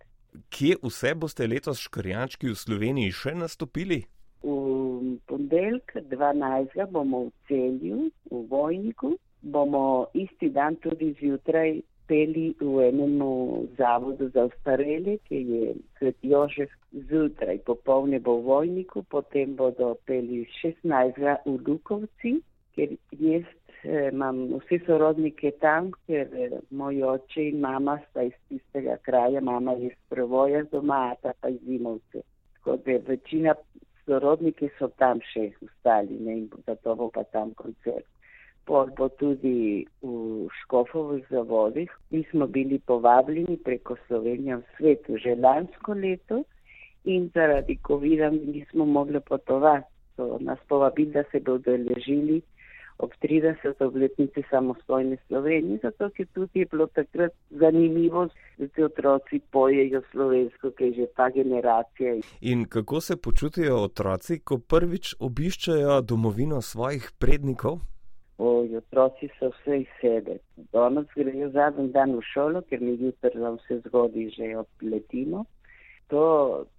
Kje 0.50 0.76
vse 0.84 1.16
boste 1.16 1.48
letos 1.48 1.80
škarjančki 1.80 2.50
v 2.50 2.56
Sloveniji 2.56 3.12
še 3.12 3.34
nastopili? 3.36 4.02
V 4.44 5.20
ponedeljek 5.28 5.96
12. 6.12 6.92
bomo 6.92 7.30
v 7.30 7.32
celju, 7.48 8.10
v 8.32 8.44
Vojniku, 8.52 9.16
bomo 9.42 10.08
isti 10.14 10.50
dan 10.50 10.76
tudi 10.84 11.16
zjutraj 11.22 11.80
peli 12.10 12.56
v 12.58 12.90
enem 12.90 13.22
zavodu 13.78 14.30
za 14.34 14.48
ostarele, 14.50 15.18
ki 15.30 15.40
je 15.52 15.74
svet 15.98 16.18
Jožef 16.26 16.74
zjutraj, 16.92 17.62
popolne 17.70 18.20
bo 18.20 18.40
v 18.42 18.46
Vojniku, 18.50 19.04
potem 19.06 19.54
bodo 19.56 19.94
peli 20.10 20.42
16. 20.58 21.22
v 21.46 21.58
Lukovci, 21.68 22.40
ker 22.74 22.98
jaz 23.14 23.46
eh, 23.84 24.10
imam 24.10 24.58
vse 24.58 24.82
sorodnike 24.88 25.54
tam, 25.62 25.94
ker 26.10 26.26
eh, 26.34 26.58
moj 26.74 27.04
oče 27.14 27.50
in 27.54 27.62
mama 27.62 28.00
sta 28.10 28.26
iz 28.26 28.38
tistega 28.50 28.98
kraja, 29.06 29.42
mama 29.42 29.78
je 29.78 29.94
iz 29.94 29.98
prevoja 30.10 30.66
doma, 30.72 31.14
ta 31.22 31.38
pa 31.40 31.54
iz 31.54 31.62
zimovce. 31.68 32.26
Tako 32.58 32.78
da 32.86 32.98
večina 33.08 33.54
sorodniki 34.06 34.72
so 34.80 34.90
tam 34.98 35.22
še 35.32 35.52
ostali, 35.62 36.18
ne, 36.18 36.40
in 36.42 36.50
zato 36.66 36.96
bo 36.96 37.12
pa 37.14 37.24
tam 37.30 37.54
koncert. 37.54 38.10
Pol 38.70 38.92
bo 38.98 39.08
tudi 39.10 39.88
v 40.06 40.46
Škofovih 40.62 41.26
zavodih. 41.34 41.90
Mi 42.14 42.22
smo 42.30 42.48
bili 42.48 42.78
povabljeni 42.80 43.58
preko 43.66 43.98
Slovenije 44.08 44.62
v 44.62 44.64
svetu 44.78 45.18
že 45.18 45.36
lansko 45.36 45.98
leto 45.98 46.44
in 47.04 47.32
zaradi 47.34 47.80
COVID-a 47.88 48.30
nismo 48.30 48.86
mogli 48.86 49.20
potovati. 49.20 49.90
So 50.16 50.38
nas 50.40 50.60
povabili, 50.68 51.12
da 51.12 51.24
se 51.32 51.40
bodo 51.40 51.72
ležili 51.72 52.42
ob 53.00 53.12
30. 53.22 53.84
obletnici 53.86 54.44
samostojne 54.50 55.18
Slovenije, 55.28 55.80
zato 55.84 56.10
ker 56.10 56.28
tudi 56.34 56.60
je 56.60 56.66
bilo 56.66 56.88
takrat 56.88 57.32
zanimivo, 57.50 58.28
da 58.58 58.68
ti 58.68 58.84
otroci 58.84 59.40
pojejo 59.52 60.02
slovensko, 60.12 60.72
ki 60.72 60.84
je 60.84 60.94
že 60.94 61.06
ta 61.16 61.30
generacija. 61.30 62.16
In 62.42 62.66
kako 62.66 63.02
se 63.02 63.18
počutijo 63.18 63.78
otroci, 63.84 64.40
ko 64.40 64.58
prvič 64.58 65.16
obiščajo 65.20 66.02
domovino 66.02 66.62
svojih 66.62 67.12
prednikov? 67.20 67.80
Oj, 68.40 68.78
otroci 68.78 69.28
so 69.36 69.50
vse 69.52 69.82
iz 69.82 69.88
sebe. 70.00 70.38
Danes 70.72 71.08
grejo 71.16 71.50
zadnji 71.52 71.90
dan 71.92 72.14
v 72.16 72.22
šolo, 72.24 72.62
ker 72.70 72.80
mi 72.80 72.94
jutri 72.96 73.36
za 73.36 73.50
vse 73.56 73.80
zgodi 73.88 74.30
že 74.32 74.54
odletimo. 74.62 75.42
To, 76.14 76.22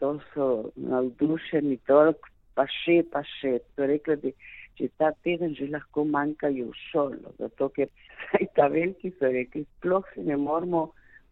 to 0.01 0.15
so 0.33 0.47
navdušeni 0.77 1.77
toliko, 1.91 2.33
pa 2.57 2.65
še, 2.65 3.03
pa 3.13 3.21
še. 3.37 3.59
To 3.77 3.89
rekla 3.91 4.17
bi, 4.23 4.33
če 4.81 4.89
ta 4.97 5.11
teden 5.27 5.53
že 5.59 5.69
lahko 5.75 6.07
manjkajo 6.15 6.71
v 6.71 6.81
šolo, 6.87 7.35
zato 7.43 7.69
ker 7.77 7.93
saj 8.31 8.49
ta 8.57 8.71
veliki 8.73 9.13
so 9.19 9.29
rekli, 9.29 9.67
sploh 9.77 10.09
se 10.15 10.25
ne 10.31 10.41
moramo 10.41 10.87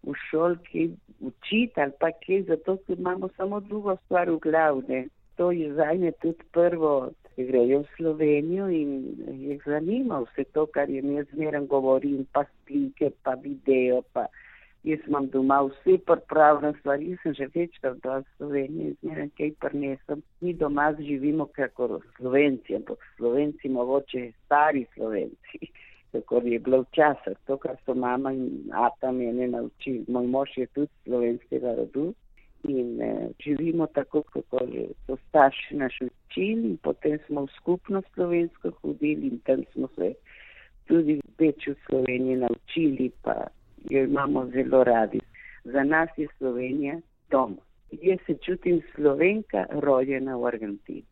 v 0.04 0.16
šolki 0.28 0.90
učiti 1.24 1.80
ali 1.80 1.96
pa 2.04 2.12
kje, 2.20 2.42
zato 2.52 2.76
ker 2.84 3.00
imamo 3.00 3.32
samo 3.40 3.64
drugo 3.64 3.96
stvar 4.04 4.28
v 4.28 4.36
glavne. 4.44 5.06
To 5.40 5.48
je 5.56 5.72
za 5.72 5.88
me 5.96 6.12
tudi 6.20 6.44
prvo, 6.52 6.92
grejo 7.44 7.82
v 7.82 7.86
Slovenijo 7.96 8.68
in 8.68 8.90
jih 9.32 9.62
zanima 9.66 10.20
vse 10.20 10.44
to, 10.52 10.66
kar 10.66 10.90
jim 10.90 11.12
jaz 11.16 11.26
zmeraj 11.32 11.66
govorim, 11.66 12.26
pa 12.32 12.44
slike, 12.44 13.10
pa 13.22 13.34
video, 13.42 14.02
pa 14.12 14.26
jaz 14.84 15.00
imam 15.06 15.28
doma 15.28 15.60
vse 15.62 15.98
pripravljene 16.06 16.78
stvari, 16.80 17.16
sem 17.22 17.34
že 17.34 17.48
večkrat 17.54 18.04
v 18.04 18.22
Sloveniji, 18.36 18.96
zmeraj 19.02 19.28
kaj 19.38 19.52
prinesem. 19.60 20.22
Mi 20.40 20.54
doma 20.54 20.92
živimo 20.98 21.46
kako 21.46 22.00
Slovenci, 22.16 22.76
ampak 22.76 22.98
Slovenci 23.16 23.68
mogoče 23.68 24.32
stari 24.44 24.86
Slovenci, 24.94 25.70
kako 26.12 26.42
je 26.52 26.58
bilo 26.58 26.82
včasih, 26.82 27.36
to, 27.46 27.56
kar 27.56 27.76
so 27.86 27.94
mama 27.94 28.32
in 28.32 28.70
ata 28.72 29.12
mene 29.12 29.48
naučili. 29.48 30.04
Moj 30.08 30.26
mož 30.26 30.56
je 30.56 30.66
tudi 30.66 30.92
slovenskega 31.04 31.74
rodu 31.74 32.14
in 32.64 33.02
eh, 33.02 33.28
živimo 33.44 33.86
tako, 33.86 34.22
kako 34.22 34.58
so 35.06 35.16
starši 35.28 35.76
naši 35.76 36.04
učili 36.04 36.70
in 36.70 36.76
potem 36.76 37.18
smo 37.26 37.46
v 37.46 37.48
skupnost 37.56 38.06
slovensko 38.14 38.70
hodili 38.82 39.26
in 39.26 39.38
tam 39.38 39.62
smo 39.72 39.88
se 39.96 40.14
tudi 40.86 41.20
več 41.38 41.68
v 41.68 41.74
Sloveniji 41.86 42.36
naučili, 42.36 43.10
pa 43.22 43.34
jo 43.90 44.04
imamo 44.04 44.46
zelo 44.46 44.84
radi. 44.84 45.20
Za 45.64 45.84
nas 45.84 46.08
je 46.16 46.28
Slovenija 46.38 47.00
dom. 47.30 47.58
Jaz 47.90 48.18
se 48.26 48.34
čutim 48.34 48.82
slovenka, 48.94 49.66
rojena 49.70 50.36
v 50.36 50.46
Argentini. 50.46 51.04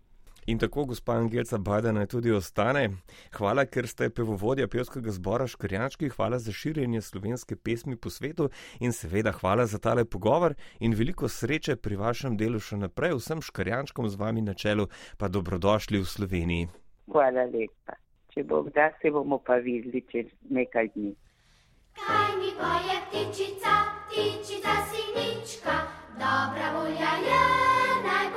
In 0.47 0.59
tako, 0.59 0.85
gospa 0.85 1.13
Angelca 1.13 1.59
Badena, 1.59 2.07
tudi 2.07 2.31
ostane. 2.31 2.91
Hvala, 3.35 3.65
ker 3.67 3.89
ste 3.91 4.11
pevovodja 4.15 4.69
pevskega 4.71 5.11
zbora 5.11 5.49
Škrjančki, 5.51 6.13
hvala 6.15 6.39
za 6.39 6.53
širjenje 6.53 7.01
slovenske 7.03 7.57
pesmi 7.57 7.97
po 7.97 8.11
svetu 8.11 8.49
in 8.81 8.93
seveda 8.93 9.33
hvala 9.33 9.67
za 9.67 9.79
tale 9.79 10.05
pogovor 10.05 10.55
in 10.79 10.95
veliko 10.95 11.29
sreče 11.29 11.77
pri 11.77 11.97
vašem 11.97 12.37
delu 12.39 12.63
še 12.63 12.79
naprej. 12.79 13.17
Vsem 13.19 13.43
škrjančkom 13.43 14.07
z 14.09 14.23
vami 14.23 14.47
na 14.47 14.55
čelu 14.55 14.87
pa 15.19 15.29
dobrodošli 15.29 15.99
v 15.99 16.07
Sloveniji. 16.07 16.69
Hvala 17.11 17.51
lepa. 17.51 17.99
Če 18.31 18.45
bo 18.47 18.63
kdaj, 18.63 19.01
se 19.03 19.11
bomo 19.11 19.43
pa 19.43 19.59
videli 19.59 20.05
čez 20.13 20.31
nekaj 20.47 20.95
dni. 20.95 21.15
Kaj 21.97 22.31
mi 22.39 22.55
poje 22.55 22.97
ptičica, 23.09 23.75
ptičica 24.07 24.75
sinička, 24.93 25.77
dobra 26.21 26.67
volja 26.77 27.13
je 27.27 27.45
najbolja, 28.07 28.36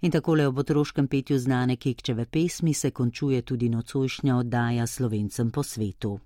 In 0.00 0.10
takole 0.10 0.46
ob 0.46 0.58
otroškem 0.58 1.08
petju 1.08 1.38
znane 1.38 1.76
Kekčeve 1.76 2.24
pesmi 2.24 2.74
se 2.74 2.90
končuje 2.90 3.42
tudi 3.42 3.68
nocojšnja 3.68 4.36
oddaja 4.36 4.86
slovencem 4.86 5.50
po 5.50 5.62
svetu. 5.62 6.18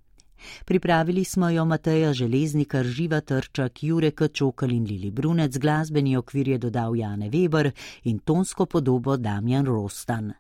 Pripravili 0.65 1.25
smo 1.25 1.51
jo 1.51 1.65
Mateja 1.65 2.13
Železnikar, 2.13 2.85
Živa 2.85 3.21
Trčak, 3.21 3.83
Jurek 3.83 4.23
Čokal 4.33 4.71
in 4.71 4.85
Lili 4.85 5.11
Brunec, 5.11 5.59
glasbeni 5.59 6.17
okvir 6.17 6.49
je 6.49 6.59
dodal 6.59 6.97
Jane 6.97 7.31
Weber 7.31 7.71
in 8.05 8.19
tonsko 8.19 8.67
podobo 8.67 9.17
Damjan 9.17 9.67
Rostan. 9.67 10.33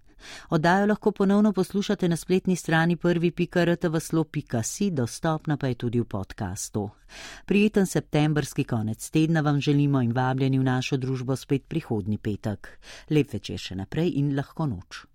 Oddajo 0.48 0.86
lahko 0.86 1.12
ponovno 1.12 1.52
poslušate 1.52 2.08
na 2.08 2.16
spletni 2.16 2.56
strani 2.56 2.96
prvi.rtvslo.si, 2.96 4.90
dostopna 4.90 5.56
pa 5.56 5.66
je 5.66 5.74
tudi 5.74 6.00
v 6.00 6.04
podkastu. 6.04 6.90
Prijeten 7.46 7.86
septembrski 7.86 8.64
konec 8.64 9.10
tedna 9.10 9.40
vam 9.40 9.60
želimo 9.60 10.00
in 10.02 10.12
vabljeni 10.12 10.58
v 10.58 10.62
našo 10.62 10.96
družbo 10.96 11.36
spet 11.36 11.62
prihodnji 11.68 12.18
petek. 12.18 12.78
Lep 13.10 13.32
večer 13.32 13.58
še 13.58 13.74
naprej 13.74 14.12
in 14.16 14.36
lahko 14.36 14.66
noč. 14.66 15.13